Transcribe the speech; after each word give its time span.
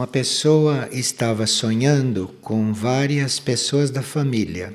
Uma 0.00 0.06
pessoa 0.06 0.88
estava 0.90 1.46
sonhando 1.46 2.28
com 2.40 2.72
várias 2.72 3.38
pessoas 3.38 3.90
da 3.90 4.00
família 4.02 4.74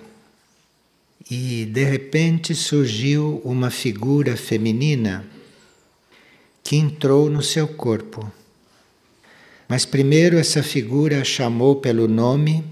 e 1.31 1.65
de 1.65 1.83
repente 1.83 2.53
surgiu 2.53 3.41
uma 3.43 3.71
figura 3.71 4.37
feminina 4.37 5.25
que 6.63 6.75
entrou 6.75 7.27
no 7.27 7.41
seu 7.41 7.67
corpo. 7.67 8.31
Mas 9.67 9.83
primeiro 9.83 10.37
essa 10.37 10.61
figura 10.61 11.23
chamou 11.23 11.77
pelo 11.77 12.07
nome 12.07 12.63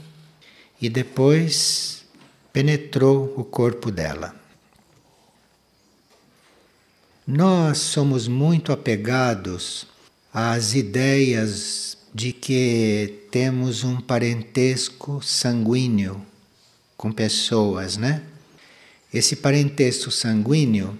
e 0.79 0.89
depois 0.89 2.05
penetrou 2.53 3.33
o 3.35 3.43
corpo 3.43 3.89
dela. 3.89 4.35
Nós 7.25 7.79
somos 7.79 8.27
muito 8.27 8.71
apegados 8.71 9.87
às 10.31 10.75
ideias 10.75 12.02
de 12.13 12.31
que 12.31 13.27
temos 13.31 13.83
um 13.83 13.99
parentesco 13.99 15.21
sanguíneo 15.23 16.23
com 16.95 17.11
pessoas, 17.11 17.97
né? 17.97 18.21
Esse 19.11 19.35
parentesco 19.35 20.11
sanguíneo 20.11 20.97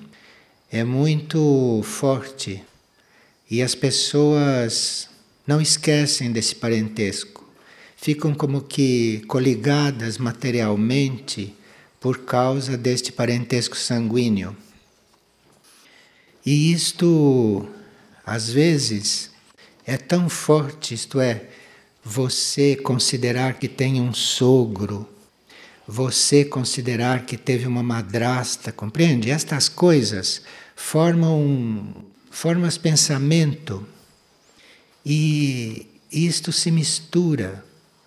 é 0.71 0.83
muito 0.83 1.81
forte 1.83 2.63
e 3.49 3.61
as 3.61 3.75
pessoas 3.75 5.07
não 5.45 5.61
esquecem 5.61 6.31
desse 6.31 6.55
parentesco, 6.55 7.47
ficam 7.95 8.33
como 8.33 8.61
que 8.61 9.21
coligadas 9.27 10.17
materialmente 10.17 11.55
por 11.99 12.19
causa 12.19 12.75
deste 12.75 13.11
parentesco 13.11 13.77
sanguíneo. 13.77 14.57
E 16.45 16.73
isto, 16.73 17.67
às 18.25 18.49
vezes, 18.49 19.32
é 19.85 19.97
tão 19.97 20.29
forte, 20.29 20.93
isto 20.93 21.19
é, 21.19 21.45
você 22.03 22.75
considerar 22.75 23.59
que 23.59 23.67
tem 23.67 24.01
um 24.01 24.13
sogro, 24.13 25.07
você 25.87 26.45
considerar 26.45 27.25
que 27.25 27.37
teve 27.37 27.67
uma 27.67 27.83
madrasta, 27.83 28.71
compreende? 28.71 29.29
Estas 29.29 29.67
coisas 29.67 30.41
formam 30.75 32.05
formas 32.31 32.77
pensamento 32.77 33.85
e 35.05 35.87
isto 36.11 36.51
se 36.51 36.71
mistura 36.71 37.63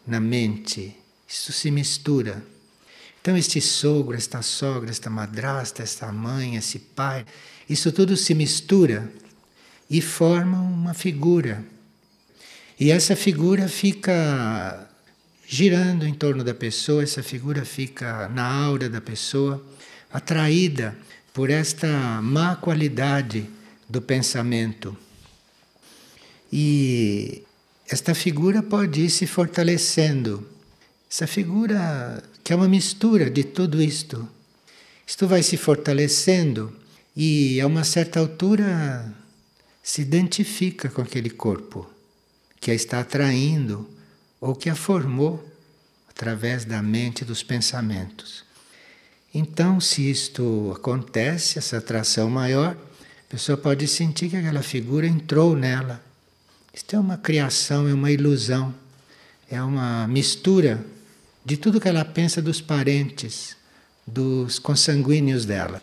na 0.07 0.19
mente, 0.19 0.97
isto 1.29 1.53
se 1.53 1.71
mistura. 1.71 2.43
Então 3.21 3.37
este 3.37 3.61
sogro, 3.61 4.17
esta 4.17 4.41
sogra, 4.41 4.91
esta 4.91 5.11
madrasta, 5.11 5.83
esta 5.83 6.11
mãe, 6.13 6.57
esse 6.57 6.79
pai, 6.79 7.27
isso 7.69 7.93
tudo 7.93 8.17
se 8.17 8.35
mistura 8.35 9.11
e 9.89 10.01
formam 10.01 10.65
uma 10.65 10.95
figura. 10.95 11.65
E 12.79 12.91
essa 12.91 13.17
figura 13.17 13.69
fica 13.69 14.89
girando 15.47 16.07
em 16.07 16.13
torno 16.13 16.43
da 16.43 16.55
pessoa, 16.55 17.03
essa 17.03 17.23
figura 17.23 17.65
fica 17.65 18.29
na 18.29 18.45
aura 18.45 18.89
da 18.89 19.01
pessoa, 19.01 19.65
atraída 20.13 20.97
por 21.33 21.51
esta 21.51 22.21
má 22.23 22.57
qualidade 22.57 23.49
do 23.89 24.03
pensamento. 24.03 24.97
E 26.53 27.43
esta 27.89 28.15
figura 28.15 28.63
pode 28.63 29.03
ir 29.03 29.11
se 29.11 29.27
fortalecendo. 29.27 30.47
Essa 31.11 31.27
figura 31.27 32.23
que 32.43 32.53
é 32.53 32.57
uma 32.57 32.69
mistura 32.69 33.31
de 33.31 33.45
tudo 33.45 33.81
isto. 33.81 34.29
Isto 35.07 35.27
vai 35.27 35.43
se 35.43 35.57
fortalecendo 35.57 36.75
e 37.17 37.61
a 37.61 37.67
uma 37.67 37.85
certa 37.85 38.19
altura 38.19 39.15
se 39.87 40.03
identifica 40.03 40.89
com 40.89 41.01
aquele 41.01 41.31
corpo 41.31 41.89
que 42.61 42.73
a 42.73 42.75
está 42.75 42.99
atraindo 42.99 43.89
ou 44.41 44.53
que 44.53 44.69
a 44.69 44.75
formou 44.75 45.49
através 46.11 46.65
da 46.65 46.83
mente 46.83 47.25
dos 47.25 47.45
pensamentos. 47.45 48.45
Então, 49.33 49.81
se 49.81 50.11
isto 50.11 50.73
acontece, 50.75 51.57
essa 51.57 51.79
atração 51.79 52.29
maior, 52.29 52.73
a 52.73 53.31
pessoa 53.31 53.57
pode 53.57 53.87
sentir 53.87 54.29
que 54.29 54.37
aquela 54.37 54.61
figura 54.61 55.07
entrou 55.07 55.55
nela. 55.55 56.05
Isto 56.75 56.97
é 56.97 56.99
uma 56.99 57.17
criação, 57.17 57.87
é 57.87 57.95
uma 57.95 58.11
ilusão, 58.11 58.75
é 59.49 59.63
uma 59.63 60.09
mistura 60.09 60.85
de 61.45 61.57
tudo 61.57 61.81
que 61.81 61.89
ela 61.89 62.05
pensa 62.05 62.43
dos 62.43 62.61
parentes, 62.61 63.57
dos 64.05 64.59
consanguíneos 64.59 65.45
dela. 65.45 65.81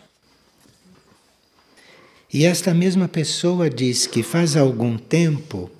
E 2.34 2.44
esta 2.46 2.74
mesma 2.74 3.06
pessoa 3.06 3.70
diz 3.70 4.08
que 4.08 4.20
faz 4.20 4.56
algum 4.56 4.98
tempo 4.98 5.70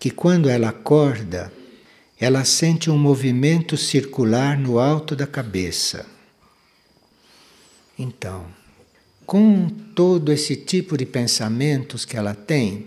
que 0.00 0.10
quando 0.10 0.48
ela 0.48 0.70
acorda, 0.70 1.52
ela 2.18 2.44
sente 2.44 2.90
um 2.90 2.98
movimento 2.98 3.76
circular 3.76 4.58
no 4.58 4.80
alto 4.80 5.14
da 5.14 5.28
cabeça. 5.28 6.04
Então, 7.96 8.46
com 9.24 9.68
todo 9.94 10.32
esse 10.32 10.56
tipo 10.56 10.96
de 10.96 11.06
pensamentos 11.06 12.04
que 12.04 12.16
ela 12.16 12.34
tem, 12.34 12.86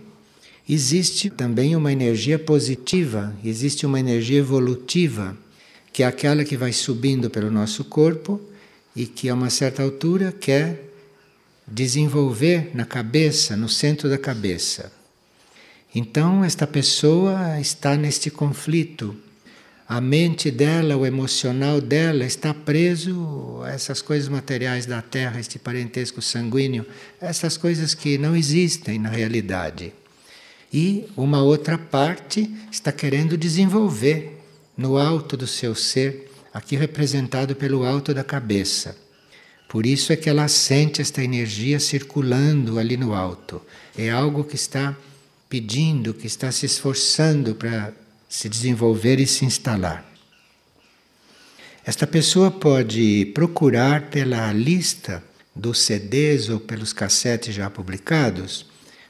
existe 0.67 1.29
também 1.29 1.77
uma 1.77 1.93
energia 1.93 2.37
positiva, 2.37 3.33
existe 3.45 3.85
uma 3.85 4.01
energia 4.01 4.39
evolutiva, 4.39 5.37
que 5.93 6.03
é 6.03 6.05
aquela 6.05 6.43
que 6.43 6.57
vai 6.57 6.73
subindo 6.73 7.29
pelo 7.29 7.49
nosso 7.49 7.85
corpo 7.85 8.41
e 8.93 9.05
que 9.05 9.29
a 9.29 9.33
uma 9.33 9.49
certa 9.49 9.83
altura 9.83 10.33
quer 10.33 10.88
desenvolver 11.71 12.71
na 12.73 12.85
cabeça, 12.85 13.55
no 13.55 13.69
centro 13.69 14.09
da 14.09 14.17
cabeça. 14.17 14.91
Então, 15.93 16.43
esta 16.43 16.67
pessoa 16.67 17.59
está 17.59 17.95
neste 17.95 18.29
conflito. 18.29 19.15
A 19.87 19.99
mente 19.99 20.51
dela, 20.51 20.95
o 20.95 21.05
emocional 21.05 21.81
dela 21.81 22.23
está 22.23 22.53
preso 22.53 23.61
a 23.63 23.71
essas 23.71 24.01
coisas 24.01 24.29
materiais 24.29 24.85
da 24.85 25.01
terra, 25.01 25.39
este 25.39 25.57
parentesco 25.57 26.21
sanguíneo, 26.21 26.85
essas 27.19 27.57
coisas 27.57 27.95
que 27.95 28.17
não 28.17 28.35
existem 28.35 28.99
na 28.99 29.09
realidade. 29.09 29.91
E 30.71 31.07
uma 31.17 31.41
outra 31.41 31.75
parte 31.75 32.47
está 32.71 32.91
querendo 32.91 33.35
desenvolver 33.35 34.37
no 34.77 34.95
alto 34.95 35.35
do 35.35 35.47
seu 35.47 35.73
ser, 35.73 36.31
aqui 36.53 36.75
representado 36.75 37.55
pelo 37.55 37.83
alto 37.83 38.13
da 38.13 38.23
cabeça. 38.23 38.95
Por 39.69 39.85
isso 39.85 40.11
é 40.11 40.15
que 40.15 40.27
ela 40.27 40.47
sente 40.47 40.99
esta 40.99 41.23
energia 41.23 41.79
circulando 41.79 42.79
ali 42.79 42.97
no 42.97 43.13
alto. 43.13 43.61
É 43.95 44.09
algo 44.09 44.43
que 44.43 44.55
está 44.55 44.97
pedindo, 45.47 46.11
que 46.11 46.25
está 46.25 46.51
se 46.51 46.65
esforçando 46.65 47.53
para 47.53 47.93
se 48.27 48.49
desenvolver 48.49 49.19
e 49.19 49.27
se 49.27 49.45
instalar. 49.45 50.03
Esta 51.85 52.07
pessoa 52.07 52.49
pode 52.49 53.27
procurar 53.35 54.09
pela 54.09 54.51
lista 54.51 55.23
dos 55.55 55.79
CDs 55.81 56.49
ou 56.49 56.59
pelos 56.59 56.91
cassetes 56.91 57.53
já 57.53 57.69
publicados, 57.69 58.65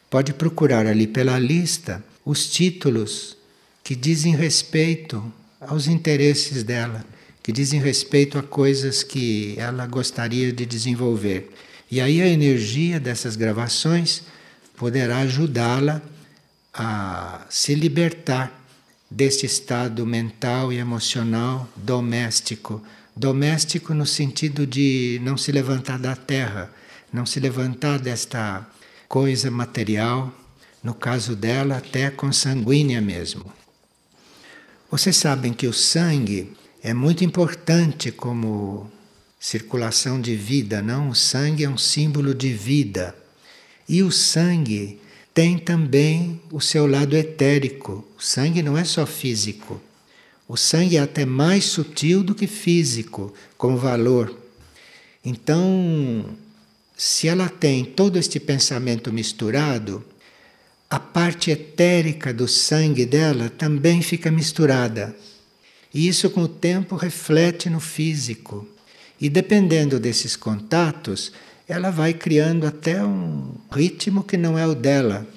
pode 0.10 0.34
procurar 0.34 0.86
ali 0.86 1.08
pela 1.08 1.40
lista 1.40 2.04
os 2.26 2.50
títulos 2.50 3.38
que 3.82 3.96
dizem 3.96 4.36
respeito 4.36 5.32
aos 5.62 5.88
interesses 5.88 6.64
dela 6.64 7.06
que 7.42 7.52
dizem 7.52 7.80
respeito 7.80 8.38
a 8.38 8.44
coisas 8.44 9.04
que 9.04 9.56
ela 9.58 9.86
gostaria 9.88 10.52
de 10.52 10.66
desenvolver. 10.66 11.52
E 11.90 12.00
aí 12.00 12.22
a 12.22 12.28
energia 12.28 13.00
dessas 13.00 13.36
gravações 13.36 14.24
poderá 14.78 15.20
ajudá-la 15.20 16.02
a 16.74 17.46
se 17.50 17.74
libertar 17.74 18.60
deste 19.10 19.46
estado 19.46 20.06
mental 20.06 20.72
e 20.72 20.78
emocional 20.78 21.68
doméstico. 21.76 22.84
Doméstico 23.16 23.94
no 23.94 24.06
sentido 24.06 24.68
de 24.68 25.20
não 25.24 25.36
se 25.36 25.52
levantar 25.52 25.98
da 25.98 26.16
terra, 26.16 26.72
não 27.12 27.26
se 27.26 27.40
levantar 27.40 28.00
desta 28.00 28.66
coisa 29.08 29.50
material, 29.50 30.32
no 30.84 30.94
caso 30.94 31.36
dela, 31.36 31.78
até 31.78 32.10
consanguínea 32.12 33.02
mesmo. 33.02 33.52
Vocês 34.90 35.18
sabem 35.18 35.52
que 35.52 35.68
o 35.68 35.74
sangue 35.74 36.54
é 36.82 36.94
muito 36.94 37.24
importante 37.26 38.12
como 38.12 38.90
circulação 39.40 40.20
de 40.20 40.36
vida, 40.36 40.82
não? 40.82 41.10
O 41.10 41.16
sangue 41.16 41.64
é 41.64 41.70
um 41.70 41.78
símbolo 41.78 42.34
de 42.34 42.54
vida. 42.54 43.16
E 43.88 44.02
o 44.02 44.12
sangue 44.12 45.00
tem 45.34 45.58
também 45.58 46.40
o 46.52 46.62
seu 46.62 46.88
lado 46.88 47.18
etérico. 47.18 48.08
O 48.18 48.22
sangue 48.22 48.62
não 48.62 48.78
é 48.78 48.84
só 48.84 49.06
físico. 49.06 49.82
O 50.48 50.56
sangue 50.56 50.98
é 50.98 51.02
até 51.02 51.26
mais 51.26 51.66
sutil 51.66 52.24
do 52.24 52.34
que 52.34 52.48
físico, 52.48 53.34
como 53.58 53.78
valor. 53.78 54.36
Então, 55.24 56.26
se 56.96 57.28
ela 57.28 57.50
tem 57.50 57.84
todo 57.84 58.18
este 58.18 58.40
pensamento 58.40 59.12
misturado, 59.12 60.04
a 60.90 61.00
parte 61.00 61.52
etérica 61.52 62.34
do 62.34 62.48
sangue 62.48 63.06
dela 63.06 63.50
também 63.50 64.02
fica 64.02 64.32
misturada. 64.32 65.16
E 65.94 66.08
isso, 66.08 66.30
com 66.30 66.44
o 66.44 66.48
tempo, 66.48 66.96
reflete 66.96 67.70
no 67.70 67.80
físico. 67.80 68.68
E 69.20 69.30
dependendo 69.30 70.00
desses 70.00 70.36
contatos, 70.36 71.32
ela 71.68 71.90
vai 71.90 72.14
criando 72.14 72.66
até 72.66 73.04
um 73.04 73.54
ritmo 73.72 74.24
que 74.24 74.38
não 74.38 74.58
é 74.58 74.66
o 74.66 74.74
dela, 74.74 75.28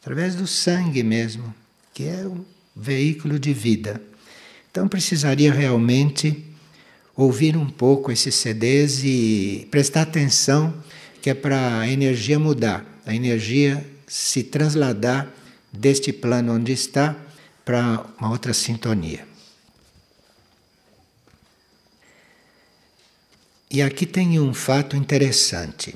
através 0.00 0.34
do 0.34 0.46
sangue 0.46 1.02
mesmo, 1.02 1.54
que 1.94 2.04
é 2.04 2.26
veículo 2.74 3.38
de 3.38 3.52
vida. 3.52 4.00
Então 4.70 4.86
precisaria 4.88 5.52
realmente 5.52 6.44
ouvir 7.16 7.56
um 7.56 7.66
pouco 7.66 8.12
esses 8.12 8.34
CDs 8.34 9.02
e 9.02 9.66
prestar 9.70 10.02
atenção 10.02 10.72
que 11.20 11.30
é 11.30 11.34
para 11.34 11.80
a 11.80 11.88
energia 11.88 12.38
mudar, 12.38 12.84
a 13.04 13.14
energia 13.14 13.84
se 14.06 14.44
trasladar 14.44 15.28
deste 15.72 16.12
plano 16.12 16.54
onde 16.54 16.72
está 16.72 17.16
para 17.64 18.06
uma 18.18 18.30
outra 18.30 18.54
sintonia. 18.54 19.26
E 23.70 23.82
aqui 23.82 24.06
tem 24.06 24.40
um 24.40 24.54
fato 24.54 24.96
interessante. 24.96 25.94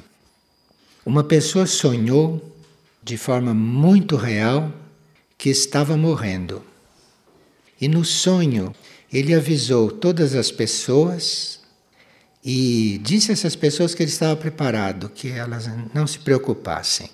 Uma 1.06 1.24
pessoa 1.24 1.66
sonhou 1.66 2.54
de 3.02 3.16
forma 3.16 3.54
muito 3.54 4.14
real 4.16 4.72
que 5.38 5.48
estava 5.48 5.96
morrendo. 5.96 6.62
E 7.80 7.88
no 7.88 8.04
sonho 8.04 8.74
ele 9.12 9.34
avisou 9.34 9.90
todas 9.90 10.34
as 10.34 10.50
pessoas 10.50 11.60
e 12.44 13.00
disse 13.02 13.30
a 13.30 13.34
essas 13.34 13.56
pessoas 13.56 13.94
que 13.94 14.02
ele 14.02 14.10
estava 14.10 14.36
preparado, 14.36 15.08
que 15.08 15.30
elas 15.30 15.69
não 15.94 16.06
se 16.06 16.19
preocupassem. 16.19 17.08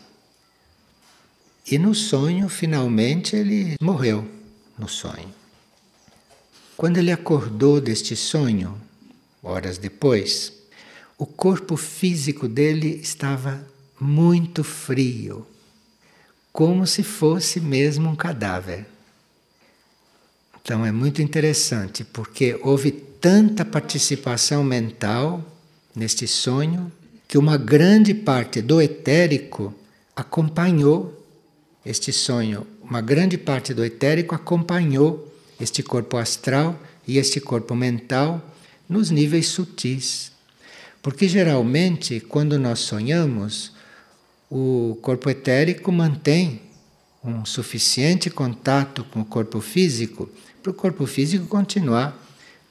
E 1.70 1.78
no 1.78 1.94
sonho, 1.94 2.48
finalmente, 2.48 3.36
ele 3.36 3.76
morreu 3.80 4.26
no 4.78 4.88
sonho. 4.88 5.32
Quando 6.76 6.96
ele 6.96 7.12
acordou 7.12 7.80
deste 7.80 8.16
sonho, 8.16 8.80
horas 9.42 9.78
depois, 9.78 10.52
o 11.16 11.26
corpo 11.26 11.76
físico 11.76 12.48
dele 12.48 13.00
estava 13.02 13.66
muito 14.00 14.62
frio, 14.62 15.46
como 16.52 16.86
se 16.86 17.02
fosse 17.02 17.60
mesmo 17.60 18.08
um 18.08 18.16
cadáver. 18.16 18.86
Então 20.62 20.84
é 20.84 20.92
muito 20.92 21.22
interessante, 21.22 22.04
porque 22.04 22.58
houve 22.62 22.90
tanta 22.92 23.64
participação 23.64 24.62
mental 24.62 25.44
neste 25.94 26.26
sonho 26.28 26.92
que 27.26 27.36
uma 27.36 27.56
grande 27.56 28.14
parte 28.14 28.62
do 28.62 28.80
etérico 28.80 29.74
acompanhou 30.14 31.26
este 31.84 32.12
sonho. 32.12 32.66
Uma 32.82 33.00
grande 33.00 33.36
parte 33.36 33.74
do 33.74 33.84
etérico 33.84 34.34
acompanhou 34.34 35.34
este 35.60 35.82
corpo 35.82 36.16
astral 36.16 36.78
e 37.06 37.18
este 37.18 37.40
corpo 37.40 37.74
mental 37.74 38.42
nos 38.88 39.10
níveis 39.10 39.48
sutis. 39.48 40.32
Porque 41.02 41.28
geralmente, 41.28 42.20
quando 42.20 42.58
nós 42.58 42.80
sonhamos, 42.80 43.72
o 44.50 44.98
corpo 45.02 45.28
etérico 45.28 45.92
mantém 45.92 46.62
um 47.22 47.44
suficiente 47.44 48.30
contato 48.30 49.04
com 49.04 49.20
o 49.20 49.24
corpo 49.24 49.60
físico 49.60 50.30
para 50.62 50.70
o 50.70 50.74
corpo 50.74 51.06
físico 51.06 51.46
continuar 51.46 52.16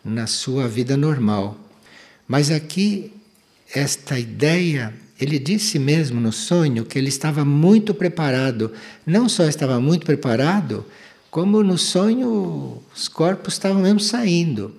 na 0.04 0.28
sua 0.28 0.68
vida 0.68 0.96
normal. 0.96 1.58
Mas 2.28 2.52
aqui, 2.52 3.12
esta 3.74 4.20
ideia, 4.20 4.94
ele 5.20 5.40
disse 5.40 5.80
mesmo 5.80 6.20
no 6.20 6.31
sonho 6.31 6.86
que 6.86 6.98
ele 6.98 7.10
estava 7.10 7.44
muito 7.44 7.94
preparado. 7.94 8.72
Não 9.06 9.28
só 9.28 9.46
estava 9.46 9.80
muito 9.80 10.06
preparado, 10.06 10.86
como 11.31 11.63
no 11.63 11.78
sonho 11.78 12.81
os 12.96 13.08
corpos 13.08 13.54
estavam 13.54 13.81
mesmo 13.81 14.00
saindo. 14.00 14.75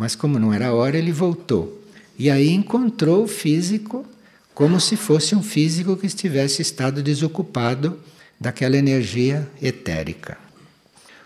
Mas 0.00 0.16
como 0.16 0.38
não 0.38 0.50
era 0.50 0.72
hora, 0.72 0.96
ele 0.96 1.12
voltou. 1.12 1.78
E 2.18 2.30
aí 2.30 2.48
encontrou 2.48 3.24
o 3.24 3.28
físico 3.28 4.06
como 4.54 4.80
se 4.80 4.96
fosse 4.96 5.34
um 5.34 5.42
físico 5.42 5.94
que 5.94 6.06
estivesse 6.06 6.62
estado 6.62 7.02
desocupado 7.02 8.00
daquela 8.40 8.78
energia 8.78 9.46
etérica. 9.60 10.38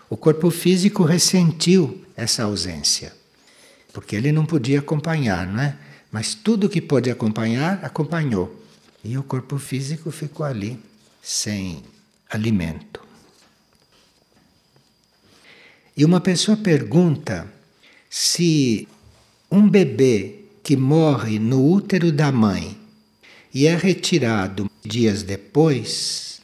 O 0.09 0.17
corpo 0.17 0.51
físico 0.51 1.03
ressentiu 1.05 2.03
essa 2.17 2.43
ausência, 2.43 3.13
porque 3.93 4.13
ele 4.13 4.33
não 4.33 4.45
podia 4.45 4.79
acompanhar, 4.79 5.47
não 5.47 5.61
é? 5.61 5.77
Mas 6.11 6.35
tudo 6.35 6.67
que 6.67 6.81
pôde 6.81 7.09
acompanhar, 7.09 7.79
acompanhou. 7.81 8.61
E 9.01 9.17
o 9.17 9.23
corpo 9.23 9.57
físico 9.57 10.11
ficou 10.11 10.45
ali, 10.45 10.77
sem 11.23 11.81
alimento. 12.29 12.99
E 15.95 16.03
uma 16.03 16.19
pessoa 16.19 16.57
pergunta 16.57 17.54
se 18.17 18.87
um 19.51 19.67
bebê 19.69 20.45
que 20.63 20.77
morre 20.77 21.37
no 21.37 21.69
útero 21.69 22.13
da 22.13 22.31
mãe 22.31 22.79
e 23.53 23.67
é 23.67 23.75
retirado 23.75 24.71
dias 24.81 25.21
depois, 25.21 26.39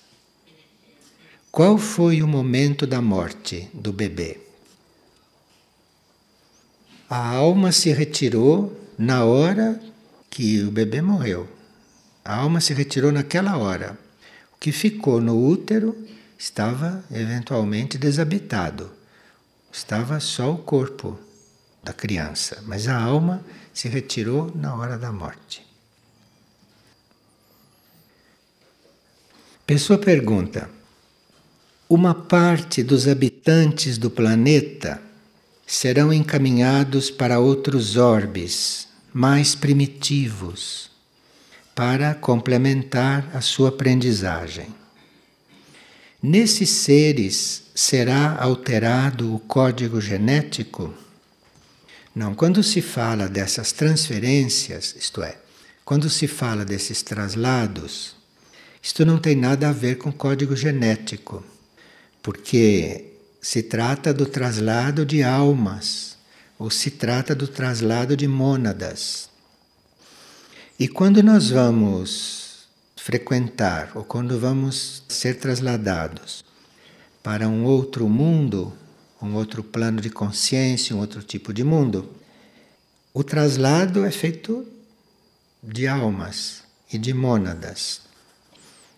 qual 1.49 1.77
foi 1.77 2.21
o 2.21 2.27
momento 2.27 2.85
da 2.85 3.01
morte 3.01 3.69
do 3.73 3.93
bebê? 3.93 4.37
A 7.09 7.35
alma 7.35 7.71
se 7.71 7.89
retirou 7.93 8.77
na 8.97 9.23
hora 9.23 9.81
que 10.29 10.61
o 10.63 10.71
bebê 10.71 11.01
morreu. 11.01 11.47
A 12.25 12.35
alma 12.35 12.59
se 12.59 12.73
retirou 12.73 13.13
naquela 13.13 13.57
hora. 13.57 13.97
O 14.53 14.59
que 14.59 14.73
ficou 14.73 15.21
no 15.21 15.41
útero 15.41 15.95
estava 16.37 17.01
eventualmente 17.09 17.97
desabitado. 17.97 18.91
Estava 19.71 20.19
só 20.19 20.51
o 20.51 20.57
corpo 20.57 21.17
da 21.83 21.93
criança, 21.93 22.63
mas 22.65 22.87
a 22.87 22.99
alma 22.99 23.43
se 23.73 23.87
retirou 23.87 24.51
na 24.55 24.75
hora 24.75 24.97
da 24.97 25.11
morte. 25.11 25.65
Pessoa 29.65 29.97
pergunta: 29.97 30.69
uma 31.89 32.13
parte 32.13 32.83
dos 32.83 33.07
habitantes 33.07 33.97
do 33.97 34.09
planeta 34.09 35.01
serão 35.65 36.11
encaminhados 36.11 37.09
para 37.09 37.39
outros 37.39 37.95
orbes 37.95 38.87
mais 39.13 39.55
primitivos 39.55 40.91
para 41.73 42.13
complementar 42.13 43.29
a 43.33 43.41
sua 43.41 43.69
aprendizagem. 43.69 44.67
Nesses 46.21 46.69
seres 46.69 47.63
será 47.73 48.37
alterado 48.39 49.33
o 49.33 49.39
código 49.39 49.99
genético? 49.99 50.93
Não, 52.13 52.35
quando 52.35 52.61
se 52.61 52.81
fala 52.81 53.27
dessas 53.27 53.71
transferências, 53.71 54.95
isto 54.97 55.23
é, 55.23 55.37
quando 55.85 56.09
se 56.09 56.27
fala 56.27 56.65
desses 56.65 57.01
traslados, 57.01 58.15
isto 58.81 59.05
não 59.05 59.17
tem 59.17 59.35
nada 59.35 59.69
a 59.69 59.73
ver 59.73 59.97
com 59.97 60.11
código 60.11 60.55
genético 60.55 61.43
porque 62.21 63.05
se 63.41 63.63
trata 63.63 64.13
do 64.13 64.25
traslado 64.25 65.05
de 65.05 65.23
almas, 65.23 66.17
ou 66.59 66.69
se 66.69 66.91
trata 66.91 67.33
do 67.33 67.47
traslado 67.47 68.15
de 68.15 68.27
mônadas. 68.27 69.29
E 70.77 70.87
quando 70.87 71.23
nós 71.23 71.49
vamos 71.49 72.67
frequentar, 72.95 73.91
ou 73.95 74.03
quando 74.03 74.39
vamos 74.39 75.03
ser 75.07 75.39
trasladados 75.39 76.45
para 77.23 77.47
um 77.47 77.63
outro 77.63 78.07
mundo, 78.07 78.71
um 79.21 79.35
outro 79.35 79.63
plano 79.63 80.01
de 80.01 80.09
consciência, 80.09 80.95
um 80.95 80.99
outro 80.99 81.21
tipo 81.21 81.53
de 81.53 81.63
mundo, 81.63 82.09
o 83.13 83.23
traslado 83.23 84.05
é 84.05 84.11
feito 84.11 84.65
de 85.61 85.87
almas 85.87 86.63
e 86.91 86.97
de 86.97 87.13
mônadas. 87.13 88.01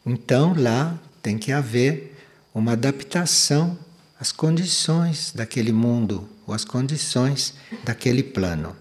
Então 0.05 0.53
lá 0.55 0.97
tem 1.21 1.37
que 1.37 1.51
haver 1.51 2.15
uma 2.53 2.73
adaptação 2.73 3.77
às 4.19 4.31
condições 4.31 5.31
daquele 5.33 5.71
mundo 5.71 6.29
ou 6.45 6.53
às 6.53 6.63
condições 6.63 7.53
daquele 7.83 8.21
plano, 8.21 8.75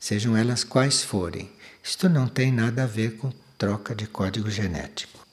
sejam 0.00 0.36
elas 0.36 0.64
quais 0.64 1.02
forem. 1.02 1.50
Isto 1.82 2.08
não 2.08 2.26
tem 2.26 2.50
nada 2.50 2.84
a 2.84 2.86
ver 2.86 3.16
com 3.16 3.32
troca 3.58 3.94
de 3.94 4.06
código 4.06 4.50
genético. 4.50 5.24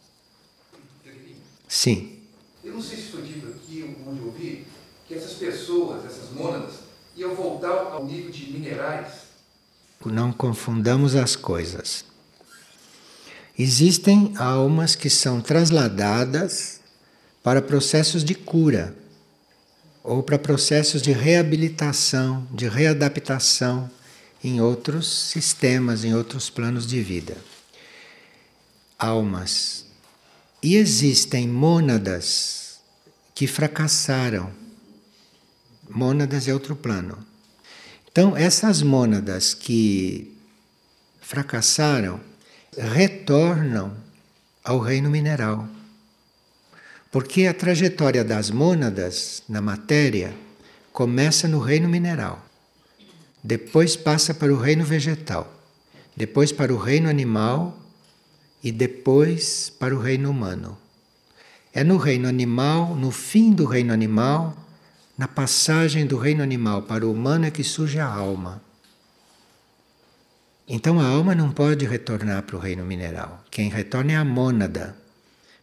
Sim. 1.68 2.20
Eu 2.64 2.74
não 2.74 2.82
sei 2.82 2.98
se 2.98 3.18
dito 3.22 3.48
aqui 3.48 3.96
onde 4.06 4.20
eu 4.20 4.26
ouvi 4.28 4.66
que 5.08 5.16
essas 5.16 5.32
pessoas, 5.44 6.06
essas 6.06 6.30
mônadas, 6.32 6.76
iam 7.16 7.36
voltar 7.36 7.92
ao 7.92 8.06
nível 8.06 8.32
de 8.32 8.52
minerais. 8.52 9.08
Não 10.06 10.32
confundamos 10.32 11.16
as 11.16 11.36
coisas. 11.36 12.06
Existem 13.58 14.34
almas 14.38 14.96
que 14.96 15.10
são 15.10 15.40
trasladadas 15.40 16.82
para 17.44 17.62
processos 17.62 18.24
de 18.24 18.34
cura 18.34 18.96
ou 20.04 20.24
para 20.24 20.40
processos 20.40 21.02
de 21.02 21.12
reabilitação, 21.12 22.48
de 22.52 22.68
readaptação 22.68 23.90
em 24.44 24.60
outros 24.60 25.08
sistemas, 25.08 26.04
em 26.04 26.14
outros 26.14 26.50
planos 26.50 26.86
de 26.86 27.02
vida. 27.02 27.38
Almas. 28.98 29.86
E 30.62 30.76
existem 30.76 31.48
mônadas 31.48 32.80
que 33.34 33.48
fracassaram. 33.48 34.63
Mônadas 35.94 36.48
é 36.48 36.54
outro 36.54 36.76
plano. 36.76 37.18
Então, 38.12 38.36
essas 38.36 38.82
mônadas 38.82 39.54
que 39.54 40.36
fracassaram 41.22 42.20
retornam 42.78 43.96
ao 44.64 44.80
reino 44.80 45.10
mineral 45.10 45.68
Porque 47.14 47.46
a 47.46 47.54
trajetória 47.54 48.24
das 48.24 48.50
mônadas 48.50 49.44
na 49.48 49.62
matéria 49.62 50.34
começa 50.92 51.48
no 51.48 51.60
reino 51.60 51.88
mineral, 51.88 52.44
depois 53.44 53.96
passa 53.96 54.34
para 54.34 54.52
o 54.52 54.58
reino 54.58 54.84
vegetal, 54.84 55.46
depois 56.18 56.52
para 56.52 56.74
o 56.74 56.78
reino 56.78 57.08
animal 57.08 57.78
e 58.64 58.72
depois 58.72 59.72
para 59.78 59.96
o 59.96 60.00
reino 60.00 60.32
humano. 60.32 60.76
É 61.72 61.84
no 61.84 61.98
reino 61.98 62.28
animal, 62.28 62.96
no 62.96 63.12
fim 63.12 63.52
do 63.54 63.66
reino 63.66 63.94
animal, 63.94 64.58
na 65.18 65.28
passagem 65.28 66.06
do 66.06 66.18
reino 66.18 66.42
animal 66.42 66.84
para 66.84 67.06
o 67.06 67.12
humano 67.12 67.46
é 67.46 67.52
que 67.52 67.64
surge 67.64 68.00
a 68.00 68.08
alma. 68.08 68.62
Então 70.68 71.00
a 71.00 71.06
alma 71.06 71.36
não 71.36 71.52
pode 71.52 71.86
retornar 71.86 72.44
para 72.44 72.56
o 72.56 72.60
reino 72.60 72.86
mineral. 72.86 73.44
Quem 73.52 73.70
retorna 73.70 74.14
é 74.14 74.16
a 74.16 74.26
mônada, 74.26 74.96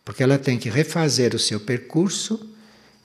porque 0.05 0.23
ela 0.23 0.39
tem 0.39 0.59
que 0.59 0.69
refazer 0.69 1.35
o 1.35 1.39
seu 1.39 1.59
percurso 1.59 2.49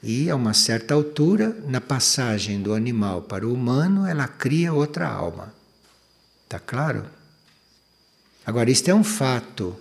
e, 0.03 0.29
a 0.29 0.35
uma 0.35 0.53
certa 0.53 0.93
altura, 0.93 1.55
na 1.67 1.81
passagem 1.81 2.61
do 2.61 2.73
animal 2.73 3.23
para 3.23 3.47
o 3.47 3.53
humano, 3.53 4.05
ela 4.05 4.27
cria 4.27 4.71
outra 4.71 5.07
alma. 5.07 5.53
Está 6.43 6.59
claro? 6.59 7.05
Agora, 8.45 8.69
isto 8.69 8.87
é 8.89 8.93
um 8.93 9.03
fato. 9.03 9.75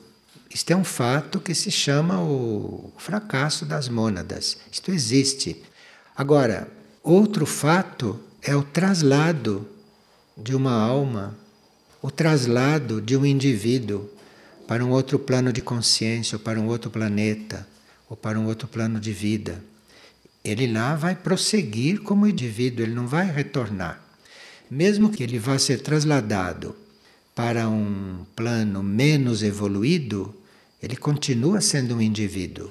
Isto 0.49 0.71
é 0.71 0.76
um 0.76 0.85
fato 0.85 1.40
que 1.40 1.54
se 1.54 1.71
chama 1.71 2.23
o 2.23 2.92
fracasso 2.97 3.66
das 3.66 3.88
mônadas. 3.88 4.56
Isto 4.73 4.92
existe. 4.92 5.62
Agora, 6.16 6.68
outro 7.02 7.44
fato 7.47 8.18
é 8.42 8.54
o 8.54 8.62
traslado 8.62 9.66
de 10.37 10.54
uma 10.54 10.73
alma 10.73 11.37
o 12.04 12.11
traslado 12.11 13.00
de 13.00 13.16
um 13.16 13.25
indivíduo 13.25 14.06
para 14.68 14.85
um 14.85 14.90
outro 14.90 15.18
plano 15.18 15.50
de 15.50 15.62
consciência, 15.62 16.37
ou 16.37 16.38
para 16.38 16.61
um 16.61 16.66
outro 16.66 16.90
planeta, 16.90 17.66
ou 18.11 18.14
para 18.14 18.38
um 18.38 18.44
outro 18.44 18.68
plano 18.68 19.00
de 19.00 19.11
vida. 19.11 19.64
Ele 20.44 20.71
lá 20.71 20.94
vai 20.94 21.16
prosseguir 21.16 22.02
como 22.02 22.26
indivíduo, 22.26 22.85
ele 22.85 22.94
não 22.94 23.06
vai 23.06 23.25
retornar. 23.33 24.04
Mesmo 24.71 25.09
que 25.09 25.23
ele 25.23 25.38
vá 25.38 25.59
ser 25.59 25.80
trasladado 25.80 26.76
para 27.35 27.71
um 27.71 28.26
plano 28.37 28.83
menos 28.83 29.42
evoluído, 29.42 30.35
ele 30.83 30.97
continua 30.97 31.62
sendo 31.62 31.94
um 31.94 32.02
indivíduo. 32.02 32.71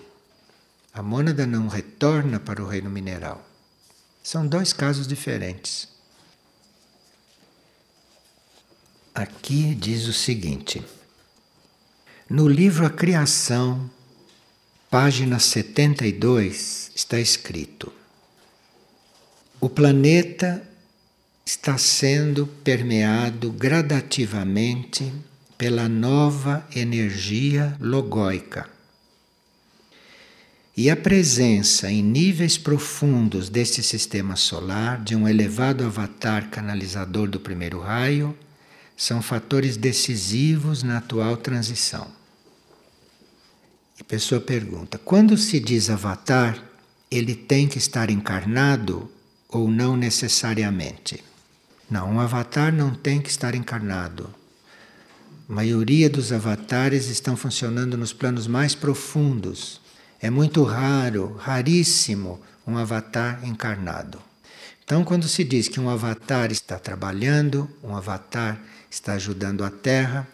A 0.94 1.02
mônada 1.02 1.48
não 1.48 1.68
retorna 1.68 2.40
para 2.40 2.62
o 2.62 2.68
reino 2.68 2.90
mineral. 2.90 3.44
São 4.24 4.48
dois 4.48 4.72
casos 4.72 5.08
diferentes. 5.08 5.94
aqui 9.14 9.76
diz 9.76 10.08
o 10.08 10.14
seguinte: 10.14 10.82
no 12.30 12.48
livro 12.48 12.86
A 12.86 12.90
Criação, 12.90 13.90
página 14.90 15.40
72, 15.40 16.92
está 16.96 17.20
escrito: 17.20 17.92
o 19.60 19.70
planeta 19.70 20.68
está 21.46 21.78
sendo 21.78 22.48
permeado 22.48 23.52
gradativamente 23.52 25.14
pela 25.58 25.88
nova 25.88 26.66
energia 26.76 27.78
logóica. 27.80 28.73
E 30.76 30.90
a 30.90 30.96
presença 30.96 31.92
em 31.92 32.02
níveis 32.02 32.58
profundos 32.58 33.48
deste 33.48 33.84
sistema 33.84 34.36
solar 34.36 35.04
de 35.04 35.16
um 35.16 35.28
elevado 35.28 35.84
avatar 35.84 36.50
canalizador 36.50 37.30
do 37.30 37.40
primeiro 37.40 37.80
raio 37.80 38.36
são 38.98 39.22
fatores 39.22 39.78
decisivos 39.78 40.82
na 40.82 40.98
atual 40.98 41.38
transição. 41.38 42.08
E 44.00 44.02
a 44.02 44.04
pessoa 44.04 44.42
pergunta: 44.42 44.98
quando 44.98 45.38
se 45.38 45.60
diz 45.60 45.92
avatar, 45.92 46.60
ele 47.12 47.36
tem 47.36 47.68
que 47.68 47.78
estar 47.78 48.10
encarnado 48.10 49.12
ou 49.48 49.70
não 49.70 49.96
necessariamente? 49.96 51.24
Não, 51.88 52.14
um 52.14 52.20
avatar 52.20 52.74
não 52.74 52.96
tem 52.96 53.22
que 53.22 53.30
estar 53.30 53.54
encarnado. 53.54 54.34
A 55.48 55.54
maioria 55.54 56.10
dos 56.10 56.32
avatares 56.32 57.10
estão 57.10 57.38
funcionando 57.38 57.96
nos 57.96 58.12
planos 58.12 58.48
mais 58.48 58.74
profundos. 58.74 59.83
É 60.24 60.30
muito 60.30 60.64
raro, 60.64 61.36
raríssimo, 61.36 62.42
um 62.66 62.78
avatar 62.78 63.46
encarnado. 63.46 64.20
Então, 64.82 65.04
quando 65.04 65.28
se 65.28 65.44
diz 65.44 65.68
que 65.68 65.82
um 65.82 65.90
avatar 65.90 66.50
está 66.50 66.80
trabalhando, 66.80 67.70
um 67.84 67.94
avatar 67.94 68.58
está 68.90 69.16
ajudando 69.16 69.66
a 69.66 69.70
Terra, 69.70 70.26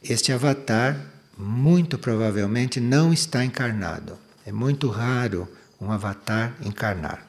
este 0.00 0.32
avatar 0.32 0.96
muito 1.36 1.98
provavelmente 1.98 2.78
não 2.78 3.12
está 3.12 3.44
encarnado. 3.44 4.16
É 4.46 4.52
muito 4.52 4.86
raro 4.88 5.48
um 5.80 5.90
avatar 5.90 6.54
encarnar. 6.62 7.26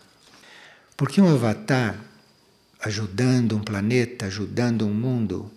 Porque 0.95 1.19
um 1.19 1.33
avatar 1.33 1.99
ajudando 2.79 3.55
um 3.55 3.59
planeta, 3.59 4.27
ajudando 4.27 4.85
um 4.85 4.93
mundo, 4.93 5.51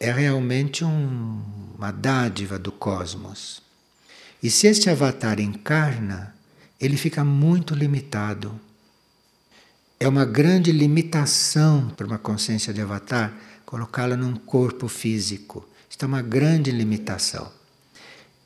é 0.00 0.10
realmente 0.10 0.86
um, 0.86 1.42
uma 1.76 1.90
dádiva 1.90 2.58
do 2.58 2.72
cosmos. 2.72 3.63
E 4.44 4.50
se 4.50 4.66
este 4.66 4.90
avatar 4.90 5.40
encarna, 5.40 6.34
ele 6.78 6.98
fica 6.98 7.24
muito 7.24 7.74
limitado. 7.74 8.60
É 9.98 10.06
uma 10.06 10.26
grande 10.26 10.70
limitação 10.70 11.88
para 11.96 12.06
uma 12.06 12.18
consciência 12.18 12.70
de 12.70 12.82
avatar 12.82 13.34
colocá-la 13.64 14.18
num 14.18 14.36
corpo 14.36 14.86
físico. 14.86 15.66
Isto 15.88 16.04
é 16.04 16.08
uma 16.08 16.20
grande 16.20 16.70
limitação. 16.70 17.50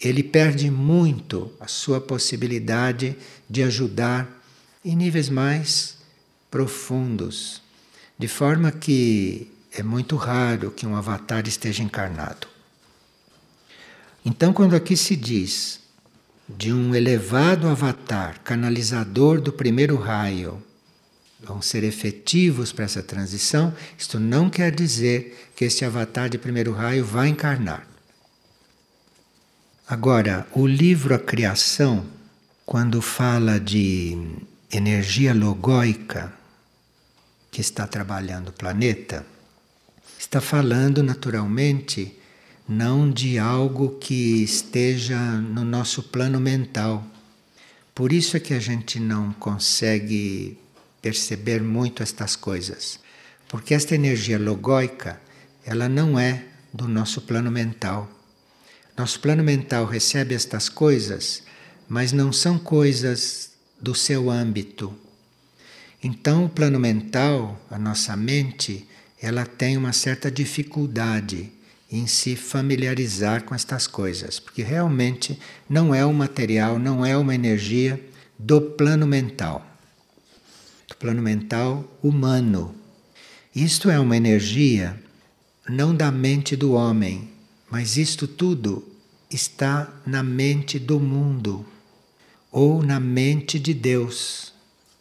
Ele 0.00 0.22
perde 0.22 0.70
muito 0.70 1.52
a 1.58 1.66
sua 1.66 2.00
possibilidade 2.00 3.16
de 3.50 3.64
ajudar 3.64 4.28
em 4.84 4.94
níveis 4.94 5.28
mais 5.28 5.96
profundos, 6.48 7.60
de 8.16 8.28
forma 8.28 8.70
que 8.70 9.50
é 9.72 9.82
muito 9.82 10.14
raro 10.14 10.70
que 10.70 10.86
um 10.86 10.94
avatar 10.94 11.48
esteja 11.48 11.82
encarnado. 11.82 12.46
Então, 14.24 14.52
quando 14.52 14.76
aqui 14.76 14.96
se 14.96 15.16
diz 15.16 15.87
de 16.48 16.72
um 16.72 16.94
elevado 16.94 17.68
avatar, 17.68 18.40
canalizador 18.42 19.40
do 19.40 19.52
primeiro 19.52 19.96
raio, 19.96 20.62
vão 21.40 21.60
ser 21.60 21.84
efetivos 21.84 22.72
para 22.72 22.86
essa 22.86 23.02
transição, 23.02 23.74
isto 23.96 24.18
não 24.18 24.48
quer 24.48 24.74
dizer 24.74 25.50
que 25.54 25.64
este 25.64 25.84
avatar 25.84 26.28
de 26.28 26.38
primeiro 26.38 26.72
raio 26.72 27.04
vai 27.04 27.28
encarnar. 27.28 27.86
Agora, 29.86 30.46
o 30.52 30.66
livro 30.66 31.14
A 31.14 31.18
Criação, 31.18 32.04
quando 32.66 33.00
fala 33.00 33.58
de 33.58 34.18
energia 34.70 35.32
logóica 35.32 36.32
que 37.50 37.60
está 37.60 37.86
trabalhando 37.86 38.48
o 38.48 38.52
planeta, 38.52 39.24
está 40.18 40.40
falando 40.40 41.02
naturalmente 41.02 42.17
não 42.68 43.10
de 43.10 43.38
algo 43.38 43.98
que 43.98 44.42
esteja 44.42 45.18
no 45.18 45.64
nosso 45.64 46.02
plano 46.02 46.38
mental. 46.38 47.02
Por 47.94 48.12
isso 48.12 48.36
é 48.36 48.40
que 48.40 48.52
a 48.52 48.60
gente 48.60 49.00
não 49.00 49.32
consegue 49.32 50.58
perceber 51.00 51.62
muito 51.62 52.02
estas 52.02 52.36
coisas, 52.36 53.00
porque 53.48 53.72
esta 53.72 53.94
energia 53.94 54.38
logóica, 54.38 55.18
ela 55.64 55.88
não 55.88 56.18
é 56.18 56.44
do 56.72 56.86
nosso 56.86 57.22
plano 57.22 57.50
mental. 57.50 58.06
Nosso 58.94 59.18
plano 59.20 59.42
mental 59.42 59.86
recebe 59.86 60.34
estas 60.34 60.68
coisas, 60.68 61.42
mas 61.88 62.12
não 62.12 62.30
são 62.32 62.58
coisas 62.58 63.52
do 63.80 63.94
seu 63.94 64.30
âmbito. 64.30 64.94
Então, 66.04 66.44
o 66.44 66.48
plano 66.50 66.78
mental, 66.78 67.58
a 67.70 67.78
nossa 67.78 68.14
mente, 68.14 68.86
ela 69.20 69.46
tem 69.46 69.76
uma 69.76 69.92
certa 69.92 70.30
dificuldade 70.30 71.50
em 71.90 72.06
se 72.06 72.36
familiarizar 72.36 73.44
com 73.44 73.54
estas 73.54 73.86
coisas, 73.86 74.38
porque 74.38 74.62
realmente 74.62 75.38
não 75.68 75.94
é 75.94 76.04
um 76.04 76.12
material, 76.12 76.78
não 76.78 77.04
é 77.04 77.16
uma 77.16 77.34
energia 77.34 78.02
do 78.38 78.60
plano 78.60 79.06
mental 79.06 79.68
plano 80.98 81.22
mental 81.22 81.84
humano. 82.02 82.74
Isto 83.54 83.88
é 83.88 83.98
uma 83.98 84.16
energia 84.16 85.00
não 85.68 85.94
da 85.94 86.10
mente 86.10 86.56
do 86.56 86.72
homem, 86.72 87.30
mas 87.70 87.96
isto 87.96 88.26
tudo 88.26 88.84
está 89.30 89.92
na 90.06 90.22
mente 90.22 90.78
do 90.78 90.98
mundo 90.98 91.64
ou 92.50 92.82
na 92.82 92.98
mente 92.98 93.58
de 93.58 93.74
Deus. 93.74 94.52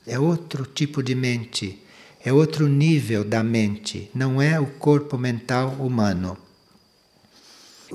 É 0.06 0.20
outro 0.20 0.66
tipo 0.66 1.02
de 1.02 1.16
mente, 1.16 1.82
é 2.24 2.32
outro 2.32 2.68
nível 2.68 3.24
da 3.24 3.44
mente, 3.44 4.10
não 4.14 4.42
é 4.42 4.60
o 4.60 4.68
corpo 4.68 5.18
mental 5.18 5.70
humano. 5.80 6.38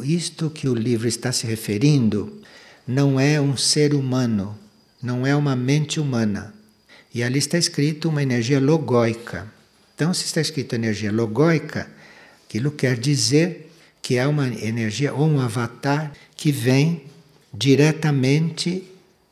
Isto 0.01 0.49
que 0.49 0.69
o 0.69 0.75
livro 0.75 1.07
está 1.07 1.33
se 1.33 1.47
referindo 1.47 2.41
não 2.87 3.21
é 3.21 3.41
um 3.41 3.57
ser 3.57 3.95
humano, 3.95 4.59
não 5.03 5.27
é 5.27 5.37
uma 5.37 5.55
mente 5.55 6.01
humana. 6.01 6.55
E 7.15 7.23
ali 7.23 7.39
está 7.39 7.59
escrito 7.59 8.09
uma 8.09 8.23
energia 8.23 8.59
logóica. 8.59 9.53
Então, 9.95 10.15
se 10.15 10.25
está 10.25 10.41
escrito 10.41 10.75
energia 10.75 11.13
logóica, 11.13 11.91
aquilo 12.47 12.71
quer 12.71 12.99
dizer 12.99 13.71
que 14.01 14.17
é 14.17 14.27
uma 14.27 14.49
energia 14.49 15.13
ou 15.13 15.29
um 15.29 15.41
avatar 15.41 16.13
que 16.37 16.51
vem 16.51 17.05
diretamente 17.53 18.85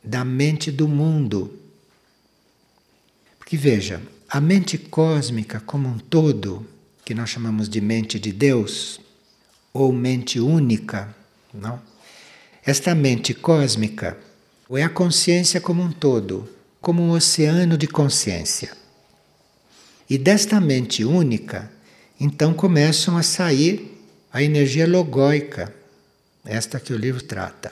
da 0.03 0.23
mente 0.23 0.71
do 0.71 0.87
mundo. 0.87 1.57
Porque 3.37 3.57
veja, 3.57 4.01
a 4.29 4.39
mente 4.39 4.77
cósmica 4.77 5.59
como 5.59 5.89
um 5.89 5.97
todo, 5.97 6.65
que 7.03 7.13
nós 7.13 7.29
chamamos 7.29 7.67
de 7.67 7.81
mente 7.81 8.19
de 8.19 8.31
Deus, 8.31 9.01
ou 9.73 9.91
mente 9.91 10.39
única, 10.39 11.13
não? 11.53 11.81
Esta 12.65 12.93
mente 12.93 13.33
cósmica 13.33 14.17
é 14.71 14.83
a 14.83 14.89
consciência 14.89 15.59
como 15.59 15.81
um 15.81 15.91
todo, 15.91 16.47
como 16.79 17.01
um 17.01 17.11
oceano 17.11 17.77
de 17.77 17.87
consciência. 17.87 18.71
E 20.09 20.17
desta 20.17 20.59
mente 20.59 21.03
única, 21.03 21.71
então 22.19 22.53
começam 22.53 23.17
a 23.17 23.23
sair 23.23 23.97
a 24.31 24.43
energia 24.43 24.87
logóica, 24.87 25.73
esta 26.45 26.79
que 26.79 26.93
o 26.93 26.97
livro 26.97 27.23
trata. 27.23 27.71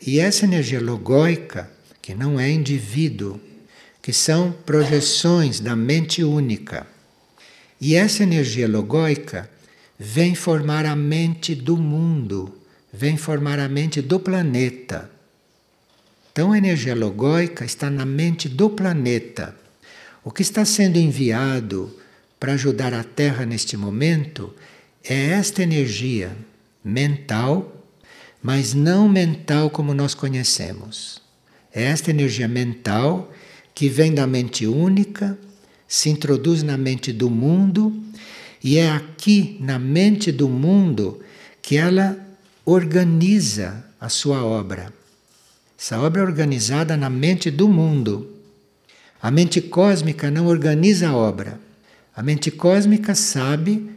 E 0.00 0.18
essa 0.20 0.44
energia 0.44 0.80
logóica, 0.80 1.70
que 2.02 2.14
não 2.14 2.38
é 2.38 2.50
indivíduo, 2.50 3.40
que 4.02 4.12
são 4.12 4.52
projeções 4.52 5.58
da 5.58 5.74
mente 5.74 6.22
única. 6.22 6.86
E 7.80 7.94
essa 7.94 8.22
energia 8.22 8.68
logóica 8.68 9.50
vem 9.98 10.34
formar 10.34 10.84
a 10.84 10.94
mente 10.94 11.54
do 11.54 11.76
mundo, 11.76 12.56
vem 12.92 13.16
formar 13.16 13.58
a 13.58 13.68
mente 13.68 14.00
do 14.02 14.20
planeta. 14.20 15.10
Então 16.32 16.52
a 16.52 16.58
energia 16.58 16.94
logóica 16.94 17.64
está 17.64 17.88
na 17.88 18.04
mente 18.04 18.48
do 18.48 18.70
planeta. 18.70 19.56
O 20.22 20.30
que 20.30 20.42
está 20.42 20.64
sendo 20.64 20.98
enviado 20.98 21.96
para 22.38 22.52
ajudar 22.52 22.92
a 22.92 23.02
Terra 23.02 23.46
neste 23.46 23.76
momento 23.76 24.54
é 25.02 25.30
esta 25.30 25.62
energia 25.62 26.36
mental 26.84 27.76
mas 28.46 28.74
não 28.74 29.08
mental 29.08 29.68
como 29.68 29.92
nós 29.92 30.14
conhecemos. 30.14 31.20
É 31.74 31.82
esta 31.82 32.10
energia 32.10 32.46
mental 32.46 33.32
que 33.74 33.88
vem 33.88 34.14
da 34.14 34.24
mente 34.24 34.68
única, 34.68 35.36
se 35.88 36.10
introduz 36.10 36.62
na 36.62 36.76
mente 36.76 37.12
do 37.12 37.28
mundo, 37.28 37.92
e 38.62 38.78
é 38.78 38.90
aqui 38.90 39.56
na 39.60 39.78
mente 39.78 40.32
do 40.32 40.48
mundo 40.48 41.20
que 41.60 41.76
ela 41.76 42.18
organiza 42.64 43.84
a 44.00 44.08
sua 44.08 44.44
obra. 44.44 44.92
Essa 45.78 46.00
obra 46.00 46.22
é 46.22 46.24
organizada 46.24 46.96
na 46.96 47.10
mente 47.10 47.50
do 47.50 47.68
mundo. 47.68 48.34
A 49.20 49.30
mente 49.30 49.60
cósmica 49.60 50.30
não 50.30 50.46
organiza 50.46 51.08
a 51.08 51.16
obra. 51.16 51.60
A 52.14 52.22
mente 52.22 52.50
cósmica 52.50 53.14
sabe 53.14 53.90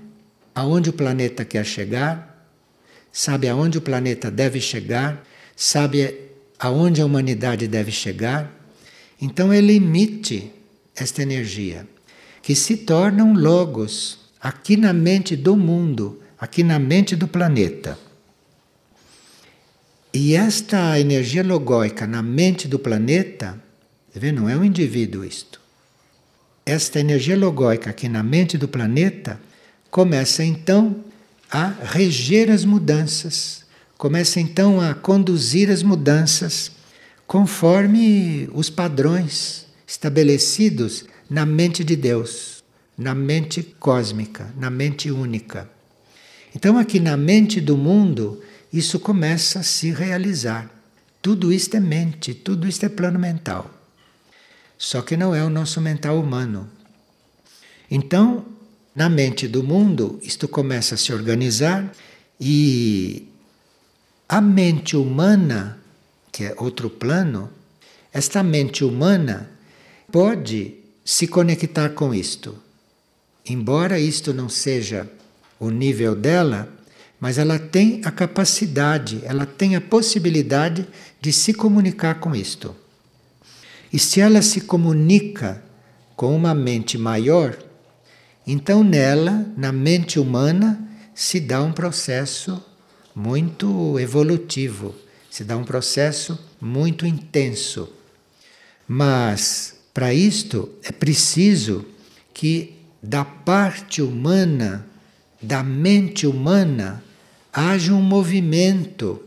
aonde 0.54 0.90
o 0.90 0.94
planeta 0.94 1.46
quer 1.46 1.66
chegar, 1.66 2.46
sabe 3.12 3.48
aonde 3.48 3.78
o 3.78 3.82
planeta 3.82 4.30
deve 4.30 4.60
chegar, 4.60 5.26
sabe 5.56 6.30
aonde 6.60 7.02
a 7.02 7.06
humanidade 7.06 7.68
deve 7.68 7.92
chegar. 7.92 8.54
Então 9.22 9.54
ele 9.54 9.74
emite 9.74 10.52
esta 10.96 11.22
energia, 11.22 11.88
que 12.42 12.56
se 12.56 12.78
tornam 12.78 13.34
logos 13.34 14.19
aqui 14.42 14.78
na 14.78 14.94
mente 14.94 15.36
do 15.36 15.56
mundo, 15.56 16.22
aqui 16.40 16.64
na 16.64 16.80
mente 16.80 17.16
do 17.16 17.28
planeta. 17.28 17.98
E 20.14 20.36
esta 20.36 21.00
energia 21.00 21.44
logóica 21.44 22.08
na 22.08 22.22
mente 22.22 22.68
do 22.68 22.80
planeta, 22.80 23.62
vê, 24.14 24.32
não 24.32 24.50
é 24.50 24.56
um 24.56 24.64
indivíduo 24.64 25.24
isto. 25.24 25.60
Esta 26.66 27.00
energia 27.00 27.38
logóica 27.38 27.90
aqui 27.90 28.08
na 28.08 28.24
mente 28.24 28.58
do 28.58 28.68
planeta 28.68 29.40
começa 29.92 30.44
então 30.44 31.04
a 31.52 31.68
reger 31.68 32.50
as 32.50 32.64
mudanças, 32.64 33.66
começa 33.98 34.40
então 34.40 34.80
a 34.80 34.94
conduzir 34.94 35.70
as 35.70 35.84
mudanças 35.84 36.72
conforme 37.28 38.50
os 38.54 38.70
padrões 38.70 39.66
estabelecidos 39.86 41.06
na 41.30 41.46
mente 41.46 41.84
de 41.84 41.96
Deus, 41.96 42.59
na 43.00 43.16
mente 43.16 43.64
cósmica, 43.64 44.54
na 44.58 44.70
mente 44.70 45.10
única. 45.10 45.70
Então, 46.54 46.78
aqui 46.78 47.00
na 47.00 47.16
mente 47.16 47.62
do 47.62 47.78
mundo, 47.78 48.44
isso 48.74 49.00
começa 49.00 49.60
a 49.60 49.64
se 49.64 49.90
realizar. 49.90 50.70
Tudo 51.22 51.54
isto 51.54 51.78
é 51.78 51.80
mente, 51.80 52.34
tudo 52.34 52.68
isto 52.68 52.86
é 52.86 52.90
plano 52.90 53.18
mental. 53.18 53.72
Só 54.78 55.02
que 55.02 55.16
não 55.16 55.34
é 55.34 55.42
o 55.42 55.50
nosso 55.50 55.80
mental 55.80 56.20
humano. 56.20 56.70
Então, 57.90 58.46
na 58.94 59.08
mente 59.10 59.48
do 59.48 59.64
mundo, 59.64 60.20
isto 60.22 60.46
começa 60.46 60.96
a 60.96 60.98
se 60.98 61.14
organizar 61.14 61.90
e 62.38 63.30
a 64.28 64.42
mente 64.42 64.98
humana, 64.98 65.80
que 66.34 66.44
é 66.44 66.56
outro 66.58 66.90
plano, 66.90 67.50
esta 68.12 68.44
mente 68.44 68.84
humana 68.84 69.50
pode 70.12 70.76
se 71.06 71.28
conectar 71.28 71.90
com 71.92 72.14
isto. 72.14 72.68
Embora 73.48 74.00
isto 74.00 74.34
não 74.34 74.50
seja 74.50 75.10
o 75.60 75.70
nível 75.70 76.16
dela, 76.16 76.72
mas 77.20 77.38
ela 77.38 77.60
tem 77.60 78.02
a 78.06 78.12
capacidade, 78.12 79.22
ela 79.24 79.46
tem 79.46 79.76
a 79.76 79.82
possibilidade 79.82 80.88
de 81.20 81.34
se 81.34 81.54
comunicar 81.54 82.20
com 82.20 82.36
isto. 82.36 82.76
E 83.92 84.00
se 84.00 84.22
ela 84.22 84.42
se 84.42 84.62
comunica 84.62 85.62
com 86.16 86.36
uma 86.36 86.54
mente 86.54 86.98
maior, 86.98 87.58
então, 88.52 88.84
nela, 88.84 89.46
na 89.56 89.72
mente 89.72 90.20
humana, 90.20 90.82
se 91.14 91.40
dá 91.40 91.62
um 91.62 91.72
processo 91.72 92.64
muito 93.14 94.00
evolutivo, 94.00 94.96
se 95.30 95.44
dá 95.44 95.56
um 95.56 95.64
processo 95.64 96.40
muito 96.60 97.06
intenso. 97.06 97.94
Mas, 98.88 99.76
para 99.94 100.14
isto, 100.14 100.70
é 100.82 100.92
preciso 100.92 101.86
que 102.34 102.79
da 103.02 103.24
parte 103.24 104.02
humana, 104.02 104.86
da 105.42 105.64
mente 105.64 106.28
humana, 106.28 107.04
haja 107.52 107.94
um 107.94 108.02
movimento 108.02 109.22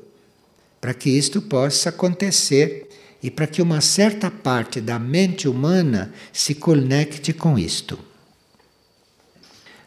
para 0.81 0.93
que 0.93 1.11
isto 1.11 1.41
possa 1.41 1.89
acontecer 1.89 2.89
e 3.23 3.31
para 3.31 3.47
que 3.47 3.63
uma 3.63 3.81
certa 3.81 4.31
parte 4.31 4.81
da 4.81 4.99
mente 4.99 5.49
humana 5.49 6.13
se 6.33 6.55
conecte 6.55 7.33
com 7.33 7.59
isto. 7.59 7.99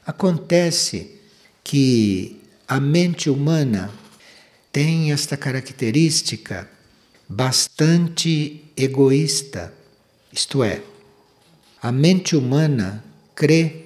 Acontece 0.05 1.19
que 1.63 2.39
a 2.67 2.79
mente 2.79 3.29
humana 3.29 3.91
tem 4.71 5.11
esta 5.11 5.35
característica 5.35 6.69
bastante 7.27 8.63
egoísta, 8.77 9.73
isto 10.31 10.63
é, 10.63 10.81
a 11.81 11.91
mente 11.91 12.35
humana 12.35 13.03
crê 13.35 13.83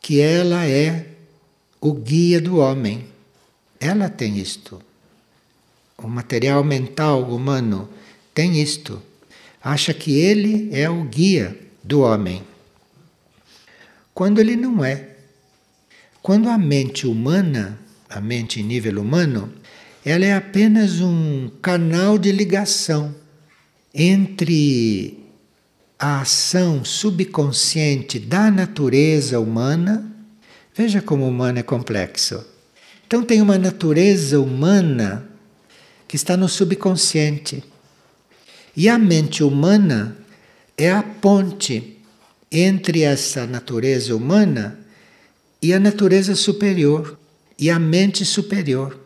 que 0.00 0.20
ela 0.20 0.66
é 0.66 1.06
o 1.80 1.92
guia 1.92 2.40
do 2.40 2.56
homem. 2.56 3.04
Ela 3.78 4.08
tem 4.08 4.38
isto. 4.38 4.80
O 5.98 6.08
material 6.08 6.64
mental 6.64 7.22
humano 7.24 7.88
tem 8.34 8.60
isto. 8.60 9.00
Acha 9.62 9.92
que 9.94 10.18
ele 10.18 10.70
é 10.72 10.88
o 10.88 11.04
guia 11.04 11.58
do 11.82 12.00
homem. 12.00 12.42
Quando 14.12 14.40
ele 14.40 14.56
não 14.56 14.84
é. 14.84 15.10
Quando 16.22 16.48
a 16.48 16.56
mente 16.56 17.06
humana, 17.06 17.78
a 18.08 18.20
mente 18.20 18.60
em 18.60 18.62
nível 18.62 19.00
humano, 19.00 19.52
ela 20.04 20.24
é 20.24 20.34
apenas 20.34 21.00
um 21.00 21.50
canal 21.60 22.18
de 22.18 22.30
ligação 22.32 23.14
entre 23.94 25.23
a 25.98 26.20
ação 26.20 26.84
subconsciente 26.84 28.18
da 28.18 28.50
natureza 28.50 29.38
humana. 29.40 30.04
Veja 30.74 31.00
como 31.00 31.24
o 31.24 31.28
humano 31.28 31.58
é 31.58 31.62
complexo. 31.62 32.44
Então, 33.06 33.22
tem 33.22 33.40
uma 33.40 33.58
natureza 33.58 34.40
humana 34.40 35.28
que 36.08 36.16
está 36.16 36.36
no 36.36 36.48
subconsciente. 36.48 37.62
E 38.76 38.88
a 38.88 38.98
mente 38.98 39.44
humana 39.44 40.16
é 40.76 40.90
a 40.90 41.02
ponte 41.02 41.98
entre 42.50 43.02
essa 43.02 43.46
natureza 43.46 44.14
humana 44.14 44.78
e 45.62 45.72
a 45.72 45.80
natureza 45.80 46.34
superior 46.34 47.18
e 47.58 47.70
a 47.70 47.78
mente 47.78 48.24
superior. 48.24 48.98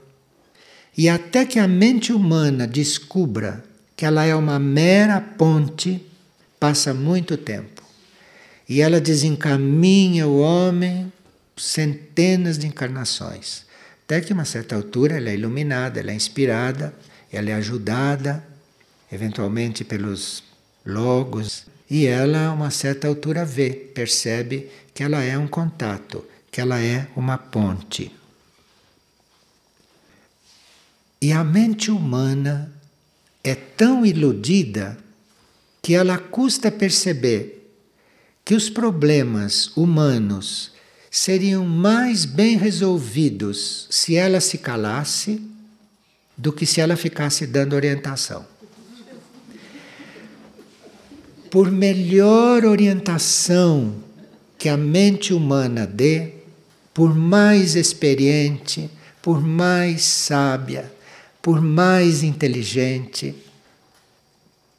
E 0.96 1.08
até 1.08 1.46
que 1.46 1.58
a 1.58 1.68
mente 1.68 2.12
humana 2.12 2.66
descubra 2.66 3.64
que 3.96 4.04
ela 4.04 4.24
é 4.24 4.34
uma 4.34 4.58
mera 4.58 5.20
ponte, 5.20 6.04
passa 6.58 6.92
muito 6.92 7.36
tempo. 7.36 7.82
E 8.68 8.80
ela 8.80 9.00
desencaminha 9.00 10.26
o 10.26 10.38
homem 10.40 11.12
centenas 11.56 12.58
de 12.58 12.66
encarnações. 12.66 13.64
Até 14.04 14.20
que, 14.20 14.32
a 14.32 14.34
uma 14.34 14.44
certa 14.44 14.76
altura, 14.76 15.16
ela 15.16 15.30
é 15.30 15.34
iluminada, 15.34 16.00
ela 16.00 16.10
é 16.10 16.14
inspirada, 16.14 16.94
ela 17.32 17.50
é 17.50 17.54
ajudada, 17.54 18.44
eventualmente 19.10 19.84
pelos 19.84 20.42
logos, 20.84 21.66
e 21.90 22.06
ela, 22.06 22.46
a 22.46 22.52
uma 22.52 22.70
certa 22.70 23.08
altura, 23.08 23.44
vê, 23.44 23.70
percebe 23.70 24.70
que 24.94 25.02
ela 25.02 25.22
é 25.22 25.36
um 25.38 25.48
contato 25.48 26.24
que 26.50 26.60
ela 26.60 26.80
é 26.80 27.06
uma 27.14 27.38
ponte. 27.38 28.14
E 31.20 31.32
a 31.32 31.42
mente 31.42 31.90
humana 31.90 32.72
é 33.42 33.54
tão 33.54 34.04
iludida 34.04 34.96
que 35.88 35.94
ela 35.94 36.18
custa 36.18 36.70
perceber 36.70 37.72
que 38.44 38.54
os 38.54 38.68
problemas 38.68 39.74
humanos 39.74 40.72
seriam 41.10 41.64
mais 41.64 42.26
bem 42.26 42.58
resolvidos 42.58 43.86
se 43.88 44.14
ela 44.14 44.38
se 44.38 44.58
calasse 44.58 45.40
do 46.36 46.52
que 46.52 46.66
se 46.66 46.82
ela 46.82 46.94
ficasse 46.94 47.46
dando 47.46 47.72
orientação. 47.72 48.44
Por 51.50 51.70
melhor 51.70 52.66
orientação 52.66 53.94
que 54.58 54.68
a 54.68 54.76
mente 54.76 55.32
humana 55.32 55.86
dê, 55.86 56.32
por 56.92 57.14
mais 57.14 57.76
experiente, 57.76 58.90
por 59.22 59.40
mais 59.40 60.02
sábia, 60.02 60.92
por 61.40 61.62
mais 61.62 62.22
inteligente, 62.22 63.34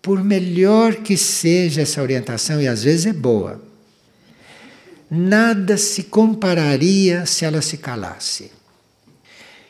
por 0.10 0.24
melhor 0.24 0.95
que 0.95 1.15
seja 1.15 1.84
essa 1.84 2.02
orientação, 2.02 2.60
e 2.60 2.67
às 2.67 2.82
vezes 2.82 3.06
é 3.06 3.13
boa, 3.13 3.62
nada 5.08 5.78
se 5.78 6.06
compararia 6.06 7.28
se 7.28 7.45
ela 7.45 7.62
se 7.62 7.78
calasse. 7.78 8.52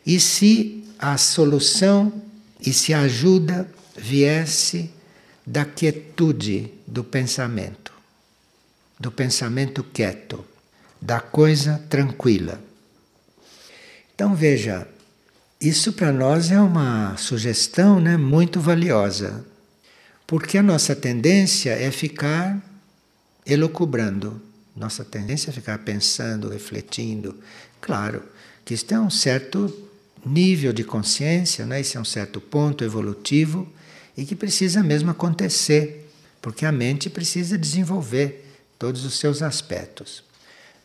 E 0.06 0.18
se 0.18 0.86
a 0.98 1.18
solução 1.18 2.22
e 2.66 2.72
se 2.72 2.94
a 2.94 3.02
ajuda 3.02 3.70
viesse 3.98 4.90
da 5.46 5.66
quietude 5.66 6.72
do 6.88 7.04
pensamento, 7.04 7.92
do 8.98 9.12
pensamento 9.12 9.84
quieto, 9.84 10.46
da 11.02 11.20
coisa 11.20 11.84
tranquila. 11.90 12.62
Então 14.16 14.34
veja, 14.34 14.88
isso 15.60 15.92
para 15.92 16.14
nós 16.14 16.50
é 16.50 16.62
uma 16.62 17.18
sugestão 17.18 18.00
né, 18.00 18.16
muito 18.16 18.62
valiosa, 18.62 19.49
porque 20.30 20.60
a 20.60 20.62
nossa 20.64 20.96
tendência 20.96 21.72
é 21.72 21.90
ficar 21.90 22.64
elocubrando, 23.44 24.40
nossa 24.76 25.04
tendência 25.04 25.50
é 25.50 25.52
ficar 25.52 25.80
pensando, 25.80 26.50
refletindo. 26.50 27.36
Claro 27.82 28.22
que 28.64 28.76
isto 28.76 28.94
é 28.94 29.00
um 29.00 29.10
certo 29.10 29.90
nível 30.24 30.72
de 30.72 30.84
consciência, 30.84 31.66
né? 31.66 31.82
esse 31.82 31.98
é 31.98 32.00
um 32.00 32.06
certo 32.06 32.40
ponto 32.40 32.84
evolutivo 32.84 33.68
e 34.16 34.24
que 34.24 34.36
precisa 34.36 34.84
mesmo 34.84 35.10
acontecer, 35.10 36.08
porque 36.40 36.64
a 36.64 36.72
mente 36.72 37.10
precisa 37.10 37.58
desenvolver 37.58 38.46
todos 38.78 39.06
os 39.06 39.18
seus 39.18 39.42
aspectos. 39.42 40.24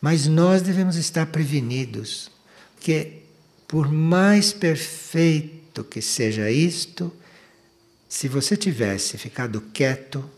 Mas 0.01 0.25
nós 0.25 0.63
devemos 0.63 0.95
estar 0.95 1.27
prevenidos, 1.27 2.31
porque 2.73 3.19
por 3.67 3.91
mais 3.91 4.51
perfeito 4.51 5.83
que 5.83 6.01
seja 6.01 6.49
isto, 6.49 7.13
se 8.07 8.27
você 8.27 8.55
tivesse 8.55 9.17
ficado 9.17 9.61
quieto, 9.73 10.29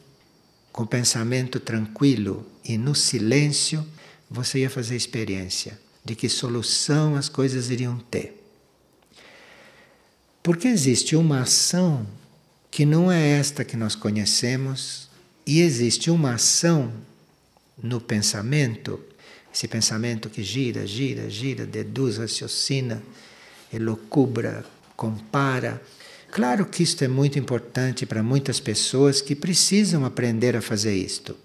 com 0.71 0.84
o 0.84 0.88
pensamento 0.88 1.60
tranquilo 1.60 2.45
e 2.63 2.77
no 2.77 2.93
silêncio, 2.93 3.86
você 4.30 4.60
ia 4.60 4.69
fazer 4.69 4.95
experiência 4.95 5.80
de 6.06 6.15
que 6.15 6.30
solução 6.30 7.15
as 7.15 7.30
coisas 7.30 7.69
iriam 7.69 7.97
ter. 8.12 8.43
Porque 10.43 10.67
existe 10.67 11.15
uma 11.15 11.41
ação 11.41 12.06
que 12.69 12.86
não 12.86 13.12
é 13.12 13.27
esta 13.39 13.65
que 13.65 13.75
nós 13.75 13.95
conhecemos, 13.95 15.10
e 15.45 15.62
existe 15.62 16.12
uma 16.12 16.36
ação 16.36 16.93
no 17.82 17.99
pensamento 17.99 19.01
esse 19.58 19.67
pensamento 19.67 20.30
que 20.30 20.43
gira, 20.43 20.86
gira, 20.86 21.27
gira, 21.32 21.65
deduz, 21.65 22.17
raciocina, 22.17 23.01
elocubra, 23.73 24.63
compara. 24.95 25.82
Claro 26.38 26.67
que 26.67 26.84
isto 26.84 27.04
é 27.04 27.08
muito 27.08 27.39
importante 27.39 28.06
para 28.06 28.21
muitas 28.21 28.60
pessoas 28.60 29.21
que 29.21 29.34
precisam 29.34 30.06
aprender 30.06 30.56
a 30.56 30.62
fazer 30.62 30.95
isto. 30.95 31.36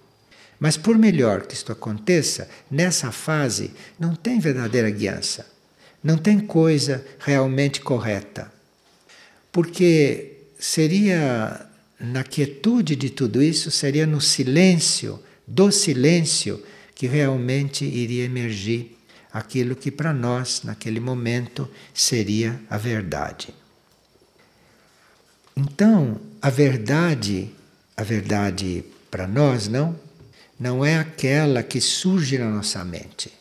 Mas 0.61 0.77
por 0.77 0.99
melhor 0.99 1.47
que 1.47 1.55
isto 1.55 1.73
aconteça, 1.73 2.47
nessa 2.71 3.11
fase 3.11 3.71
não 3.99 4.15
tem 4.15 4.39
verdadeira 4.39 4.91
guiança, 4.91 5.47
não 6.05 6.19
tem 6.19 6.39
coisa 6.39 7.03
realmente 7.21 7.81
correta. 7.81 8.53
Porque 9.51 10.41
seria 10.59 11.65
na 11.99 12.23
quietude 12.23 12.95
de 12.95 13.09
tudo 13.09 13.43
isso, 13.43 13.71
seria 13.71 14.07
no 14.07 14.21
silêncio, 14.21 15.19
do 15.47 15.73
silêncio, 15.73 16.63
que 16.95 17.07
realmente 17.07 17.83
iria 17.83 18.27
emergir 18.27 18.99
aquilo 19.33 19.75
que 19.75 19.91
para 19.91 20.13
nós, 20.13 20.61
naquele 20.63 21.01
momento, 21.01 21.67
seria 21.95 22.61
a 22.69 22.77
verdade. 22.77 23.55
Então, 25.57 26.21
a 26.41 26.51
verdade, 26.51 27.51
a 27.97 28.03
verdade 28.03 28.85
para 29.11 29.27
nós 29.27 29.69
não, 29.69 29.99
não 30.59 30.85
é 30.85 30.97
aquela 30.97 31.62
que 31.62 31.81
surge 31.81 32.38
na 32.38 32.49
nossa 32.49 32.85
mente. 32.85 33.33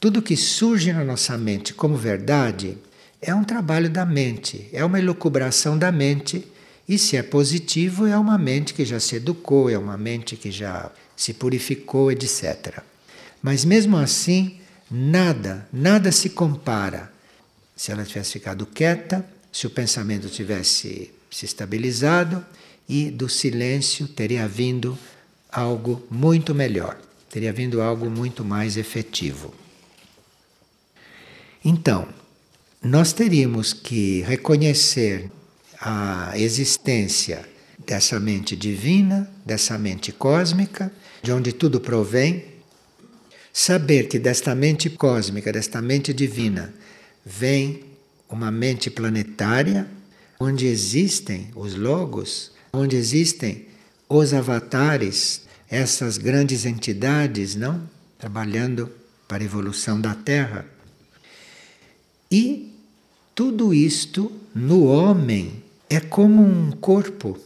Tudo 0.00 0.22
que 0.22 0.36
surge 0.36 0.92
na 0.92 1.04
nossa 1.04 1.36
mente 1.36 1.74
como 1.74 1.96
verdade 1.96 2.78
é 3.20 3.34
um 3.34 3.42
trabalho 3.42 3.90
da 3.90 4.06
mente, 4.06 4.68
é 4.72 4.84
uma 4.84 4.98
elucubração 4.98 5.76
da 5.76 5.90
mente, 5.90 6.46
e 6.88 6.96
se 6.96 7.16
é 7.16 7.22
positivo, 7.22 8.06
é 8.06 8.16
uma 8.16 8.38
mente 8.38 8.72
que 8.72 8.84
já 8.84 9.00
se 9.00 9.16
educou, 9.16 9.68
é 9.68 9.76
uma 9.76 9.96
mente 9.98 10.36
que 10.36 10.50
já 10.50 10.90
se 11.16 11.34
purificou, 11.34 12.12
etc. 12.12 12.80
Mas 13.42 13.64
mesmo 13.64 13.96
assim, 13.96 14.58
nada, 14.90 15.68
nada 15.72 16.12
se 16.12 16.30
compara. 16.30 17.12
Se 17.76 17.92
ela 17.92 18.04
tivesse 18.04 18.32
ficado 18.32 18.64
quieta, 18.64 19.24
se 19.58 19.66
o 19.66 19.70
pensamento 19.70 20.28
tivesse 20.28 21.10
se 21.28 21.44
estabilizado 21.44 22.46
e 22.88 23.10
do 23.10 23.28
silêncio 23.28 24.06
teria 24.06 24.46
vindo 24.46 24.96
algo 25.50 26.00
muito 26.08 26.54
melhor, 26.54 26.96
teria 27.28 27.52
vindo 27.52 27.82
algo 27.82 28.08
muito 28.08 28.44
mais 28.44 28.76
efetivo. 28.76 29.52
Então, 31.64 32.06
nós 32.80 33.12
teríamos 33.12 33.72
que 33.72 34.20
reconhecer 34.20 35.28
a 35.80 36.38
existência 36.38 37.44
dessa 37.84 38.20
mente 38.20 38.54
divina, 38.54 39.28
dessa 39.44 39.76
mente 39.76 40.12
cósmica, 40.12 40.92
de 41.20 41.32
onde 41.32 41.52
tudo 41.52 41.80
provém, 41.80 42.44
saber 43.52 44.06
que 44.06 44.20
desta 44.20 44.54
mente 44.54 44.88
cósmica, 44.88 45.52
desta 45.52 45.82
mente 45.82 46.14
divina, 46.14 46.72
vem 47.26 47.87
uma 48.28 48.50
mente 48.50 48.90
planetária, 48.90 49.88
onde 50.38 50.66
existem 50.66 51.50
os 51.54 51.74
logos, 51.74 52.52
onde 52.72 52.96
existem 52.96 53.66
os 54.08 54.32
avatares, 54.32 55.42
essas 55.68 56.18
grandes 56.18 56.64
entidades, 56.64 57.54
não? 57.54 57.88
Trabalhando 58.18 58.90
para 59.26 59.42
a 59.42 59.46
evolução 59.46 60.00
da 60.00 60.14
Terra. 60.14 60.66
E 62.30 62.74
tudo 63.34 63.74
isto 63.74 64.32
no 64.54 64.84
homem 64.84 65.62
é 65.88 66.00
como 66.00 66.42
um 66.42 66.70
corpo 66.70 67.38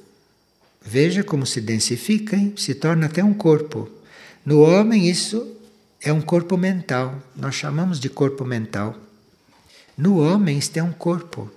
Veja 0.85 1.23
como 1.23 1.47
se 1.47 1.61
densifica, 1.61 2.37
hein? 2.37 2.55
se 2.57 2.75
torna 2.75 3.07
até 3.07 3.23
um 3.23 3.33
corpo. 3.33 3.89
No 4.45 4.61
homem, 4.61 5.09
isso 5.09 5.57
é 6.01 6.13
um 6.13 6.21
corpo 6.21 6.57
mental. 6.57 7.23
Nós 7.37 7.55
chamamos 7.55 8.01
de 8.01 8.09
corpo 8.09 8.45
mental. 8.45 8.97
No 9.97 10.19
homem, 10.19 10.59
isto 10.59 10.77
é 10.77 10.83
um 10.83 10.93
corpo. 10.93 11.51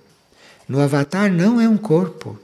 No 0.68 0.80
avatar, 0.80 1.32
não 1.32 1.60
é 1.60 1.68
um 1.68 1.76
corpo. 1.76 2.38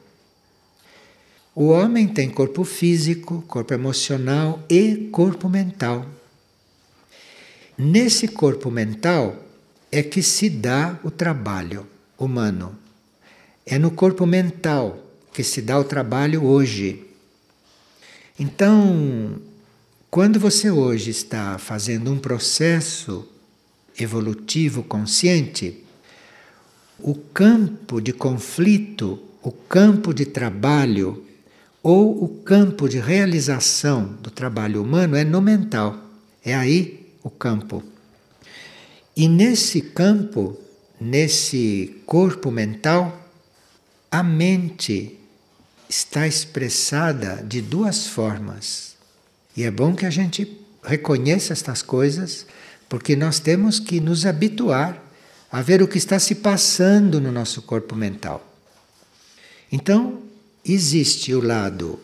O 1.55 1.69
homem 1.69 2.09
tem 2.09 2.31
corpo 2.31 2.65
físico, 2.65 3.45
corpo 3.47 3.75
emocional 3.75 4.65
e 4.71 5.09
corpo 5.13 5.49
mental. 5.49 6.07
Nesse 7.77 8.29
corpo 8.29 8.71
mental 8.71 9.37
é 9.91 10.03
que 10.03 10.23
se 10.23 10.49
dá 10.49 10.99
o 11.05 11.11
trabalho 11.11 11.87
humano. 12.19 12.75
É 13.67 13.79
no 13.79 13.91
corpo 13.91 14.25
mental 14.25 14.99
que 15.33 15.45
se 15.45 15.61
dá 15.61 15.79
o 15.79 15.85
trabalho 15.85 16.45
hoje. 16.45 17.05
Então, 18.39 19.39
quando 20.11 20.41
você 20.41 20.71
hoje 20.71 21.11
está 21.11 21.59
fazendo 21.59 22.11
um 22.11 22.19
processo 22.19 23.29
evolutivo 23.99 24.83
consciente, 24.83 25.82
o 27.03 27.15
campo 27.15 28.01
de 28.01 28.13
conflito, 28.13 29.19
o 29.43 29.51
campo 29.51 30.15
de 30.15 30.25
trabalho 30.25 31.25
ou 31.83 32.23
o 32.23 32.29
campo 32.29 32.89
de 32.89 33.01
realização 33.01 34.05
do 34.21 34.31
trabalho 34.31 34.83
humano 34.83 35.17
é 35.17 35.25
no 35.25 35.41
mental. 35.41 35.99
É 36.45 36.55
aí 36.55 37.09
o 37.23 37.31
campo. 37.31 37.83
E 39.17 39.29
nesse 39.29 39.81
campo, 39.81 40.57
nesse 41.01 42.03
corpo 42.07 42.51
mental, 42.51 43.29
a 44.11 44.23
mente 44.23 45.19
está 45.89 46.27
expressada 46.27 47.43
de 47.43 47.61
duas 47.61 48.07
formas. 48.07 48.97
E 49.57 49.65
é 49.65 49.71
bom 49.71 49.95
que 49.95 50.07
a 50.07 50.11
gente 50.11 50.59
reconheça 50.83 51.53
estas 51.53 51.83
coisas, 51.83 52.47
porque 52.89 53.17
nós 53.17 53.39
temos 53.39 53.79
que 53.79 54.01
nos 54.01 54.25
habituar 54.25 55.02
a 55.53 55.61
ver 55.61 55.83
o 55.83 55.87
que 55.87 55.99
está 55.99 56.19
se 56.19 56.37
passando 56.37 57.21
no 57.21 57.31
nosso 57.31 57.61
corpo 57.61 57.95
mental. 57.95 58.43
Então, 59.71 60.23
existe 60.65 61.35
o 61.35 61.45
lado 61.45 62.01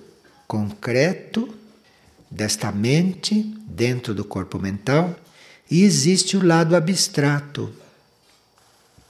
concreto 0.47 1.49
desta 2.31 2.71
mente 2.71 3.43
dentro 3.67 4.15
do 4.15 4.23
corpo 4.23 4.59
mental 4.59 5.19
e 5.71 5.83
existe 5.83 6.37
o 6.37 6.45
lado 6.45 6.77
abstrato. 6.77 7.73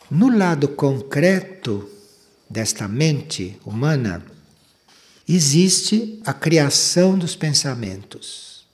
No 0.09 0.31
lado 0.31 0.69
concreto 0.69 1.91
desta 2.49 2.87
mente 2.87 3.59
humana, 3.65 4.25
existe 5.29 6.21
a 6.25 6.33
criação 6.33 7.19
dos 7.19 7.35
pensamentos. 7.35 8.65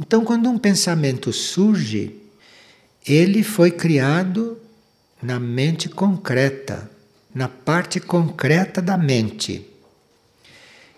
Então, 0.00 0.24
quando 0.24 0.48
um 0.48 0.58
pensamento 0.58 1.32
surge, 1.34 2.16
ele 3.06 3.42
foi 3.42 3.70
criado 3.70 4.61
na 5.22 5.38
mente 5.38 5.88
concreta, 5.88 6.90
na 7.34 7.48
parte 7.48 8.00
concreta 8.00 8.82
da 8.82 8.98
mente. 8.98 9.66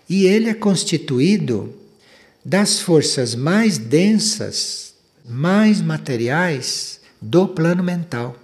E 0.09 0.25
ele 0.25 0.49
é 0.49 0.53
constituído 0.53 1.73
das 2.43 2.79
forças 2.79 3.35
mais 3.35 3.77
densas, 3.77 4.93
mais 5.23 5.81
materiais 5.81 6.99
do 7.21 7.47
plano 7.47 7.83
mental. 7.83 8.37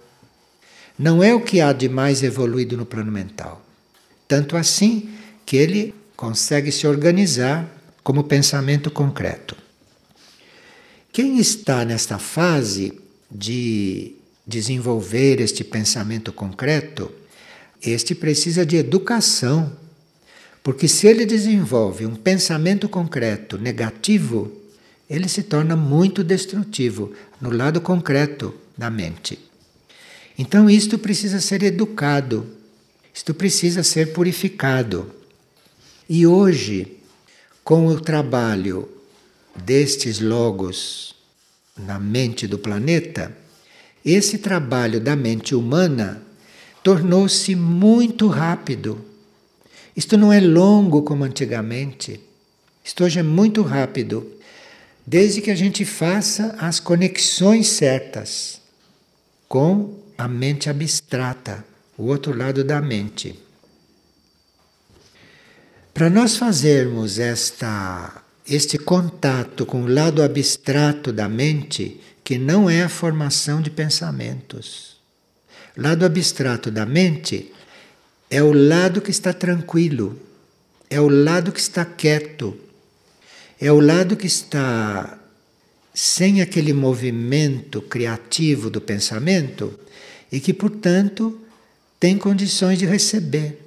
Não 0.98 1.24
é 1.24 1.34
o 1.34 1.42
que 1.42 1.62
há 1.62 1.74
de 1.74 1.90
mais 1.90 2.24
evoluído 2.24 2.78
no 2.78 2.86
plano 2.86 3.12
mental. 3.12 3.66
Tanto 4.28 4.56
assim 4.56 5.10
que 5.46 5.58
ele 5.58 5.96
consegue 6.16 6.72
se 6.72 6.86
organizar 6.88 7.68
como 8.04 8.24
pensamento 8.24 8.90
concreto. 8.90 9.56
Quem 11.12 11.40
está 11.40 11.84
nesta 11.84 12.18
fase 12.18 13.00
de 13.30 14.16
desenvolver 14.52 15.40
este 15.42 15.64
pensamento 15.64 16.32
concreto, 16.32 17.12
este 17.82 18.14
precisa 18.14 18.66
de 18.66 18.76
educação. 18.76 19.72
Porque 20.62 20.88
se 20.88 21.08
ele 21.08 21.26
desenvolve 21.26 22.06
um 22.06 22.16
pensamento 22.16 22.88
concreto 22.88 23.58
negativo, 23.58 24.52
ele 25.10 25.28
se 25.28 25.42
torna 25.44 25.76
muito 25.76 26.24
destrutivo 26.24 27.12
no 27.40 27.50
lado 27.50 27.82
concreto 27.82 28.54
da 28.78 28.90
mente. 28.90 29.40
Então, 30.38 30.70
isto 30.70 31.00
precisa 31.00 31.42
ser 31.42 31.64
educado, 31.64 32.48
isto 33.14 33.34
precisa 33.34 33.84
ser 33.84 34.14
purificado. 34.14 35.12
E 36.08 36.28
hoje, 36.28 36.98
com 37.64 37.88
o 37.88 38.00
trabalho 38.00 38.88
destes 39.56 40.20
logos 40.20 41.16
na 41.78 42.00
mente 42.00 42.48
do 42.48 42.58
planeta, 42.58 43.36
esse 44.04 44.38
trabalho 44.38 45.00
da 45.00 45.16
mente 45.16 45.54
humana 45.54 46.22
tornou-se 46.84 47.56
muito 47.56 48.28
rápido. 48.28 49.04
Isto 49.96 50.18
não 50.18 50.32
é 50.32 50.40
longo 50.40 51.04
como 51.04 51.24
antigamente. 51.24 52.20
Isto 52.84 53.04
hoje 53.04 53.20
é 53.20 53.24
muito 53.24 53.62
rápido, 53.62 54.26
desde 55.06 55.42
que 55.42 55.52
a 55.52 55.56
gente 55.56 55.86
faça 55.86 56.56
as 56.60 56.80
conexões 56.80 57.68
certas 57.68 58.60
com 59.48 60.00
a 60.18 60.28
mente 60.28 60.70
abstrata, 60.70 61.64
o 61.98 62.06
outro 62.06 62.36
lado 62.36 62.64
da 62.64 62.82
mente. 62.82 63.38
Para 65.94 66.10
nós 66.10 66.38
fazermos 66.38 67.20
esta, 67.20 68.24
este 68.48 68.78
contato 68.78 69.66
com 69.66 69.84
o 69.84 69.94
lado 69.94 70.24
abstrato 70.24 71.12
da 71.12 71.28
mente, 71.28 72.00
que 72.24 72.38
não 72.38 72.70
é 72.70 72.84
a 72.84 72.90
formação 72.90 73.62
de 73.62 73.70
pensamentos. 73.70 74.98
Lado 75.76 76.06
abstrato 76.06 76.70
da 76.70 76.86
mente 76.86 77.52
é 78.30 78.42
o 78.42 78.54
lado 78.54 79.02
que 79.02 79.12
está 79.12 79.34
tranquilo, 79.34 80.20
é 80.90 81.00
o 81.00 81.08
lado 81.08 81.52
que 81.52 81.60
está 81.60 81.86
quieto, 81.86 82.58
é 83.60 83.72
o 83.72 83.80
lado 83.80 84.16
que 84.16 84.28
está 84.28 85.18
sem 85.94 86.42
aquele 86.42 86.74
movimento 86.74 87.82
criativo 87.82 88.70
do 88.70 88.80
pensamento 88.80 89.78
e 90.32 90.40
que, 90.40 90.54
portanto, 90.54 91.40
tem 92.00 92.18
condições 92.18 92.80
de 92.80 92.86
receber 92.86 93.60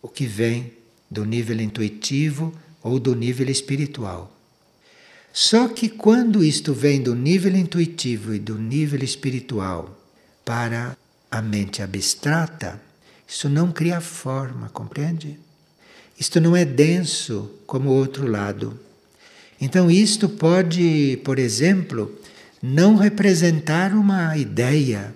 o 0.00 0.08
que 0.08 0.26
vem 0.26 0.72
do 1.10 1.24
nível 1.24 1.60
intuitivo 1.60 2.54
ou 2.82 2.98
do 2.98 3.14
nível 3.14 3.48
espiritual. 3.48 4.31
Só 5.32 5.68
que 5.68 5.88
quando 5.88 6.44
isto 6.44 6.74
vem 6.74 7.02
do 7.02 7.14
nível 7.14 7.56
intuitivo 7.56 8.34
e 8.34 8.38
do 8.38 8.58
nível 8.58 9.02
espiritual 9.02 9.98
para 10.44 10.96
a 11.30 11.40
mente 11.40 11.82
abstrata, 11.82 12.80
isso 13.26 13.48
não 13.48 13.72
cria 13.72 14.00
forma, 14.00 14.68
compreende? 14.68 15.38
Isto 16.18 16.40
não 16.40 16.54
é 16.54 16.64
denso 16.64 17.50
como 17.66 17.90
o 17.90 17.94
outro 17.94 18.30
lado. 18.30 18.78
Então, 19.58 19.90
isto 19.90 20.28
pode, 20.28 21.18
por 21.24 21.38
exemplo, 21.38 22.14
não 22.62 22.94
representar 22.94 23.92
uma 23.94 24.36
ideia, 24.36 25.14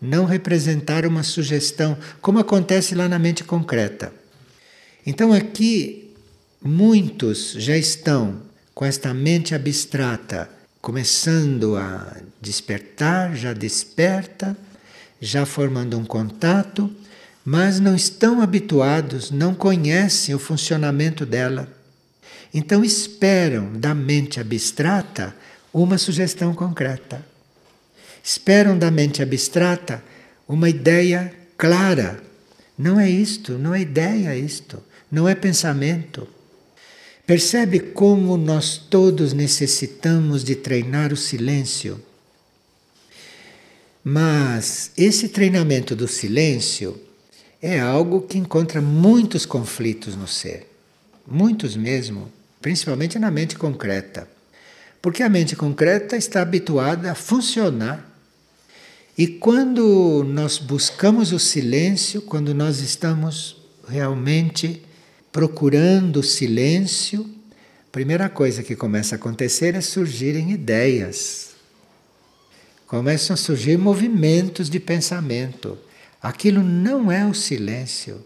não 0.00 0.24
representar 0.24 1.06
uma 1.06 1.22
sugestão, 1.22 1.96
como 2.20 2.38
acontece 2.38 2.94
lá 2.94 3.08
na 3.08 3.18
mente 3.18 3.44
concreta. 3.44 4.12
Então 5.06 5.32
aqui 5.32 6.12
muitos 6.60 7.52
já 7.52 7.76
estão 7.76 8.42
com 8.76 8.84
esta 8.84 9.14
mente 9.14 9.54
abstrata 9.54 10.50
começando 10.82 11.76
a 11.76 12.14
despertar, 12.42 13.34
já 13.34 13.54
desperta, 13.54 14.54
já 15.18 15.46
formando 15.46 15.98
um 15.98 16.04
contato, 16.04 16.94
mas 17.42 17.80
não 17.80 17.96
estão 17.96 18.42
habituados, 18.42 19.30
não 19.30 19.54
conhecem 19.54 20.34
o 20.34 20.38
funcionamento 20.38 21.24
dela. 21.24 21.66
Então 22.52 22.84
esperam 22.84 23.72
da 23.72 23.94
mente 23.94 24.38
abstrata 24.38 25.34
uma 25.72 25.96
sugestão 25.96 26.54
concreta. 26.54 27.24
Esperam 28.22 28.78
da 28.78 28.90
mente 28.90 29.22
abstrata 29.22 30.04
uma 30.46 30.68
ideia 30.68 31.32
clara. 31.56 32.22
Não 32.76 33.00
é 33.00 33.08
isto, 33.08 33.52
não 33.52 33.74
é 33.74 33.80
ideia 33.80 34.36
isto 34.36 34.82
não 35.10 35.28
é 35.28 35.34
pensamento. 35.34 36.28
Percebe 37.26 37.80
como 37.80 38.36
nós 38.36 38.78
todos 38.78 39.32
necessitamos 39.32 40.44
de 40.44 40.54
treinar 40.54 41.12
o 41.12 41.16
silêncio? 41.16 42.00
Mas 44.04 44.92
esse 44.96 45.28
treinamento 45.30 45.96
do 45.96 46.06
silêncio 46.06 46.96
é 47.60 47.80
algo 47.80 48.22
que 48.22 48.38
encontra 48.38 48.80
muitos 48.80 49.44
conflitos 49.44 50.14
no 50.14 50.28
ser, 50.28 50.70
muitos 51.26 51.74
mesmo, 51.74 52.30
principalmente 52.62 53.18
na 53.18 53.28
mente 53.28 53.58
concreta. 53.58 54.28
Porque 55.02 55.24
a 55.24 55.28
mente 55.28 55.56
concreta 55.56 56.16
está 56.16 56.42
habituada 56.42 57.10
a 57.10 57.16
funcionar. 57.16 58.08
E 59.18 59.26
quando 59.26 60.22
nós 60.22 60.58
buscamos 60.58 61.32
o 61.32 61.40
silêncio, 61.40 62.22
quando 62.22 62.54
nós 62.54 62.78
estamos 62.78 63.56
realmente 63.88 64.85
procurando 65.36 66.20
o 66.20 66.22
silêncio, 66.22 67.20
a 67.20 67.92
primeira 67.92 68.26
coisa 68.26 68.62
que 68.62 68.74
começa 68.74 69.14
a 69.14 69.18
acontecer 69.18 69.74
é 69.74 69.82
surgirem 69.82 70.50
ideias. 70.50 71.50
Começam 72.86 73.34
a 73.34 73.36
surgir 73.36 73.76
movimentos 73.76 74.70
de 74.70 74.80
pensamento. 74.80 75.76
Aquilo 76.22 76.62
não 76.62 77.12
é 77.12 77.26
o 77.26 77.34
silêncio. 77.34 78.24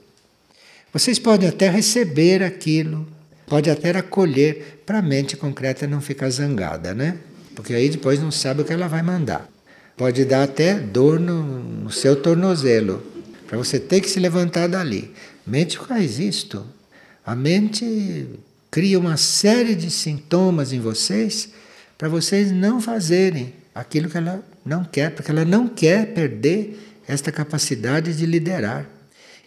Vocês 0.93 1.19
podem 1.19 1.49
até 1.49 1.69
receber 1.69 2.45
aquilo, 2.45 3.05
pode 3.49 3.69
até 3.69 3.91
acolher, 3.91 4.85
para 4.87 4.99
a 4.99 5.03
mente 5.03 5.37
concreta 5.37 5.89
não 5.89 6.01
ficar 6.01 6.31
zangada, 6.31 6.95
né? 6.95 7.19
Porque 7.57 7.75
aí 7.75 7.89
depois 7.89 8.21
não 8.21 8.31
sabe 8.31 8.63
o 8.63 8.65
que 8.65 8.73
ela 8.73 8.87
vai 8.87 9.03
mandar. 9.03 9.51
Pode 9.97 10.25
dar 10.25 10.45
até 10.45 10.75
dor 10.75 11.19
no, 11.19 11.43
no 11.43 11.91
seu 11.91 12.15
tornozelo, 12.15 13.03
para 13.49 13.59
você 13.59 13.81
ter 13.81 14.01
que 14.01 14.09
se 14.09 14.21
levantar 14.21 14.69
dali. 14.69 15.13
Mente 15.45 15.77
faz 15.77 16.21
isto. 16.21 16.79
A 17.25 17.35
mente 17.35 18.29
cria 18.71 18.99
uma 18.99 19.17
série 19.17 19.75
de 19.75 19.91
sintomas 19.91 20.73
em 20.73 20.81
vocês 20.81 21.51
para 21.99 22.09
vocês 22.09 22.51
não 22.51 22.81
fazerem 22.81 23.53
aquilo 23.75 24.09
que 24.09 24.17
ela 24.17 24.43
não 24.65 24.85
quer, 24.85 25.15
porque 25.15 25.31
ela 25.31 25.45
não 25.45 25.69
quer 25.69 26.15
perder 26.15 26.79
esta 27.07 27.31
capacidade 27.31 28.17
de 28.17 28.25
liderar. 28.25 28.87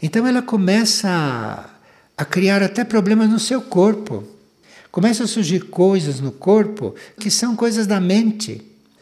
Então 0.02 0.28
ela 0.28 0.42
começa 0.42 1.10
a, 1.10 1.70
a 2.18 2.26
criar 2.26 2.62
até 2.62 2.84
problemas 2.84 3.30
no 3.30 3.40
seu 3.40 3.62
corpo. 3.62 4.24
Começam 4.92 5.26
a 5.26 5.28
surgir 5.28 5.62
coisas 5.62 6.20
no 6.20 6.32
corpo 6.32 6.94
que 7.20 7.32
são 7.32 7.56
coisas 7.56 7.88
da 7.88 8.00
mente. 8.00 8.62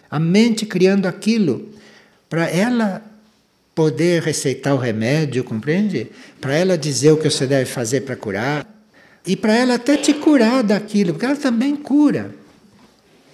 A 0.09 0.19
mente 0.19 0.65
criando 0.65 1.07
aquilo 1.07 1.69
para 2.29 2.47
ela 2.47 3.01
poder 3.73 4.21
receitar 4.21 4.73
o 4.73 4.77
remédio, 4.77 5.43
compreende? 5.43 6.11
Para 6.39 6.55
ela 6.55 6.77
dizer 6.77 7.11
o 7.11 7.17
que 7.17 7.29
você 7.29 7.47
deve 7.47 7.65
fazer 7.65 8.01
para 8.01 8.15
curar. 8.15 8.67
E 9.25 9.35
para 9.35 9.55
ela 9.55 9.75
até 9.75 9.97
te 9.97 10.13
curar 10.13 10.63
daquilo, 10.63 11.13
porque 11.13 11.25
ela 11.25 11.35
também 11.35 11.75
cura. 11.75 12.33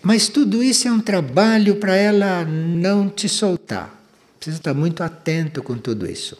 Mas 0.02 0.28
tudo 0.28 0.63
isso 0.63 0.88
é 0.88 0.91
um 0.91 1.00
trabalho 1.00 1.78
para 1.78 1.95
ela 1.95 2.43
não 2.45 3.10
te 3.10 3.28
soltar. 3.28 3.93
Precisa 4.38 4.58
estar 4.58 4.73
muito 4.73 5.02
atento 5.02 5.63
com 5.63 5.78
tudo 5.78 6.10
isso. 6.10 6.38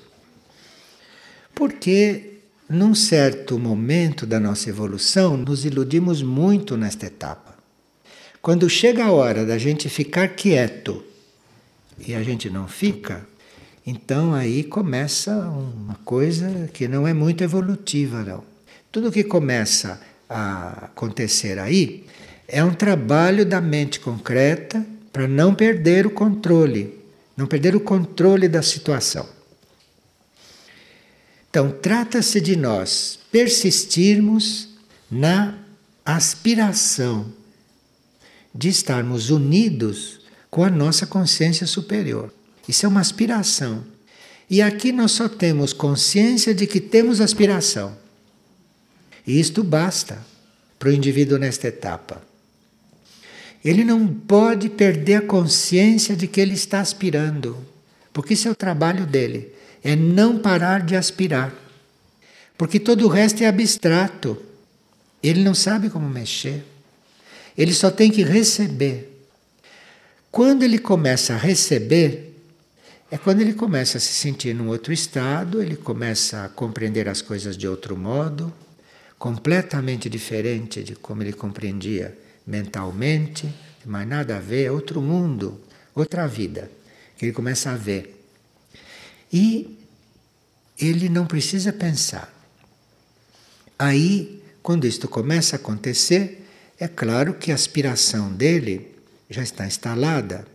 Porque 1.56 2.38
num 2.70 2.94
certo 2.94 3.58
momento 3.58 4.26
da 4.26 4.40
nossa 4.40 4.70
evolução, 4.70 5.38
nos 5.38 5.64
iludimos 5.66 6.22
muito 6.22 6.76
nesta 6.76 7.06
etapa. 7.06 7.56
Quando 8.42 8.70
chega 8.70 9.06
a 9.06 9.12
hora 9.12 9.46
da 9.46 9.58
gente 9.58 9.90
ficar 9.90 10.30
quieto 10.30 11.04
e 12.06 12.14
a 12.14 12.22
gente 12.22 12.50
não 12.50 12.68
fica, 12.68 13.26
então 13.90 14.34
aí 14.34 14.66
começa 14.66 15.32
uma 15.34 15.96
coisa 16.04 16.70
que 16.74 16.90
não 16.90 17.08
é 17.08 17.14
muito 17.14 17.42
evolutiva, 17.42 18.22
não. 18.22 18.44
Tudo 18.92 19.14
que 19.14 19.24
começa 19.24 20.02
a 20.30 20.88
acontecer 20.88 21.58
aí 21.58 22.06
é 22.50 22.62
um 22.62 22.74
trabalho 22.74 23.46
da 23.46 23.62
mente 23.62 24.02
concreta 24.02 24.86
para 25.14 25.26
não 25.26 25.56
perder 25.56 26.06
o 26.06 26.10
controle, 26.10 27.00
não 27.38 27.48
perder 27.48 27.78
o 27.78 27.80
controle 27.80 28.50
da 28.50 28.62
situação. 28.62 29.26
Então, 31.50 31.72
trata-se 31.72 32.42
de 32.42 32.58
nós 32.58 33.18
persistirmos 33.32 34.68
na 35.10 35.58
aspiração 36.04 37.32
de 38.54 38.68
estarmos 38.68 39.30
unidos 39.30 40.20
com 40.52 40.66
a 40.66 40.70
nossa 40.70 41.08
consciência 41.08 41.66
superior. 41.66 42.34
Isso 42.68 42.86
é 42.86 42.90
uma 42.90 43.02
aspiração. 43.02 43.84
E 44.50 44.62
aqui 44.62 44.92
nós 44.92 45.12
só 45.12 45.28
temos 45.28 45.74
consciência 45.74 46.54
de 46.54 46.66
que 46.66 46.80
temos 46.80 47.22
aspiração. 47.22 47.98
E 49.26 49.40
isto 49.40 49.64
basta 49.64 50.26
para 50.80 50.90
o 50.90 50.94
indivíduo 50.94 51.38
nesta 51.38 51.68
etapa. 51.68 52.22
Ele 53.64 53.84
não 53.84 54.08
pode 54.08 54.70
perder 54.70 55.16
a 55.16 55.22
consciência 55.22 56.16
de 56.16 56.28
que 56.28 56.40
ele 56.40 56.54
está 56.54 56.80
aspirando, 56.80 57.58
porque 58.14 58.34
isso 58.34 58.48
é 58.48 58.52
o 58.52 58.56
trabalho 58.56 59.06
dele, 59.06 59.52
é 59.84 59.96
não 59.96 60.40
parar 60.40 60.82
de 60.82 60.96
aspirar. 60.96 61.54
Porque 62.58 62.80
todo 62.80 63.06
o 63.06 63.10
resto 63.10 63.44
é 63.44 63.48
abstrato. 63.48 64.42
Ele 65.22 65.44
não 65.44 65.54
sabe 65.54 65.90
como 65.90 66.08
mexer. 66.10 66.64
Ele 67.58 67.74
só 67.74 67.92
tem 67.92 68.10
que 68.10 68.24
receber. 68.24 69.14
Quando 70.32 70.64
ele 70.64 70.80
começa 70.80 71.34
a 71.34 71.38
receber, 71.38 72.37
é 73.10 73.18
quando 73.18 73.40
ele 73.42 73.54
começa 73.54 73.98
a 73.98 74.02
se 74.02 74.14
sentir 74.14 74.54
num 74.54 74.68
outro 74.68 74.92
estado, 74.92 75.62
ele 75.62 75.78
começa 75.78 76.44
a 76.44 76.50
compreender 76.50 77.08
as 77.08 77.22
coisas 77.22 77.58
de 77.58 77.68
outro 77.68 77.96
modo, 77.96 78.54
completamente 79.18 80.10
diferente 80.10 80.84
de 80.84 80.96
como 80.96 81.24
ele 81.24 81.32
compreendia 81.32 82.18
mentalmente, 82.46 83.54
mas 83.86 84.08
nada 84.08 84.36
a 84.36 84.40
ver, 84.40 84.66
é 84.66 84.72
outro 84.72 85.02
mundo, 85.02 85.60
outra 85.96 86.28
vida, 86.28 86.70
que 87.18 87.26
ele 87.26 87.32
começa 87.32 87.72
a 87.72 87.78
ver. 87.78 88.14
E 89.32 89.78
ele 90.78 91.08
não 91.08 91.26
precisa 91.26 91.72
pensar. 91.72 92.34
Aí, 93.80 94.44
quando 94.62 94.86
isto 94.86 95.08
começa 95.08 95.56
a 95.56 95.60
acontecer, 95.60 96.46
é 96.78 96.88
claro 96.88 97.34
que 97.36 97.52
a 97.52 97.56
aspiração 97.56 98.34
dele 98.34 98.94
já 99.30 99.42
está 99.42 99.66
instalada, 99.66 100.46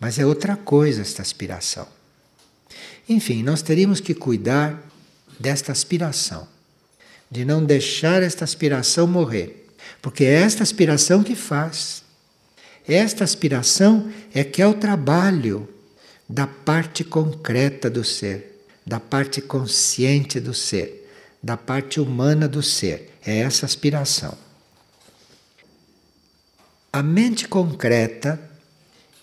mas 0.00 0.18
é 0.18 0.24
outra 0.24 0.56
coisa 0.56 1.02
esta 1.02 1.20
aspiração. 1.20 1.86
Enfim, 3.08 3.42
nós 3.42 3.60
teríamos 3.60 4.00
que 4.00 4.14
cuidar 4.14 4.82
desta 5.38 5.72
aspiração, 5.72 6.48
de 7.30 7.44
não 7.44 7.64
deixar 7.64 8.22
esta 8.22 8.44
aspiração 8.44 9.06
morrer, 9.06 9.68
porque 10.00 10.24
é 10.24 10.34
esta 10.34 10.62
aspiração 10.62 11.22
que 11.22 11.34
faz. 11.34 12.02
Esta 12.88 13.22
aspiração 13.22 14.10
é 14.34 14.42
que 14.42 14.62
é 14.62 14.66
o 14.66 14.74
trabalho 14.74 15.68
da 16.28 16.46
parte 16.46 17.04
concreta 17.04 17.90
do 17.90 18.02
ser, 18.02 18.66
da 18.86 18.98
parte 18.98 19.40
consciente 19.40 20.40
do 20.40 20.54
ser, 20.54 21.08
da 21.42 21.56
parte 21.56 22.00
humana 22.00 22.48
do 22.48 22.62
ser. 22.62 23.18
É 23.24 23.38
essa 23.38 23.66
aspiração. 23.66 24.36
A 26.92 27.02
mente 27.02 27.46
concreta, 27.46 28.40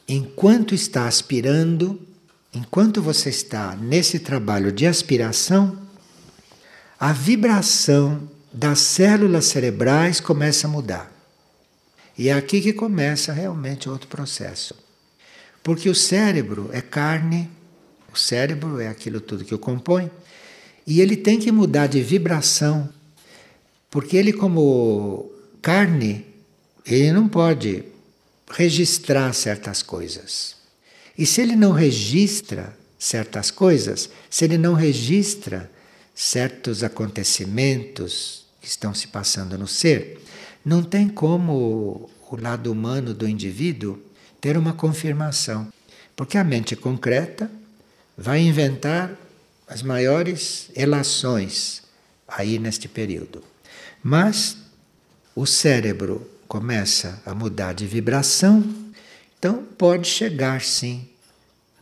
enquanto 0.07 0.73
está 0.73 1.07
aspirando, 1.07 1.99
enquanto 2.53 3.01
você 3.01 3.29
está 3.29 3.75
nesse 3.75 4.19
trabalho 4.19 4.71
de 4.71 4.85
aspiração, 4.87 5.77
a 6.99 7.11
vibração 7.11 8.29
das 8.51 8.79
células 8.79 9.45
cerebrais 9.45 10.19
começa 10.19 10.67
a 10.67 10.69
mudar. 10.69 11.11
E 12.17 12.29
é 12.29 12.33
aqui 12.33 12.61
que 12.61 12.73
começa 12.73 13.33
realmente 13.33 13.89
outro 13.89 14.07
processo. 14.07 14.73
Porque 15.61 15.89
o 15.89 15.95
cérebro 15.95 16.69
é 16.71 16.81
carne, 16.81 17.49
o 18.11 18.17
cérebro 18.17 18.79
é 18.79 18.87
aquilo 18.87 19.19
tudo 19.19 19.45
que 19.45 19.53
o 19.53 19.59
compõe, 19.59 20.09
e 20.87 21.01
ele 21.01 21.17
tem 21.17 21.37
que 21.37 21.51
mudar 21.51 21.87
de 21.87 22.01
vibração, 22.01 22.89
porque 23.91 24.15
ele, 24.15 24.31
como 24.31 25.29
carne, 25.61 26.25
ele 26.85 27.11
não 27.11 27.27
pode 27.27 27.83
registrar 28.49 29.33
certas 29.33 29.81
coisas. 29.81 30.55
E 31.17 31.25
se 31.25 31.41
ele 31.41 31.55
não 31.55 31.71
registra 31.71 32.77
certas 32.97 33.51
coisas, 33.51 34.09
se 34.29 34.45
ele 34.45 34.57
não 34.57 34.73
registra 34.73 35.69
certos 36.13 36.83
acontecimentos 36.83 38.45
que 38.61 38.67
estão 38.67 38.93
se 38.93 39.07
passando 39.07 39.57
no 39.57 39.67
ser, 39.67 40.19
não 40.65 40.83
tem 40.83 41.07
como 41.07 42.09
o 42.29 42.41
lado 42.41 42.71
humano 42.71 43.13
do 43.13 43.27
indivíduo 43.27 43.99
ter 44.41 44.57
uma 44.57 44.73
confirmação. 44.73 45.71
Porque 46.15 46.37
a 46.37 46.43
mente 46.43 46.75
concreta 46.75 47.49
vai 48.17 48.39
inventar 48.39 49.15
as 49.67 49.81
maiores 49.83 50.69
relações 50.75 51.83
aí 52.27 52.57
neste 52.57 52.87
período. 52.87 53.43
Mas 54.01 54.57
o 55.35 55.45
cérebro 55.45 56.27
começa 56.47 57.21
a 57.25 57.33
mudar 57.33 57.73
de 57.73 57.85
vibração, 57.85 58.63
então 59.37 59.63
pode 59.77 60.07
chegar 60.07 60.61
sim 60.61 61.07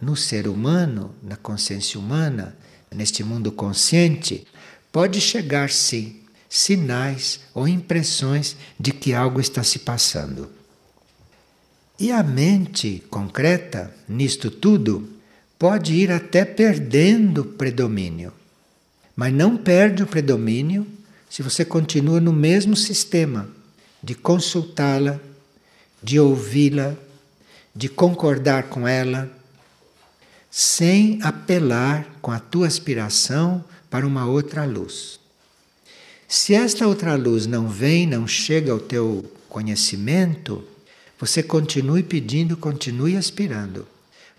no 0.01 0.15
ser 0.15 0.47
humano, 0.47 1.15
na 1.21 1.35
consciência 1.35 1.99
humana, 1.99 2.55
neste 2.93 3.23
mundo 3.23 3.51
consciente, 3.51 4.45
pode 4.91 5.21
chegar 5.21 5.69
sim 5.69 6.21
sinais 6.49 7.41
ou 7.53 7.67
impressões 7.67 8.55
de 8.79 8.91
que 8.91 9.13
algo 9.13 9.39
está 9.39 9.63
se 9.63 9.79
passando. 9.79 10.49
E 11.99 12.11
a 12.11 12.21
mente 12.23 13.03
concreta, 13.09 13.93
nisto 14.07 14.51
tudo, 14.51 15.09
pode 15.57 15.93
ir 15.93 16.11
até 16.11 16.43
perdendo 16.43 17.45
predomínio. 17.45 18.33
Mas 19.15 19.33
não 19.33 19.55
perde 19.55 20.03
o 20.03 20.07
predomínio 20.07 20.85
se 21.29 21.41
você 21.41 21.63
continua 21.63 22.19
no 22.19 22.33
mesmo 22.33 22.75
sistema 22.75 23.54
de 24.05 24.13
consultá-la, 24.13 25.19
de 26.03 26.19
ouvi-la, 26.19 26.93
de 27.75 27.89
concordar 27.89 28.65
com 28.69 28.87
ela, 28.87 29.27
sem 30.51 31.19
apelar 31.23 32.07
com 32.21 32.29
a 32.29 32.39
tua 32.39 32.67
aspiração 32.67 33.65
para 33.89 34.05
uma 34.05 34.27
outra 34.27 34.63
luz. 34.63 35.19
Se 36.27 36.53
esta 36.53 36.85
outra 36.85 37.15
luz 37.15 37.47
não 37.47 37.67
vem, 37.67 38.05
não 38.05 38.27
chega 38.27 38.71
ao 38.71 38.79
teu 38.79 39.25
conhecimento, 39.49 40.63
você 41.19 41.41
continue 41.41 42.03
pedindo, 42.03 42.55
continue 42.55 43.17
aspirando. 43.17 43.87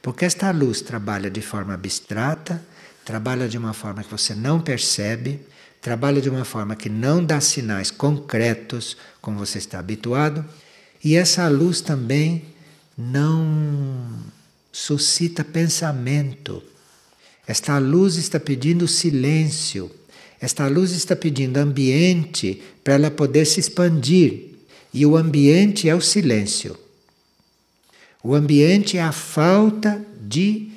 Porque 0.01 0.25
esta 0.25 0.53
luz 0.53 0.81
trabalha 0.81 1.29
de 1.29 1.43
forma 1.43 1.75
abstrata, 1.75 2.65
trabalha 3.05 3.49
de 3.49 3.59
uma 3.59 3.73
forma 3.73 4.05
que 4.05 4.11
você 4.11 4.33
não 4.33 4.61
percebe, 4.61 5.41
trabalha 5.87 6.21
de 6.21 6.29
uma 6.29 6.45
forma 6.45 6.75
que 6.75 6.89
não 6.89 7.25
dá 7.25 7.41
sinais 7.41 7.93
concretos, 7.93 8.97
como 9.21 9.39
você 9.39 9.59
está 9.59 9.79
habituado, 9.79 10.45
e 11.05 11.15
essa 11.15 11.47
luz 11.47 11.81
também 11.81 12.43
não 12.99 14.11
suscita 14.73 15.45
pensamento. 15.45 16.61
Esta 17.47 17.79
luz 17.79 18.17
está 18.17 18.41
pedindo 18.41 18.89
silêncio, 18.89 19.89
esta 20.41 20.67
luz 20.67 20.91
está 20.91 21.15
pedindo 21.15 21.57
ambiente 21.59 22.61
para 22.83 22.95
ela 22.95 23.09
poder 23.09 23.45
se 23.45 23.61
expandir, 23.61 24.57
e 24.93 25.07
o 25.07 25.17
ambiente 25.17 25.89
é 25.89 25.95
o 25.95 26.01
silêncio. 26.01 26.77
O 28.25 28.35
ambiente 28.35 28.99
é 28.99 29.03
a 29.03 29.13
falta 29.13 30.05
de 30.21 30.69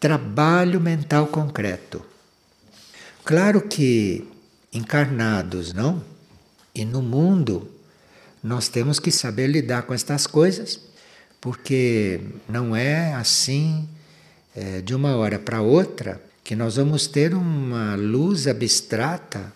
trabalho 0.00 0.80
mental 0.80 1.28
concreto. 1.28 2.04
Claro 3.24 3.60
que 3.60 4.31
encarnados, 4.72 5.72
não? 5.72 6.02
E 6.74 6.84
no 6.84 7.02
mundo 7.02 7.70
nós 8.42 8.68
temos 8.68 8.98
que 8.98 9.10
saber 9.10 9.46
lidar 9.46 9.82
com 9.82 9.94
estas 9.94 10.26
coisas, 10.26 10.80
porque 11.40 12.20
não 12.48 12.74
é 12.74 13.14
assim 13.14 13.88
é, 14.54 14.80
de 14.80 14.94
uma 14.94 15.16
hora 15.16 15.38
para 15.38 15.60
outra 15.60 16.20
que 16.42 16.56
nós 16.56 16.76
vamos 16.76 17.06
ter 17.06 17.34
uma 17.34 17.94
luz 17.94 18.46
abstrata 18.46 19.52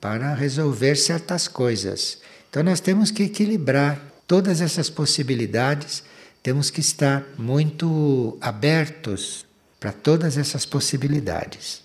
para 0.00 0.34
resolver 0.34 0.96
certas 0.96 1.48
coisas. 1.48 2.18
Então 2.48 2.62
nós 2.62 2.80
temos 2.80 3.10
que 3.10 3.24
equilibrar 3.24 4.00
todas 4.26 4.60
essas 4.60 4.88
possibilidades, 4.90 6.02
temos 6.42 6.70
que 6.70 6.80
estar 6.80 7.24
muito 7.38 8.36
abertos 8.40 9.46
para 9.80 9.92
todas 9.92 10.36
essas 10.36 10.64
possibilidades. 10.64 11.82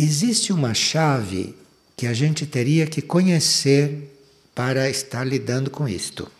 Existe 0.00 0.52
uma 0.52 0.74
chave 0.74 1.56
que 1.96 2.06
a 2.06 2.14
gente 2.14 2.46
teria 2.46 2.86
que 2.86 3.02
conhecer 3.02 4.16
para 4.54 4.88
estar 4.88 5.24
lidando 5.24 5.70
com 5.70 5.88
isto. 5.88 6.30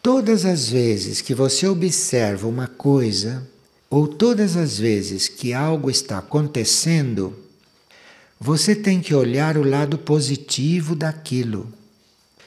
Todas 0.00 0.44
as 0.44 0.68
vezes 0.68 1.20
que 1.20 1.34
você 1.34 1.66
observa 1.66 2.46
uma 2.46 2.68
coisa, 2.68 3.44
ou 3.90 4.06
todas 4.06 4.56
as 4.56 4.78
vezes 4.78 5.26
que 5.26 5.52
algo 5.52 5.90
está 5.90 6.18
acontecendo, 6.18 7.36
você 8.38 8.76
tem 8.76 9.00
que 9.00 9.12
olhar 9.12 9.58
o 9.58 9.68
lado 9.68 9.98
positivo 9.98 10.94
daquilo 10.94 11.72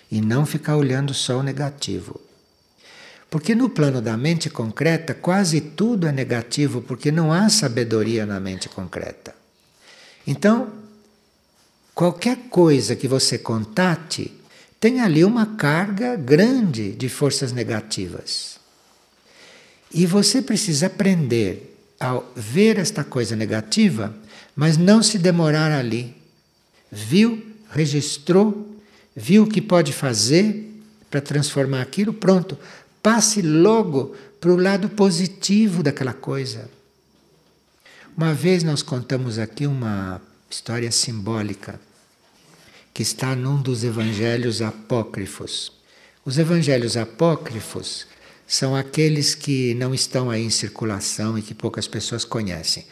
e 0.10 0.22
não 0.22 0.46
ficar 0.46 0.78
olhando 0.78 1.14
só 1.14 1.40
o 1.40 1.44
negativo. 1.44 2.25
Porque 3.36 3.54
no 3.54 3.70
plano 3.70 4.02
da 4.02 4.16
mente 4.16 4.50
concreta, 4.50 5.14
quase 5.14 5.60
tudo 5.60 6.08
é 6.08 6.12
negativo, 6.14 6.82
porque 6.82 7.12
não 7.12 7.34
há 7.34 7.50
sabedoria 7.50 8.26
na 8.26 8.40
mente 8.40 8.70
concreta. 8.70 9.36
Então, 10.26 10.72
qualquer 11.94 12.38
coisa 12.50 12.96
que 12.96 13.10
você 13.10 13.38
contate, 13.38 14.32
tem 14.80 15.02
ali 15.02 15.26
uma 15.26 15.58
carga 15.58 16.16
grande 16.16 16.94
de 16.94 17.10
forças 17.10 17.52
negativas. 17.52 18.58
E 19.94 20.06
você 20.06 20.42
precisa 20.42 20.86
aprender 20.86 21.78
a 22.00 22.22
ver 22.38 22.80
esta 22.80 23.04
coisa 23.04 23.36
negativa, 23.36 24.16
mas 24.56 24.78
não 24.78 25.04
se 25.04 25.18
demorar 25.18 25.74
ali. 25.74 26.16
Viu, 26.90 27.46
registrou, 27.70 28.78
viu 29.14 29.44
o 29.44 29.50
que 29.50 29.62
pode 29.62 29.92
fazer 29.92 30.72
para 31.12 31.20
transformar 31.20 31.82
aquilo, 31.82 32.14
pronto. 32.14 32.58
Passe 33.06 33.40
logo 33.44 34.16
para 34.42 34.52
o 34.52 34.58
lado 34.58 34.90
positivo 34.90 35.84
daquela 35.84 36.12
coisa. 36.12 36.68
Uma 38.18 38.34
vez 38.34 38.64
nós 38.64 38.82
contamos 38.82 39.38
aqui 39.38 39.68
uma 39.68 40.20
história 40.50 40.92
simbólica 40.92 41.80
que 42.92 43.04
está 43.04 43.36
num 43.36 43.62
dos 43.62 43.84
evangelhos 43.84 44.60
apócrifos. 44.60 45.72
Os 46.26 46.40
evangelhos 46.40 46.98
apócrifos 46.98 48.08
são 48.48 48.76
aqueles 48.76 49.36
que 49.36 49.76
não 49.76 49.94
estão 49.94 50.32
aí 50.32 50.44
em 50.44 50.50
circulação 50.50 51.38
e 51.38 51.44
que 51.44 51.54
poucas 51.54 51.88
pessoas 51.88 52.26
conhecem. 52.26 52.88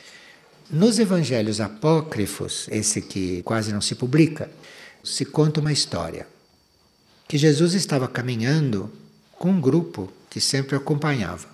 Nos 0.70 1.00
evangelhos 1.00 1.60
apócrifos, 1.60 2.68
esse 2.70 3.02
que 3.02 3.42
quase 3.42 3.74
não 3.74 3.82
se 3.82 3.96
publica, 3.96 4.48
se 5.04 5.26
conta 5.26 5.60
uma 5.60 5.74
história 5.74 6.28
que 7.28 7.36
Jesus 7.36 7.74
estava 7.74 8.08
caminhando 8.08 8.92
com 9.44 9.52
um 9.52 9.60
grupo 9.60 10.10
que 10.30 10.40
sempre 10.40 10.74
acompanhava. 10.74 11.50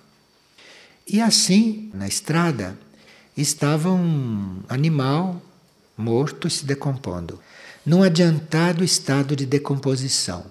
E 1.08 1.20
assim, 1.20 1.90
na 1.92 2.08
estrada, 2.08 2.78
estava 3.36 3.90
um 3.92 4.60
animal 4.70 5.42
morto 5.98 6.48
e 6.48 6.52
se 6.52 6.66
decompondo 6.66 7.40
num 7.84 8.04
adiantado 8.04 8.84
estado 8.84 9.36
de 9.36 9.44
decomposição. 9.44 10.46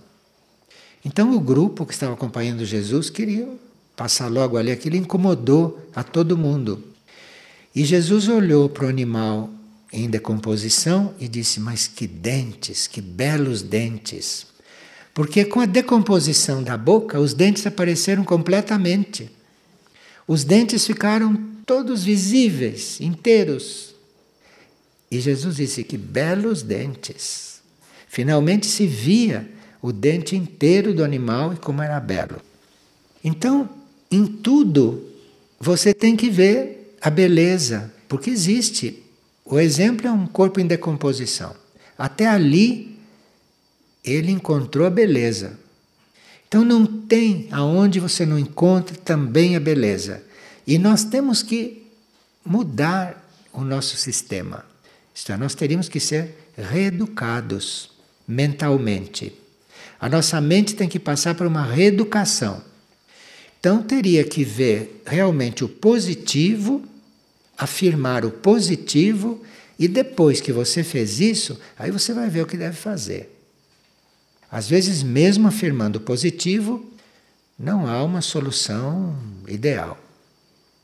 Então 1.04 1.32
o 1.32 1.38
grupo 1.38 1.86
que 1.86 1.92
estava 1.92 2.14
acompanhando 2.14 2.64
Jesus 2.64 3.08
queria 3.08 3.48
passar 3.94 4.26
logo 4.26 4.56
ali, 4.56 4.72
aquilo 4.72 4.96
incomodou 4.96 5.88
a 5.94 6.02
todo 6.02 6.36
mundo. 6.36 6.82
E 7.72 7.84
Jesus 7.84 8.26
olhou 8.26 8.68
para 8.68 8.86
o 8.86 8.88
animal 8.88 9.48
em 9.92 10.10
decomposição 10.10 11.14
e 11.20 11.28
disse: 11.28 11.60
Mas 11.60 11.86
que 11.86 12.08
dentes, 12.08 12.88
que 12.88 13.00
belos 13.00 13.62
dentes! 13.62 14.57
Porque 15.18 15.44
com 15.44 15.58
a 15.58 15.66
decomposição 15.66 16.62
da 16.62 16.76
boca, 16.76 17.18
os 17.18 17.34
dentes 17.34 17.66
apareceram 17.66 18.22
completamente. 18.22 19.28
Os 20.28 20.44
dentes 20.44 20.86
ficaram 20.86 21.34
todos 21.66 22.04
visíveis, 22.04 23.00
inteiros. 23.00 23.96
E 25.10 25.18
Jesus 25.18 25.56
disse 25.56 25.82
que 25.82 25.98
belos 25.98 26.62
dentes. 26.62 27.60
Finalmente 28.06 28.68
se 28.68 28.86
via 28.86 29.44
o 29.82 29.90
dente 29.90 30.36
inteiro 30.36 30.94
do 30.94 31.02
animal 31.02 31.52
e 31.52 31.56
como 31.56 31.82
era 31.82 31.98
belo. 31.98 32.40
Então, 33.24 33.68
em 34.12 34.24
tudo, 34.24 35.04
você 35.58 35.92
tem 35.92 36.14
que 36.14 36.30
ver 36.30 36.96
a 37.00 37.10
beleza, 37.10 37.92
porque 38.06 38.30
existe. 38.30 39.02
O 39.44 39.58
exemplo 39.58 40.06
é 40.06 40.12
um 40.12 40.28
corpo 40.28 40.60
em 40.60 40.66
decomposição. 40.68 41.56
Até 41.98 42.28
ali, 42.28 42.87
ele 44.10 44.32
encontrou 44.32 44.86
a 44.86 44.90
beleza. 44.90 45.58
Então, 46.46 46.64
não 46.64 46.86
tem 46.86 47.48
aonde 47.50 48.00
você 48.00 48.24
não 48.24 48.38
encontre 48.38 48.96
também 48.96 49.54
a 49.54 49.60
beleza. 49.60 50.22
E 50.66 50.78
nós 50.78 51.04
temos 51.04 51.42
que 51.42 51.86
mudar 52.44 53.28
o 53.52 53.62
nosso 53.62 53.96
sistema. 53.96 54.64
Isto 55.14 55.32
é, 55.32 55.36
nós 55.36 55.54
teríamos 55.54 55.88
que 55.88 56.00
ser 56.00 56.52
reeducados 56.56 57.90
mentalmente. 58.26 59.32
A 60.00 60.08
nossa 60.08 60.40
mente 60.40 60.74
tem 60.74 60.88
que 60.88 60.98
passar 60.98 61.34
por 61.34 61.46
uma 61.46 61.64
reeducação. 61.64 62.62
Então 63.58 63.82
teria 63.82 64.22
que 64.22 64.44
ver 64.44 65.02
realmente 65.04 65.64
o 65.64 65.68
positivo, 65.68 66.84
afirmar 67.56 68.24
o 68.24 68.30
positivo, 68.30 69.42
e 69.78 69.88
depois 69.88 70.40
que 70.40 70.52
você 70.52 70.84
fez 70.84 71.20
isso, 71.20 71.58
aí 71.76 71.90
você 71.90 72.12
vai 72.12 72.28
ver 72.28 72.42
o 72.42 72.46
que 72.46 72.56
deve 72.56 72.76
fazer. 72.76 73.37
Às 74.50 74.68
vezes, 74.68 75.02
mesmo 75.02 75.48
afirmando 75.48 75.98
o 75.98 76.02
positivo, 76.02 76.84
não 77.58 77.86
há 77.86 78.02
uma 78.02 78.22
solução 78.22 79.16
ideal. 79.46 79.98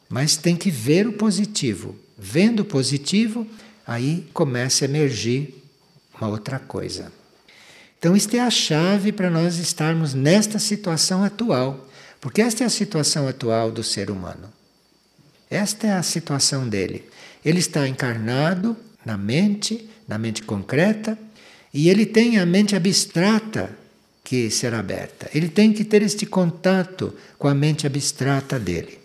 Mas 0.09 0.37
tem 0.37 0.57
que 0.57 0.71
ver 0.71 1.07
o 1.07 1.13
positivo. 1.13 1.97
Vendo 2.19 2.61
o 2.61 2.65
positivo, 2.65 3.47
aí 3.87 4.29
começa 4.33 4.85
a 4.85 4.89
emergir 4.89 5.55
uma 6.19 6.29
outra 6.29 6.59
coisa. 6.59 7.13
Então, 7.99 8.15
isto 8.15 8.35
é 8.37 8.41
a 8.41 8.51
chave 8.51 9.13
para 9.13 9.31
nós 9.31 9.57
estarmos 9.57 10.13
nesta 10.13 10.59
situação 10.59 11.25
atual, 11.25 11.89
porque 12.21 12.43
esta 12.43 12.63
é 12.63 12.67
a 12.67 12.71
situação 12.71 13.27
atual 13.27 13.71
do 13.71 13.83
ser 13.83 14.11
humano. 14.11 14.53
Esta 15.49 15.87
é 15.87 15.93
a 15.93 16.03
situação 16.03 16.69
dele. 16.69 17.09
Ele 17.45 17.61
está 17.61 17.89
encarnado 17.89 18.77
na 19.05 19.17
mente, 19.17 19.89
na 20.07 20.19
mente 20.19 20.43
concreta, 20.43 21.19
e 21.75 21.89
ele 21.89 22.07
tem 22.07 22.39
a 22.39 22.47
mente 22.47 22.77
abstrata 22.77 23.77
que 24.23 24.49
será 24.49 24.79
aberta. 24.79 25.29
Ele 25.35 25.49
tem 25.49 25.73
que 25.73 25.85
ter 25.85 26.01
este 26.03 26.25
contato 26.25 27.13
com 27.37 27.49
a 27.49 27.55
mente 27.55 27.85
abstrata 27.85 28.61
dele. 28.61 29.01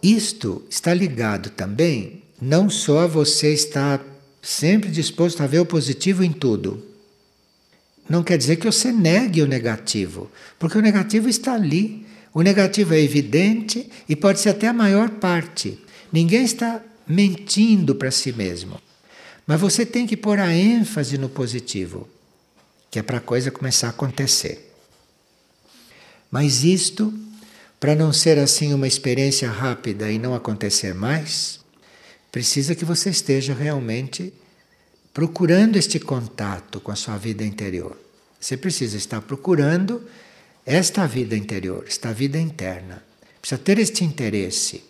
Isto 0.00 0.64
está 0.70 0.94
ligado 0.94 1.50
também 1.50 2.22
não 2.40 2.70
só 2.70 3.08
você 3.08 3.52
está 3.52 4.00
sempre 4.40 4.88
disposto 4.90 5.42
a 5.42 5.46
ver 5.48 5.58
o 5.58 5.66
positivo 5.66 6.22
em 6.22 6.32
tudo. 6.32 6.86
Não 8.08 8.22
quer 8.22 8.38
dizer 8.38 8.56
que 8.56 8.66
você 8.66 8.92
negue 8.92 9.42
o 9.42 9.46
negativo, 9.46 10.30
porque 10.58 10.78
o 10.78 10.82
negativo 10.82 11.28
está 11.28 11.54
ali. 11.54 12.06
O 12.32 12.40
negativo 12.40 12.94
é 12.94 13.00
evidente 13.00 13.90
e 14.08 14.14
pode 14.14 14.38
ser 14.38 14.50
até 14.50 14.68
a 14.68 14.72
maior 14.72 15.10
parte. 15.10 15.78
Ninguém 16.12 16.44
está 16.44 16.80
mentindo 17.06 17.94
para 17.96 18.12
si 18.12 18.32
mesmo. 18.32 18.80
Mas 19.48 19.58
você 19.62 19.86
tem 19.86 20.06
que 20.06 20.14
pôr 20.14 20.38
a 20.38 20.54
ênfase 20.54 21.16
no 21.16 21.26
positivo, 21.26 22.06
que 22.90 22.98
é 22.98 23.02
para 23.02 23.16
a 23.16 23.20
coisa 23.20 23.50
começar 23.50 23.86
a 23.86 23.90
acontecer. 23.90 24.74
Mas 26.30 26.64
isto, 26.64 27.18
para 27.80 27.94
não 27.94 28.12
ser 28.12 28.38
assim 28.38 28.74
uma 28.74 28.86
experiência 28.86 29.50
rápida 29.50 30.12
e 30.12 30.18
não 30.18 30.34
acontecer 30.34 30.92
mais, 30.92 31.60
precisa 32.30 32.74
que 32.74 32.84
você 32.84 33.08
esteja 33.08 33.54
realmente 33.54 34.34
procurando 35.14 35.76
este 35.76 35.98
contato 35.98 36.78
com 36.78 36.92
a 36.92 36.96
sua 36.96 37.16
vida 37.16 37.42
interior. 37.42 37.96
Você 38.38 38.54
precisa 38.54 38.98
estar 38.98 39.22
procurando 39.22 40.06
esta 40.66 41.06
vida 41.06 41.34
interior, 41.34 41.86
esta 41.88 42.12
vida 42.12 42.38
interna. 42.38 43.02
Precisa 43.40 43.58
ter 43.58 43.78
este 43.78 44.04
interesse. 44.04 44.84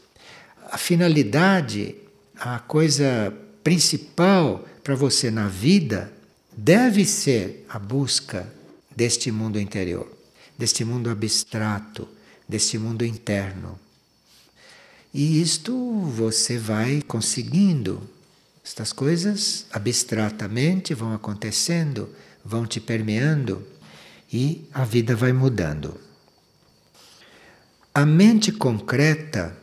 A 0.68 0.76
finalidade, 0.76 1.94
a 2.34 2.58
coisa 2.58 3.32
principal 3.68 4.66
para 4.82 4.94
você 4.94 5.30
na 5.30 5.46
vida 5.46 6.10
deve 6.56 7.04
ser 7.04 7.66
a 7.68 7.78
busca 7.78 8.50
deste 8.96 9.30
mundo 9.30 9.60
interior, 9.60 10.10
deste 10.56 10.86
mundo 10.86 11.10
abstrato, 11.10 12.08
deste 12.48 12.78
mundo 12.78 13.04
interno. 13.04 13.78
E 15.12 15.42
isto 15.42 16.00
você 16.06 16.56
vai 16.56 17.02
conseguindo. 17.02 18.00
Estas 18.64 18.90
coisas 18.90 19.66
abstratamente 19.70 20.94
vão 20.94 21.12
acontecendo, 21.12 22.08
vão 22.42 22.64
te 22.66 22.80
permeando 22.80 23.62
e 24.32 24.66
a 24.72 24.82
vida 24.82 25.14
vai 25.14 25.34
mudando. 25.34 26.00
A 27.94 28.06
mente 28.06 28.50
concreta 28.50 29.54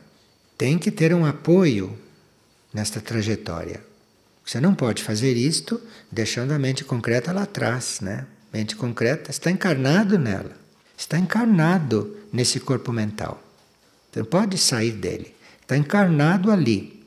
tem 0.56 0.78
que 0.78 0.92
ter 0.92 1.12
um 1.12 1.26
apoio 1.26 1.98
nesta 2.72 3.00
trajetória. 3.00 3.85
Você 4.46 4.60
não 4.60 4.76
pode 4.76 5.02
fazer 5.02 5.36
isto 5.36 5.82
deixando 6.10 6.52
a 6.52 6.58
mente 6.58 6.84
concreta 6.84 7.32
lá 7.32 7.42
atrás, 7.42 7.98
né? 8.00 8.26
Mente 8.52 8.76
concreta 8.76 9.28
está 9.32 9.50
encarnado 9.50 10.16
nela, 10.20 10.56
está 10.96 11.18
encarnado 11.18 12.16
nesse 12.32 12.60
corpo 12.60 12.92
mental. 12.92 13.42
Você 14.12 14.20
não 14.20 14.26
pode 14.26 14.56
sair 14.56 14.92
dele. 14.92 15.34
Está 15.60 15.76
encarnado 15.76 16.52
ali. 16.52 17.04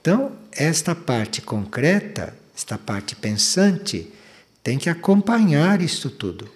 Então, 0.00 0.30
esta 0.52 0.94
parte 0.94 1.42
concreta, 1.42 2.32
esta 2.56 2.78
parte 2.78 3.16
pensante, 3.16 4.12
tem 4.62 4.78
que 4.78 4.88
acompanhar 4.88 5.82
isto 5.82 6.08
tudo. 6.08 6.48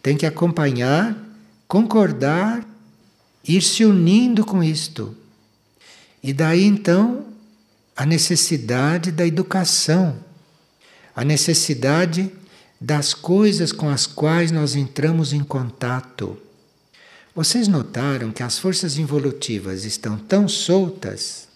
Tem 0.00 0.16
que 0.16 0.24
acompanhar, 0.24 1.18
concordar, 1.66 2.64
ir 3.46 3.60
se 3.60 3.84
unindo 3.84 4.46
com 4.46 4.62
isto. 4.62 5.16
E 6.22 6.32
daí 6.32 6.62
então 6.62 7.33
a 7.96 8.04
necessidade 8.04 9.12
da 9.12 9.26
educação, 9.26 10.16
a 11.14 11.24
necessidade 11.24 12.30
das 12.80 13.14
coisas 13.14 13.72
com 13.72 13.88
as 13.88 14.06
quais 14.06 14.50
nós 14.50 14.74
entramos 14.74 15.32
em 15.32 15.42
contato. 15.42 16.36
Vocês 17.34 17.68
notaram 17.68 18.30
que 18.30 18.42
as 18.42 18.58
forças 18.58 18.98
involutivas 18.98 19.84
estão 19.84 20.18
tão 20.18 20.48
soltas 20.48 21.48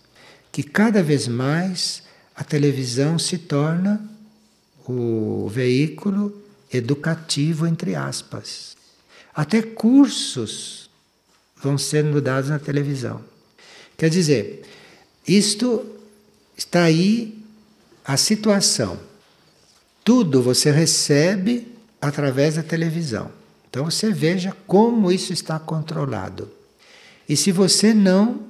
que 0.51 0.63
cada 0.63 1.03
vez 1.03 1.29
mais 1.29 2.03
a 2.35 2.45
televisão 2.45 3.19
se 3.19 3.37
torna 3.37 4.01
o 4.87 5.49
veículo 5.49 6.43
educativo, 6.73 7.67
entre 7.67 7.95
aspas. 7.95 8.77
Até 9.35 9.61
cursos 9.61 10.89
vão 11.63 11.77
sendo 11.77 12.21
dados 12.21 12.49
na 12.49 12.59
televisão. 12.59 13.23
Quer 13.97 14.09
dizer, 14.09 14.63
isto 15.27 15.98
está 16.59 16.83
aí 16.83 17.39
a 18.05 18.17
situação. 18.17 18.99
Tudo 20.05 20.43
você 20.43 20.73
recebe 20.73 21.69
através 22.01 22.57
da 22.57 22.63
televisão. 22.63 23.31
Então 23.71 23.85
você 23.85 24.11
veja 24.11 24.55
como 24.67 25.13
isso 25.13 25.33
está 25.33 25.59
controlado. 25.59 26.51
E 27.29 27.37
se 27.37 27.53
você 27.53 27.95
não 27.95 28.41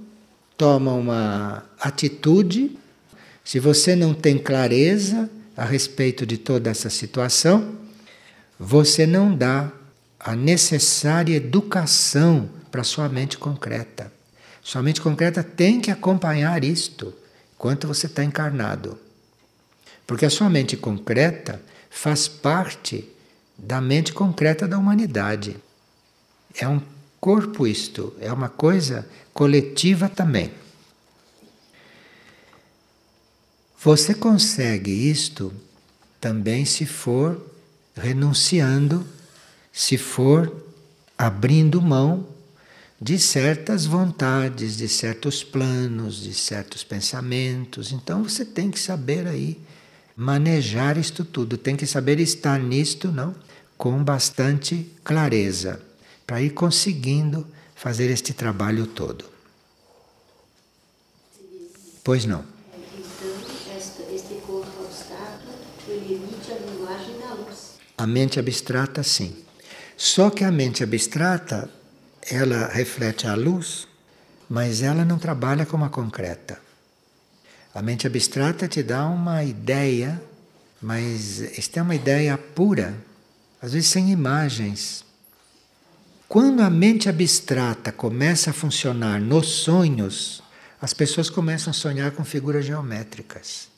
toma 0.57 0.93
uma 0.93 1.65
atitude, 1.79 2.79
se 3.45 3.61
você 3.61 3.95
não 3.95 4.15
tem 4.15 4.39
clareza 4.39 5.29
a 5.57 5.65
respeito 5.65 6.25
de 6.25 6.39
toda 6.39 6.71
essa 6.71 6.89
situação, 6.89 7.75
você 8.59 9.07
não 9.07 9.35
dá 9.35 9.71
a 10.19 10.35
necessária 10.35 11.37
educação 11.37 12.49
para 12.71 12.85
sua 12.85 13.09
mente 13.09 13.37
concreta. 13.37 14.11
Sua 14.63 14.83
mente 14.83 15.01
concreta 15.01 15.43
tem 15.43 15.81
que 15.81 15.91
acompanhar 15.91 16.65
isto 16.65 17.13
enquanto 17.59 17.89
você 17.89 18.07
está 18.07 18.23
encarnado. 18.23 18.97
Porque 20.07 20.25
a 20.25 20.31
sua 20.31 20.49
mente 20.49 20.77
concreta 20.77 21.61
faz 21.91 22.29
parte 22.29 23.05
da 23.59 23.81
mente 23.81 24.13
concreta 24.13 24.69
da 24.69 24.79
humanidade. 24.79 25.57
É 26.55 26.69
um 26.69 26.81
corpo 27.21 27.67
isto, 27.67 28.15
é 28.21 28.33
uma 28.33 28.49
coisa 28.49 29.05
coletiva 29.35 30.09
também. 30.09 30.53
Você 33.83 34.15
consegue 34.15 34.93
isto 34.93 35.53
também 36.21 36.65
se 36.65 36.87
for 36.87 37.45
renunciando, 37.97 39.05
se 39.73 39.99
for 39.99 40.65
abrindo 41.17 41.83
mão 41.83 42.38
de 43.01 43.19
certas 43.19 43.87
vontades, 43.87 44.77
de 44.77 44.89
certos 44.89 45.45
planos, 45.45 46.23
de 46.23 46.35
certos 46.35 46.83
pensamentos. 46.83 47.93
Então 47.93 48.25
você 48.25 48.45
tem 48.45 48.71
que 48.71 48.81
saber 48.81 49.27
aí 49.27 49.61
manejar 50.17 50.99
isto 50.99 51.25
tudo, 51.25 51.57
tem 51.57 51.77
que 51.77 51.87
saber 51.87 52.19
estar 52.19 52.59
nisto, 52.59 53.13
não, 53.13 53.37
com 53.77 54.03
bastante 54.03 54.91
clareza, 55.05 55.81
para 56.27 56.43
ir 56.43 56.51
conseguindo 56.51 57.47
fazer 57.77 58.11
este 58.11 58.33
trabalho 58.33 58.87
todo. 58.89 59.25
Pois 62.03 62.25
não. 62.25 62.45
A 67.97 68.07
mente 68.07 68.41
abstrata, 68.41 69.03
sim. 69.05 69.37
Só 69.97 70.31
que 70.31 70.43
a 70.43 70.51
mente 70.51 70.83
abstrata, 70.83 71.71
ela 72.31 72.69
reflete 72.69 73.27
a 73.27 73.35
luz, 73.35 73.89
mas 74.49 74.83
ela 74.83 75.05
não 75.05 75.19
trabalha 75.19 75.67
como 75.67 75.85
a 75.85 75.91
concreta. 75.91 76.59
A 77.75 77.83
mente 77.83 78.07
abstrata 78.07 78.67
te 78.67 78.83
dá 78.83 79.07
uma 79.07 79.45
ideia, 79.45 80.21
mas 80.81 81.41
esta 81.59 81.81
é 81.81 81.83
uma 81.83 81.95
ideia 81.95 82.37
pura, 82.39 82.95
às 83.61 83.73
vezes 83.73 83.91
sem 83.91 84.11
imagens. 84.11 85.05
Quando 86.29 86.61
a 86.61 86.71
mente 86.71 87.09
abstrata 87.09 87.91
começa 87.91 88.51
a 88.51 88.55
funcionar 88.55 89.21
nos 89.21 89.49
sonhos, 89.49 90.43
as 90.81 90.93
pessoas 90.95 91.29
começam 91.29 91.71
a 91.71 91.75
sonhar 91.75 92.13
com 92.13 92.25
figuras 92.25 92.65
geométricas, 92.65 93.69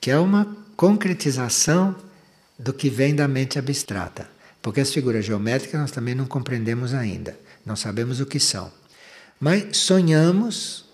que 0.00 0.10
é 0.10 0.18
uma 0.18 0.56
concretização 0.76 1.96
do 2.58 2.72
que 2.72 2.88
vem 2.88 3.14
da 3.14 3.26
mente 3.26 3.58
abstrata. 3.58 4.29
Porque 4.62 4.80
as 4.80 4.92
figuras 4.92 5.24
geométricas 5.24 5.80
nós 5.80 5.90
também 5.90 6.14
não 6.14 6.26
compreendemos 6.26 6.92
ainda, 6.92 7.38
não 7.64 7.76
sabemos 7.76 8.20
o 8.20 8.26
que 8.26 8.38
são. 8.38 8.70
Mas 9.38 9.76
sonhamos, 9.78 10.84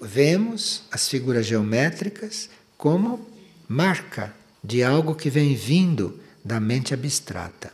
vemos 0.00 0.82
as 0.90 1.08
figuras 1.08 1.46
geométricas 1.46 2.48
como 2.76 3.24
marca 3.68 4.34
de 4.62 4.82
algo 4.82 5.14
que 5.14 5.30
vem 5.30 5.54
vindo 5.54 6.18
da 6.44 6.58
mente 6.58 6.92
abstrata. 6.92 7.72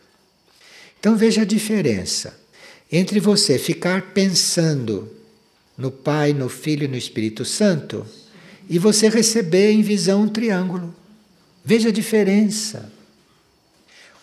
Então 0.98 1.16
veja 1.16 1.42
a 1.42 1.46
diferença 1.46 2.38
entre 2.92 3.18
você 3.20 3.58
ficar 3.58 4.12
pensando 4.12 5.10
no 5.76 5.90
Pai, 5.90 6.34
no 6.34 6.48
Filho 6.48 6.84
e 6.84 6.88
no 6.88 6.96
Espírito 6.96 7.44
Santo 7.44 8.06
e 8.68 8.78
você 8.78 9.08
receber 9.08 9.72
em 9.72 9.80
visão 9.80 10.22
um 10.22 10.28
triângulo. 10.28 10.94
Veja 11.64 11.88
a 11.88 11.92
diferença. 11.92 12.92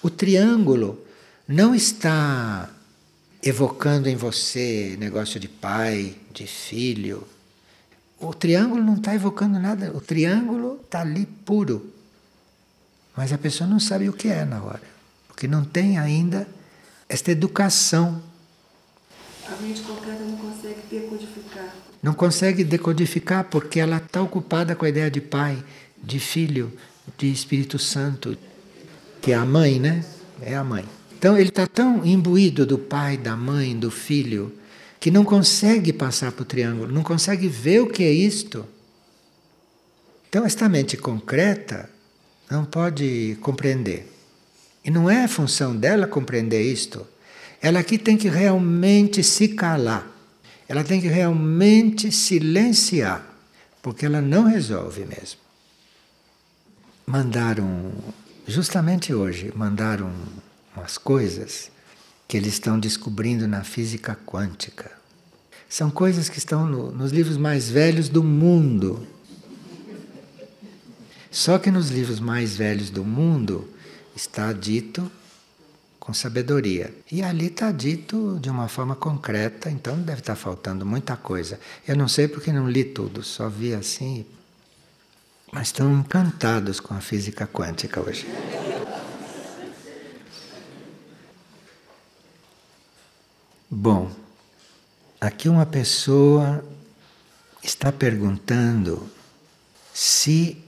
O 0.03 0.09
triângulo 0.09 1.03
não 1.48 1.74
está 1.74 2.70
evocando 3.41 4.10
em 4.10 4.16
você 4.16 4.95
negócio 5.00 5.39
de 5.39 5.48
pai, 5.48 6.16
de 6.34 6.45
filho. 6.45 7.28
O 8.20 8.34
triângulo 8.34 8.84
não 8.84 8.95
está 8.95 9.14
evocando 9.14 9.60
nada. 9.60 9.91
O 9.95 10.02
triângulo 10.02 10.82
está 10.84 11.02
ali 11.02 11.26
puro. 11.26 11.93
Mas 13.16 13.32
a 13.32 13.38
pessoa 13.38 13.70
não 13.70 13.80
sabe 13.80 14.10
o 14.10 14.14
que 14.14 14.28
é 14.28 14.43
na 14.43 14.62
hora. 14.62 14.84
Porque 15.28 15.48
não 15.48 15.64
tem 15.64 15.98
ainda 15.98 16.48
esta 17.08 17.32
educação. 17.32 18.22
A 19.48 19.62
mente 19.62 19.82
concreta 19.82 20.24
não 20.24 20.38
consegue 20.38 20.82
decodificar. 20.89 21.76
Não 22.04 22.14
consegue 22.14 22.64
decodificar 22.64 23.43
porque 23.45 23.80
ela 23.80 23.98
está 23.98 24.22
ocupada 24.22 24.76
com 24.76 24.86
a 24.86 24.89
ideia 24.89 25.10
de 25.10 25.22
pai, 25.22 25.64
de 26.04 26.20
filho, 26.20 26.72
de 27.18 27.32
Espírito 27.32 27.80
Santo 27.80 28.38
que 29.28 29.34
é 29.34 29.36
a 29.36 29.45
mãe, 29.45 29.78
né? 29.78 30.06
É 30.41 30.56
a 30.56 30.64
mãe. 30.64 30.86
Então 31.18 31.36
ele 31.36 31.49
está 31.49 31.65
tão 31.65 32.05
imbuído 32.05 32.63
do 32.63 32.78
pai, 32.78 33.18
da 33.18 33.36
mãe, 33.36 33.76
do 33.76 33.89
filho, 33.89 34.53
que 34.99 35.09
não 35.09 35.26
consegue 35.26 35.91
passar 35.91 36.32
para 36.32 36.43
o 36.43 36.45
triângulo, 36.45 36.91
não 36.91 37.01
consegue 37.01 37.47
ver 37.47 37.82
o 37.82 37.88
que 37.88 38.03
é 38.03 38.11
isto. 38.11 38.63
Então 40.30 40.45
esta 40.45 40.70
mente 40.70 40.95
concreta 40.95 41.89
não 42.51 42.65
pode 42.65 43.36
compreender. 43.41 44.07
E 44.86 44.91
não 44.91 45.09
é 45.09 45.28
função 45.28 45.76
dela 45.76 46.05
compreender 46.05 46.61
isto. 46.61 47.05
Ela 47.59 47.80
aqui 47.80 47.97
tem 47.97 48.15
que 48.15 48.30
realmente 48.30 49.24
se 49.24 49.49
calar. 49.49 50.07
Ela 50.70 50.84
tem 50.84 51.01
que 51.01 51.07
realmente 51.07 52.11
silenciar, 52.11 53.26
porque 53.82 54.05
ela 54.05 54.22
não 54.22 54.43
resolve 54.43 55.03
mesmo. 55.03 55.39
Mandaram 57.07 57.91
Justamente 58.47 59.13
hoje 59.13 59.51
mandaram 59.53 60.09
umas 60.78 60.97
coisas 60.97 61.71
que 62.28 62.38
eles 62.38 62.53
estão 62.53 62.80
descobrindo 62.80 63.47
na 63.47 63.63
física 63.63 64.17
quântica. 64.25 64.91
São 65.67 65.89
coisas 65.89 66.30
que 66.30 66.38
estão 66.38 66.65
no, 66.65 66.91
nos 66.91 67.11
livros 67.11 67.38
mais 67.38 67.69
velhos 67.69 68.07
do 68.09 68.23
mundo. 68.23 69.05
Só 71.32 71.57
que 71.57 71.71
nos 71.71 71.89
livros 71.89 72.19
mais 72.19 72.55
velhos 72.55 72.89
do 72.89 73.03
mundo 73.03 73.67
está 74.15 74.53
dito 74.53 75.11
com 75.99 76.13
sabedoria. 76.13 76.93
E 77.11 77.21
ali 77.21 77.47
está 77.47 77.71
dito 77.71 78.39
de 78.41 78.49
uma 78.49 78.69
forma 78.69 78.95
concreta, 78.95 79.69
então 79.69 79.99
deve 79.99 80.19
estar 80.19 80.36
faltando 80.36 80.86
muita 80.86 81.17
coisa. 81.17 81.59
Eu 81.88 81.97
não 81.97 82.07
sei 82.07 82.28
porque 82.28 82.51
não 82.51 82.69
li 82.69 82.84
tudo, 82.84 83.23
só 83.23 83.49
vi 83.49 83.73
assim 83.73 84.25
mas 85.51 85.67
estão 85.67 85.91
encantados 85.99 86.80
com 86.80 86.93
a 86.93 86.99
física 86.99 87.47
quântica 87.47 88.01
hoje. 88.01 88.28
Bom, 93.70 94.09
aqui 95.20 95.49
uma 95.49 95.65
pessoa 95.65 96.63
está 97.61 97.91
perguntando 97.91 99.09
se 99.93 100.63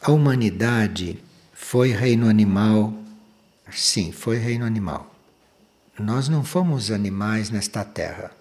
a 0.00 0.10
humanidade 0.10 1.22
foi 1.52 1.92
reino 1.92 2.28
animal. 2.28 2.92
Sim, 3.70 4.10
foi 4.10 4.38
reino 4.38 4.64
animal. 4.64 5.14
Nós 5.96 6.28
não 6.28 6.42
fomos 6.42 6.90
animais 6.90 7.48
nesta 7.48 7.84
terra. 7.84 8.32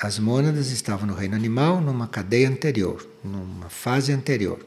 As 0.00 0.20
mônadas 0.20 0.70
estavam 0.70 1.08
no 1.08 1.14
reino 1.14 1.34
animal 1.34 1.80
numa 1.80 2.06
cadeia 2.06 2.48
anterior, 2.48 3.04
numa 3.24 3.68
fase 3.68 4.12
anterior, 4.12 4.64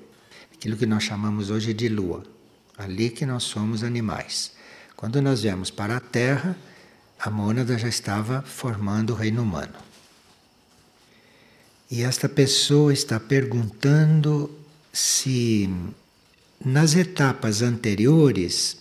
aquilo 0.53 0.75
que 0.75 0.85
nós 0.85 1.03
chamamos 1.03 1.49
hoje 1.49 1.73
de 1.73 1.87
lua, 1.87 2.25
ali 2.77 3.09
que 3.09 3.25
nós 3.25 3.43
somos 3.43 3.85
animais. 3.85 4.51
Quando 4.97 5.21
nós 5.21 5.43
viemos 5.43 5.71
para 5.71 5.95
a 5.95 6.01
Terra, 6.01 6.57
a 7.19 7.29
mônada 7.29 7.77
já 7.77 7.89
estava 7.89 8.41
formando 8.41 9.11
o 9.11 9.15
reino 9.15 9.43
humano. 9.43 9.73
E 11.91 12.03
esta 12.03 12.29
pessoa 12.29 12.93
está 12.93 13.19
perguntando 13.19 14.49
se 14.93 15.69
nas 16.63 16.95
etapas 16.95 17.61
anteriores 17.61 18.77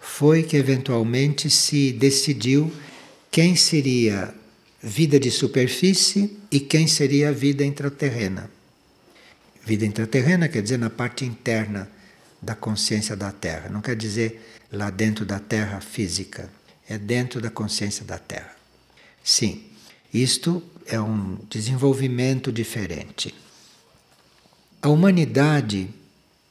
foi 0.00 0.42
que 0.42 0.56
eventualmente 0.56 1.48
se 1.48 1.92
decidiu 1.92 2.72
quem 3.30 3.54
seria 3.54 4.34
vida 4.82 5.18
de 5.18 5.30
superfície 5.30 6.36
e 6.50 6.60
quem 6.60 6.86
seria 6.86 7.32
vida 7.32 7.64
intraterrena. 7.64 8.50
Vida 9.64 9.84
intraterrena 9.84 10.48
quer 10.48 10.62
dizer 10.62 10.78
na 10.78 10.90
parte 10.90 11.24
interna 11.24 11.88
da 12.40 12.54
consciência 12.54 13.16
da 13.16 13.30
Terra, 13.32 13.68
não 13.68 13.80
quer 13.80 13.96
dizer 13.96 14.42
lá 14.72 14.90
dentro 14.90 15.24
da 15.24 15.38
Terra 15.38 15.80
física, 15.80 16.50
é 16.88 16.96
dentro 16.96 17.40
da 17.40 17.50
consciência 17.50 18.04
da 18.04 18.18
Terra. 18.18 18.56
Sim, 19.22 19.64
isto 20.12 20.62
é 20.86 21.00
um 21.00 21.38
desenvolvimento 21.50 22.50
diferente. 22.50 23.34
A 24.80 24.88
humanidade 24.88 25.90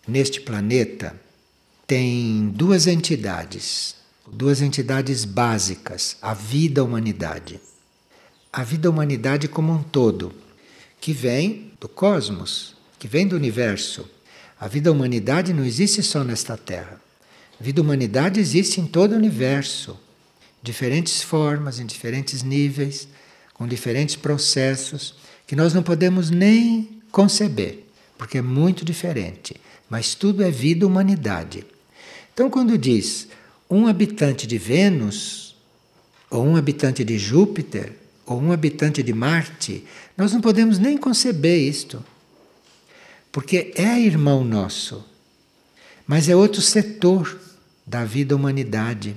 neste 0.08 0.40
planeta 0.42 1.20
tem 1.88 2.50
duas 2.50 2.86
entidades, 2.88 3.96
duas 4.32 4.62
entidades 4.62 5.26
básicas, 5.26 6.18
a 6.22 6.34
vida 6.34 6.84
humanidade 6.84 7.60
a 8.58 8.64
vida 8.64 8.90
humanidade 8.90 9.48
como 9.48 9.72
um 9.72 9.84
todo, 9.84 10.34
que 11.00 11.14
vem 11.14 11.72
do 11.80 11.88
cosmos, 11.88 12.76
que 12.98 13.08
vem 13.08 13.28
do 13.28 13.36
universo. 13.36 14.10
A 14.60 14.68
vida 14.68 14.92
humanidade 14.92 15.54
não 15.54 15.64
existe 15.64 16.02
só 16.02 16.24
nesta 16.24 16.58
Terra. 16.58 17.00
A 17.60 17.64
vida 17.64 17.80
humanidade 17.80 18.40
existe 18.40 18.82
em 18.82 18.88
todo 18.88 19.12
o 19.12 19.16
universo, 19.16 19.96
diferentes 20.62 21.22
formas, 21.22 21.80
em 21.80 21.86
diferentes 21.86 22.44
níveis, 22.44 23.08
com 23.54 23.68
diferentes 23.68 24.16
processos 24.16 25.16
que 25.46 25.56
nós 25.56 25.74
não 25.74 25.82
podemos 25.82 26.30
nem 26.30 27.02
conceber, 27.12 27.86
porque 28.18 28.38
é 28.38 28.42
muito 28.42 28.84
diferente. 28.84 29.56
Mas 29.90 30.14
tudo 30.14 30.44
é 30.44 30.52
vida 30.52 30.86
humanidade. 30.86 31.66
Então, 32.34 32.50
quando 32.50 32.78
diz 32.78 33.28
um 33.70 33.88
habitante 33.88 34.46
de 34.46 34.58
Vênus 34.58 35.56
ou 36.30 36.46
um 36.46 36.56
habitante 36.56 37.04
de 37.04 37.18
Júpiter, 37.18 37.94
ou 38.28 38.42
um 38.42 38.52
habitante 38.52 39.02
de 39.02 39.14
Marte, 39.14 39.86
nós 40.18 40.34
não 40.34 40.42
podemos 40.42 40.78
nem 40.78 40.98
conceber 40.98 41.62
isto. 41.62 42.04
Porque 43.32 43.72
é 43.76 44.00
irmão 44.00 44.44
nosso, 44.44 45.04
mas 46.06 46.28
é 46.28 46.36
outro 46.36 46.62
setor 46.62 47.40
da 47.86 48.04
vida 48.04 48.36
humanidade. 48.36 49.16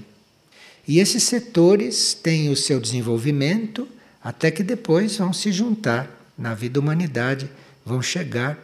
E 0.91 0.99
esses 0.99 1.22
setores 1.22 2.14
têm 2.14 2.49
o 2.49 2.57
seu 2.57 2.80
desenvolvimento 2.80 3.86
até 4.20 4.51
que 4.51 4.64
depois 4.64 5.18
vão 5.18 5.32
se 5.32 5.53
juntar 5.53 6.11
na 6.36 6.53
vida 6.53 6.80
humanidade, 6.80 7.49
vão 7.86 8.03
chegar 8.03 8.59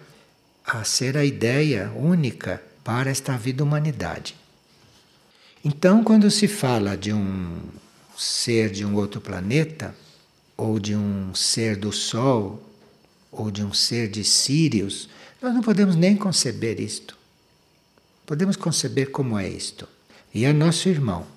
a 0.65 0.83
ser 0.83 1.17
a 1.17 1.25
ideia 1.25 1.93
única 1.95 2.61
para 2.83 3.09
esta 3.09 3.37
vida 3.37 3.63
humanidade. 3.63 4.35
Então, 5.65 6.03
quando 6.03 6.29
se 6.29 6.49
fala 6.49 6.97
de 6.97 7.13
um 7.13 7.61
ser 8.19 8.71
de 8.71 8.85
um 8.85 8.97
outro 8.97 9.21
planeta, 9.21 9.95
ou 10.57 10.81
de 10.81 10.97
um 10.97 11.33
ser 11.33 11.77
do 11.77 11.93
Sol, 11.93 12.61
ou 13.31 13.53
de 13.53 13.63
um 13.63 13.73
ser 13.73 14.09
de 14.09 14.25
Sírios, 14.25 15.09
nós 15.41 15.55
não 15.55 15.63
podemos 15.63 15.95
nem 15.95 16.17
conceber 16.17 16.81
isto. 16.81 17.17
Podemos 18.27 18.57
conceber 18.57 19.13
como 19.13 19.39
é 19.39 19.49
isto. 19.49 19.89
E 20.35 20.45
é 20.45 20.53
nosso 20.53 20.89
irmão. 20.89 21.36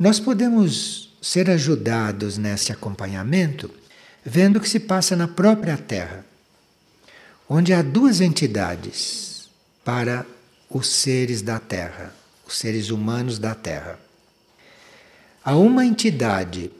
Nós 0.00 0.18
podemos 0.18 1.10
ser 1.20 1.50
ajudados 1.50 2.38
nesse 2.38 2.72
acompanhamento 2.72 3.70
vendo 4.24 4.56
o 4.56 4.60
que 4.60 4.68
se 4.68 4.80
passa 4.80 5.14
na 5.14 5.28
própria 5.28 5.76
Terra, 5.76 6.24
onde 7.46 7.74
há 7.74 7.82
duas 7.82 8.22
entidades 8.22 9.50
para 9.84 10.24
os 10.70 10.88
seres 10.88 11.42
da 11.42 11.60
Terra, 11.60 12.14
os 12.48 12.56
seres 12.56 12.88
humanos 12.88 13.38
da 13.38 13.54
Terra. 13.54 14.00
Há 15.44 15.54
uma 15.56 15.84
entidade 15.84 16.70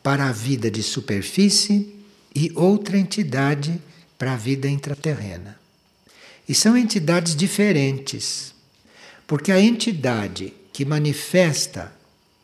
para 0.00 0.28
a 0.28 0.32
vida 0.32 0.70
de 0.70 0.84
superfície 0.84 1.92
e 2.32 2.52
outra 2.54 2.96
entidade 2.96 3.82
para 4.16 4.34
a 4.34 4.36
vida 4.36 4.68
intraterrena. 4.68 5.58
E 6.48 6.54
são 6.54 6.76
entidades 6.76 7.34
diferentes, 7.34 8.54
porque 9.26 9.50
a 9.50 9.60
entidade 9.60 10.54
que 10.72 10.84
manifesta 10.84 12.00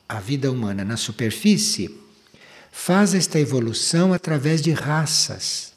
a 0.09 0.20
vida 0.20 0.50
humana 0.50 0.84
na 0.84 0.96
superfície 0.96 1.94
faz 2.72 3.12
esta 3.12 3.38
evolução 3.38 4.14
através 4.14 4.62
de 4.62 4.72
raças. 4.72 5.72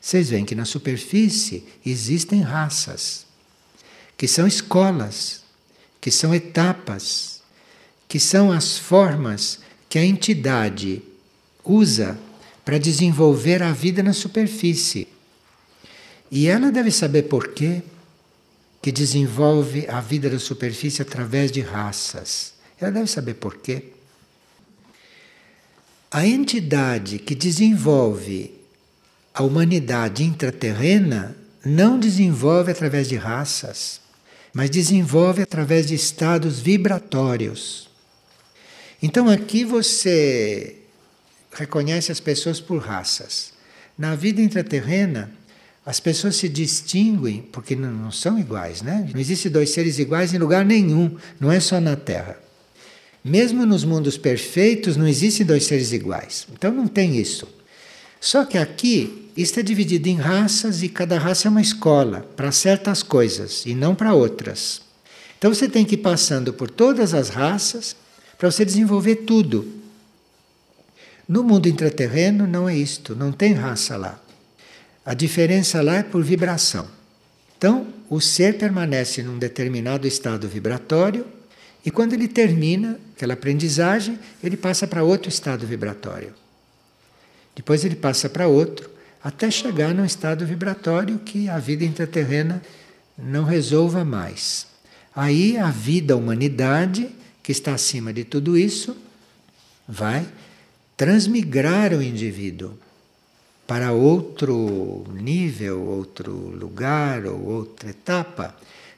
Vocês 0.00 0.30
veem 0.30 0.44
que 0.44 0.54
na 0.54 0.64
superfície 0.64 1.64
existem 1.84 2.40
raças, 2.40 3.26
que 4.16 4.26
são 4.26 4.46
escolas, 4.46 5.42
que 6.00 6.10
são 6.10 6.34
etapas, 6.34 7.42
que 8.08 8.18
são 8.18 8.50
as 8.50 8.78
formas 8.78 9.60
que 9.88 9.98
a 9.98 10.04
entidade 10.04 11.02
usa 11.62 12.18
para 12.64 12.78
desenvolver 12.78 13.62
a 13.62 13.72
vida 13.72 14.02
na 14.02 14.12
superfície. 14.12 15.06
E 16.30 16.46
ela 16.46 16.72
deve 16.72 16.90
saber 16.90 17.24
por 17.24 17.48
quê 17.48 17.82
que 18.80 18.90
desenvolve 18.90 19.86
a 19.88 20.00
vida 20.00 20.30
da 20.30 20.38
superfície 20.38 21.02
através 21.02 21.52
de 21.52 21.60
raças. 21.60 22.59
Ela 22.80 22.90
deve 22.90 23.06
saber 23.06 23.34
por 23.34 23.56
quê. 23.58 23.84
A 26.10 26.26
entidade 26.26 27.18
que 27.18 27.34
desenvolve 27.34 28.58
a 29.32 29.42
humanidade 29.42 30.24
intraterrena 30.24 31.36
não 31.64 31.98
desenvolve 31.98 32.72
através 32.72 33.08
de 33.08 33.16
raças, 33.16 34.00
mas 34.52 34.70
desenvolve 34.70 35.42
através 35.42 35.86
de 35.86 35.94
estados 35.94 36.58
vibratórios. 36.58 37.88
Então 39.02 39.28
aqui 39.28 39.64
você 39.64 40.76
reconhece 41.52 42.10
as 42.10 42.20
pessoas 42.20 42.60
por 42.60 42.78
raças. 42.78 43.52
Na 43.96 44.14
vida 44.14 44.40
intraterrena, 44.40 45.30
as 45.84 46.00
pessoas 46.00 46.36
se 46.36 46.48
distinguem 46.48 47.42
porque 47.52 47.76
não, 47.76 48.10
são 48.10 48.38
iguais, 48.38 48.82
né? 48.82 49.08
Não 49.12 49.20
existem 49.20 49.50
dois 49.50 49.70
seres 49.70 49.98
iguais 49.98 50.34
em 50.34 50.38
lugar 50.38 50.64
nenhum, 50.64 51.16
não 51.38 51.50
é 51.50 51.60
só 51.60 51.80
na 51.80 51.96
Terra. 51.96 52.36
Mesmo 53.24 53.66
nos 53.66 53.84
mundos 53.84 54.16
perfeitos 54.16 54.96
não 54.96 55.06
existem 55.06 55.44
dois 55.44 55.64
seres 55.64 55.92
iguais. 55.92 56.46
Então 56.52 56.72
não 56.72 56.86
tem 56.86 57.16
isso. 57.16 57.46
Só 58.20 58.44
que 58.44 58.56
aqui 58.56 59.30
isto 59.36 59.60
é 59.60 59.62
dividido 59.62 60.08
em 60.08 60.16
raças 60.16 60.82
e 60.82 60.88
cada 60.88 61.18
raça 61.18 61.48
é 61.48 61.50
uma 61.50 61.60
escola 61.60 62.28
para 62.36 62.52
certas 62.52 63.02
coisas 63.02 63.64
e 63.66 63.74
não 63.74 63.94
para 63.94 64.14
outras. 64.14 64.82
Então 65.38 65.52
você 65.52 65.68
tem 65.68 65.84
que 65.84 65.94
ir 65.94 65.98
passando 65.98 66.52
por 66.52 66.70
todas 66.70 67.14
as 67.14 67.28
raças 67.28 67.96
para 68.36 68.50
você 68.50 68.64
desenvolver 68.64 69.16
tudo. 69.16 69.66
No 71.28 71.42
mundo 71.42 71.68
intraterreno 71.68 72.46
não 72.46 72.68
é 72.68 72.76
isto, 72.76 73.14
não 73.14 73.32
tem 73.32 73.52
raça 73.52 73.96
lá. 73.96 74.20
A 75.04 75.14
diferença 75.14 75.80
lá 75.80 75.96
é 75.96 76.02
por 76.02 76.22
vibração. 76.22 76.86
Então, 77.56 77.86
o 78.08 78.20
ser 78.20 78.58
permanece 78.58 79.22
num 79.22 79.38
determinado 79.38 80.06
estado 80.06 80.48
vibratório 80.48 81.24
e 81.84 81.90
quando 81.90 82.12
ele 82.12 82.28
termina 82.28 82.98
aquela 83.14 83.34
aprendizagem, 83.34 84.18
ele 84.42 84.56
passa 84.56 84.86
para 84.86 85.02
outro 85.02 85.28
estado 85.28 85.66
vibratório. 85.66 86.34
Depois 87.54 87.84
ele 87.84 87.96
passa 87.96 88.28
para 88.28 88.46
outro, 88.46 88.90
até 89.22 89.50
chegar 89.50 89.94
num 89.94 90.04
estado 90.04 90.46
vibratório 90.46 91.18
que 91.18 91.48
a 91.48 91.58
vida 91.58 91.84
intraterrena 91.84 92.62
não 93.18 93.44
resolva 93.44 94.04
mais. 94.04 94.66
Aí 95.14 95.56
a 95.58 95.70
vida, 95.70 96.14
a 96.14 96.16
humanidade, 96.16 97.10
que 97.42 97.52
está 97.52 97.74
acima 97.74 98.12
de 98.12 98.24
tudo 98.24 98.56
isso, 98.56 98.96
vai 99.86 100.26
transmigrar 100.96 101.92
o 101.92 102.02
indivíduo 102.02 102.78
para 103.66 103.92
outro 103.92 105.04
nível, 105.14 105.82
outro 105.82 106.32
lugar 106.32 107.26
ou 107.26 107.40
outra 107.40 107.90
etapa, 107.90 108.54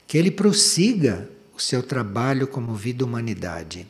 que 0.07 0.17
ele 0.19 0.31
prossiga 0.31 1.29
seu 1.63 1.83
trabalho 1.83 2.47
como 2.47 2.75
vida 2.75 3.05
humanidade. 3.05 3.87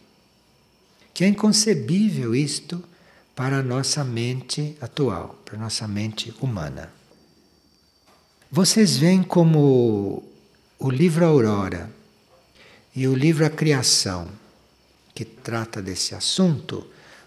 Que 1.13 1.25
é 1.25 1.29
inconcebível 1.29 2.35
isto 2.35 2.83
para 3.35 3.59
a 3.59 3.63
nossa 3.63 4.05
mente 4.05 4.77
atual, 4.81 5.39
para 5.45 5.57
a 5.57 5.61
nossa 5.61 5.87
mente 5.89 6.35
humana. 6.41 6.93
Vocês 8.51 8.97
veem 8.97 9.23
como 9.23 10.23
o 10.79 10.91
livro 10.91 11.25
Aurora 11.25 11.91
e 12.95 13.09
o 13.09 13.15
livro 13.15 13.47
A 13.47 13.51
Criação 13.51 14.29
que 15.15 15.25
trata 15.25 15.83
desse 15.83 16.15
assunto, 16.15 16.87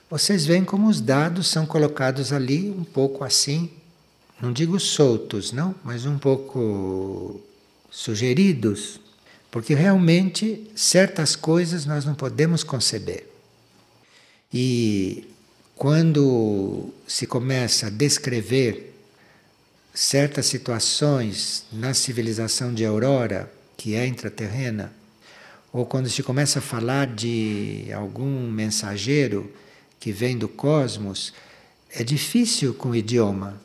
vocês 0.10 0.46
veem 0.46 0.64
como 0.64 0.88
os 0.88 1.00
dados 1.00 1.48
são 1.48 1.66
colocados 1.66 2.34
ali 2.34 2.70
um 2.70 2.84
pouco 2.84 3.24
assim, 3.24 3.70
não 4.42 4.52
digo 4.52 4.80
soltos, 4.80 5.52
não, 5.52 5.76
mas 5.84 6.06
um 6.06 6.18
pouco 6.18 7.42
sugeridos, 7.90 9.00
porque 9.56 9.74
realmente 9.74 10.70
certas 10.76 11.34
coisas 11.34 11.86
nós 11.86 12.04
não 12.04 12.14
podemos 12.14 12.62
conceber. 12.62 13.26
E 14.54 15.30
quando 15.78 16.94
se 17.08 17.26
começa 17.26 17.88
a 17.88 17.90
descrever 17.90 18.94
certas 19.94 20.48
situações 20.48 21.64
na 21.72 21.94
civilização 21.94 22.74
de 22.74 22.84
Aurora, 22.84 23.50
que 23.78 23.96
é 23.96 24.06
intraterrena, 24.06 24.92
ou 25.72 25.86
quando 25.86 26.10
se 26.10 26.22
começa 26.22 26.60
a 26.60 26.62
falar 26.62 27.08
de 27.08 27.88
algum 27.96 28.52
mensageiro 28.52 29.50
que 30.02 30.12
vem 30.12 30.38
do 30.38 30.50
cosmos, 30.50 31.34
é 31.90 32.04
difícil 32.04 32.74
com 32.74 32.90
o 32.90 32.96
idioma. 32.96 33.58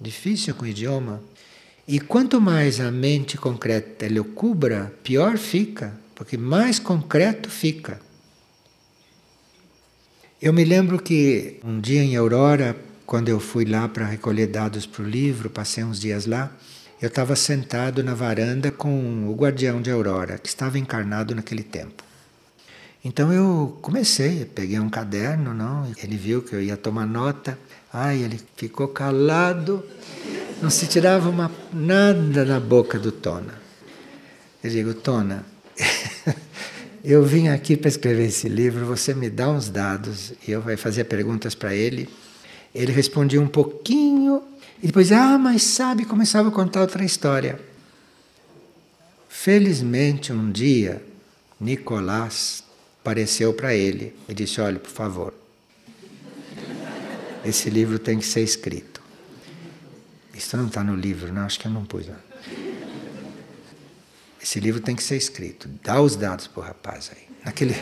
Difícil 0.00 0.54
com 0.54 0.64
o 0.64 0.68
idioma. 0.68 1.20
E 1.88 2.00
quanto 2.00 2.40
mais 2.40 2.80
a 2.80 2.90
mente 2.90 3.36
concreta 3.36 4.06
ele 4.06 4.20
cubra, 4.20 4.92
pior 5.04 5.38
fica, 5.38 5.94
porque 6.16 6.36
mais 6.36 6.80
concreto 6.80 7.48
fica. 7.48 8.00
Eu 10.42 10.52
me 10.52 10.64
lembro 10.64 10.98
que 10.98 11.60
um 11.64 11.80
dia 11.80 12.02
em 12.02 12.16
Aurora, 12.16 12.76
quando 13.06 13.28
eu 13.28 13.38
fui 13.38 13.64
lá 13.64 13.88
para 13.88 14.04
recolher 14.04 14.48
dados 14.48 14.84
para 14.84 15.04
o 15.04 15.08
livro, 15.08 15.48
passei 15.48 15.84
uns 15.84 16.00
dias 16.00 16.26
lá, 16.26 16.50
eu 17.00 17.06
estava 17.06 17.36
sentado 17.36 18.02
na 18.02 18.14
varanda 18.14 18.72
com 18.72 19.28
o 19.28 19.34
guardião 19.34 19.80
de 19.80 19.90
Aurora, 19.90 20.38
que 20.38 20.48
estava 20.48 20.78
encarnado 20.78 21.34
naquele 21.34 21.62
tempo. 21.62 22.02
Então 23.04 23.32
eu 23.32 23.78
comecei, 23.80 24.44
peguei 24.44 24.80
um 24.80 24.90
caderno, 24.90 25.54
não, 25.54 25.88
ele 26.02 26.16
viu 26.16 26.42
que 26.42 26.52
eu 26.52 26.60
ia 26.60 26.76
tomar 26.76 27.06
nota, 27.06 27.56
ai, 27.98 28.22
ele 28.22 28.38
ficou 28.56 28.88
calado, 28.88 29.82
não 30.60 30.68
se 30.68 30.86
tirava 30.86 31.30
uma, 31.30 31.50
nada 31.72 32.44
da 32.44 32.60
boca 32.60 32.98
do 32.98 33.10
Tona. 33.10 33.54
Eu 34.62 34.68
digo, 34.68 34.92
Tona, 34.92 35.46
eu 37.02 37.24
vim 37.24 37.48
aqui 37.48 37.74
para 37.74 37.88
escrever 37.88 38.26
esse 38.26 38.50
livro, 38.50 38.84
você 38.84 39.14
me 39.14 39.30
dá 39.30 39.48
uns 39.48 39.70
dados 39.70 40.34
e 40.46 40.50
eu 40.50 40.60
vou 40.60 40.76
fazer 40.76 41.04
perguntas 41.04 41.54
para 41.54 41.74
ele. 41.74 42.06
Ele 42.74 42.92
respondia 42.92 43.40
um 43.40 43.48
pouquinho 43.48 44.42
e 44.82 44.88
depois, 44.88 45.10
ah, 45.10 45.38
mas 45.38 45.62
sabe, 45.62 46.04
começava 46.04 46.50
a 46.50 46.52
contar 46.52 46.82
outra 46.82 47.02
história. 47.02 47.58
Felizmente, 49.26 50.34
um 50.34 50.52
dia, 50.52 51.02
Nicolás 51.58 52.62
apareceu 53.00 53.54
para 53.54 53.74
ele 53.74 54.14
e 54.28 54.34
disse: 54.34 54.60
Olha, 54.60 54.78
por 54.78 54.90
favor, 54.90 55.32
esse 57.46 57.70
livro 57.70 57.98
tem 57.98 58.18
que 58.18 58.26
ser 58.26 58.42
escrito. 58.42 59.00
Isso 60.34 60.56
não 60.56 60.66
está 60.66 60.82
no 60.82 60.96
livro, 60.96 61.32
não, 61.32 61.42
acho 61.42 61.58
que 61.58 61.66
eu 61.66 61.70
não 61.70 61.84
pus. 61.84 62.06
Não. 62.06 62.16
Esse 64.42 64.60
livro 64.60 64.80
tem 64.80 64.94
que 64.94 65.02
ser 65.02 65.16
escrito. 65.16 65.68
Dá 65.82 66.00
os 66.00 66.16
dados 66.16 66.46
para 66.46 66.60
o 66.60 66.64
rapaz 66.64 67.10
aí. 67.14 67.22
Naquele. 67.44 67.74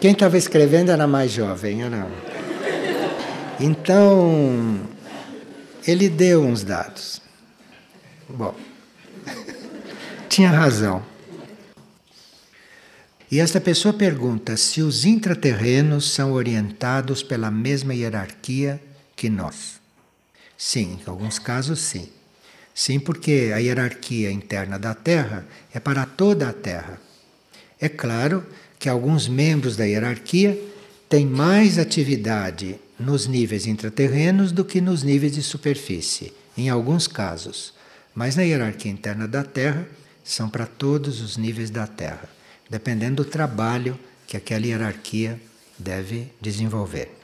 Quem 0.00 0.12
estava 0.12 0.38
escrevendo 0.38 0.90
era 0.90 1.06
mais 1.06 1.30
jovem, 1.30 1.82
era. 1.82 2.10
Então, 3.58 4.80
ele 5.86 6.08
deu 6.08 6.42
uns 6.42 6.64
dados. 6.64 7.20
Bom, 8.32 8.54
tinha 10.28 10.50
razão. 10.50 11.02
E 13.30 13.38
esta 13.38 13.60
pessoa 13.60 13.94
pergunta 13.94 14.56
se 14.56 14.82
os 14.82 15.04
intraterrenos 15.04 16.10
são 16.12 16.32
orientados 16.32 17.22
pela 17.22 17.50
mesma 17.50 17.94
hierarquia 17.94 18.80
que 19.14 19.28
nós. 19.28 19.80
Sim, 20.56 20.98
em 21.00 21.10
alguns 21.10 21.38
casos 21.38 21.80
sim. 21.80 22.08
Sim, 22.74 22.98
porque 22.98 23.52
a 23.54 23.58
hierarquia 23.58 24.30
interna 24.30 24.78
da 24.78 24.94
Terra 24.94 25.46
é 25.72 25.78
para 25.78 26.06
toda 26.06 26.48
a 26.48 26.52
Terra. 26.52 27.00
É 27.80 27.88
claro 27.88 28.44
que 28.78 28.88
alguns 28.88 29.28
membros 29.28 29.76
da 29.76 29.84
hierarquia 29.84 30.58
têm 31.08 31.26
mais 31.26 31.78
atividade 31.78 32.78
nos 32.98 33.26
níveis 33.26 33.66
intraterrenos 33.66 34.52
do 34.52 34.64
que 34.64 34.80
nos 34.80 35.02
níveis 35.02 35.32
de 35.32 35.42
superfície, 35.42 36.32
em 36.56 36.68
alguns 36.68 37.06
casos. 37.06 37.79
Mas 38.20 38.36
na 38.36 38.42
hierarquia 38.42 38.92
interna 38.92 39.26
da 39.26 39.42
Terra, 39.42 39.88
são 40.22 40.50
para 40.50 40.66
todos 40.66 41.22
os 41.22 41.38
níveis 41.38 41.70
da 41.70 41.86
Terra 41.86 42.28
dependendo 42.68 43.24
do 43.24 43.30
trabalho 43.30 43.98
que 44.26 44.36
aquela 44.36 44.66
hierarquia 44.66 45.40
deve 45.78 46.30
desenvolver. 46.38 47.19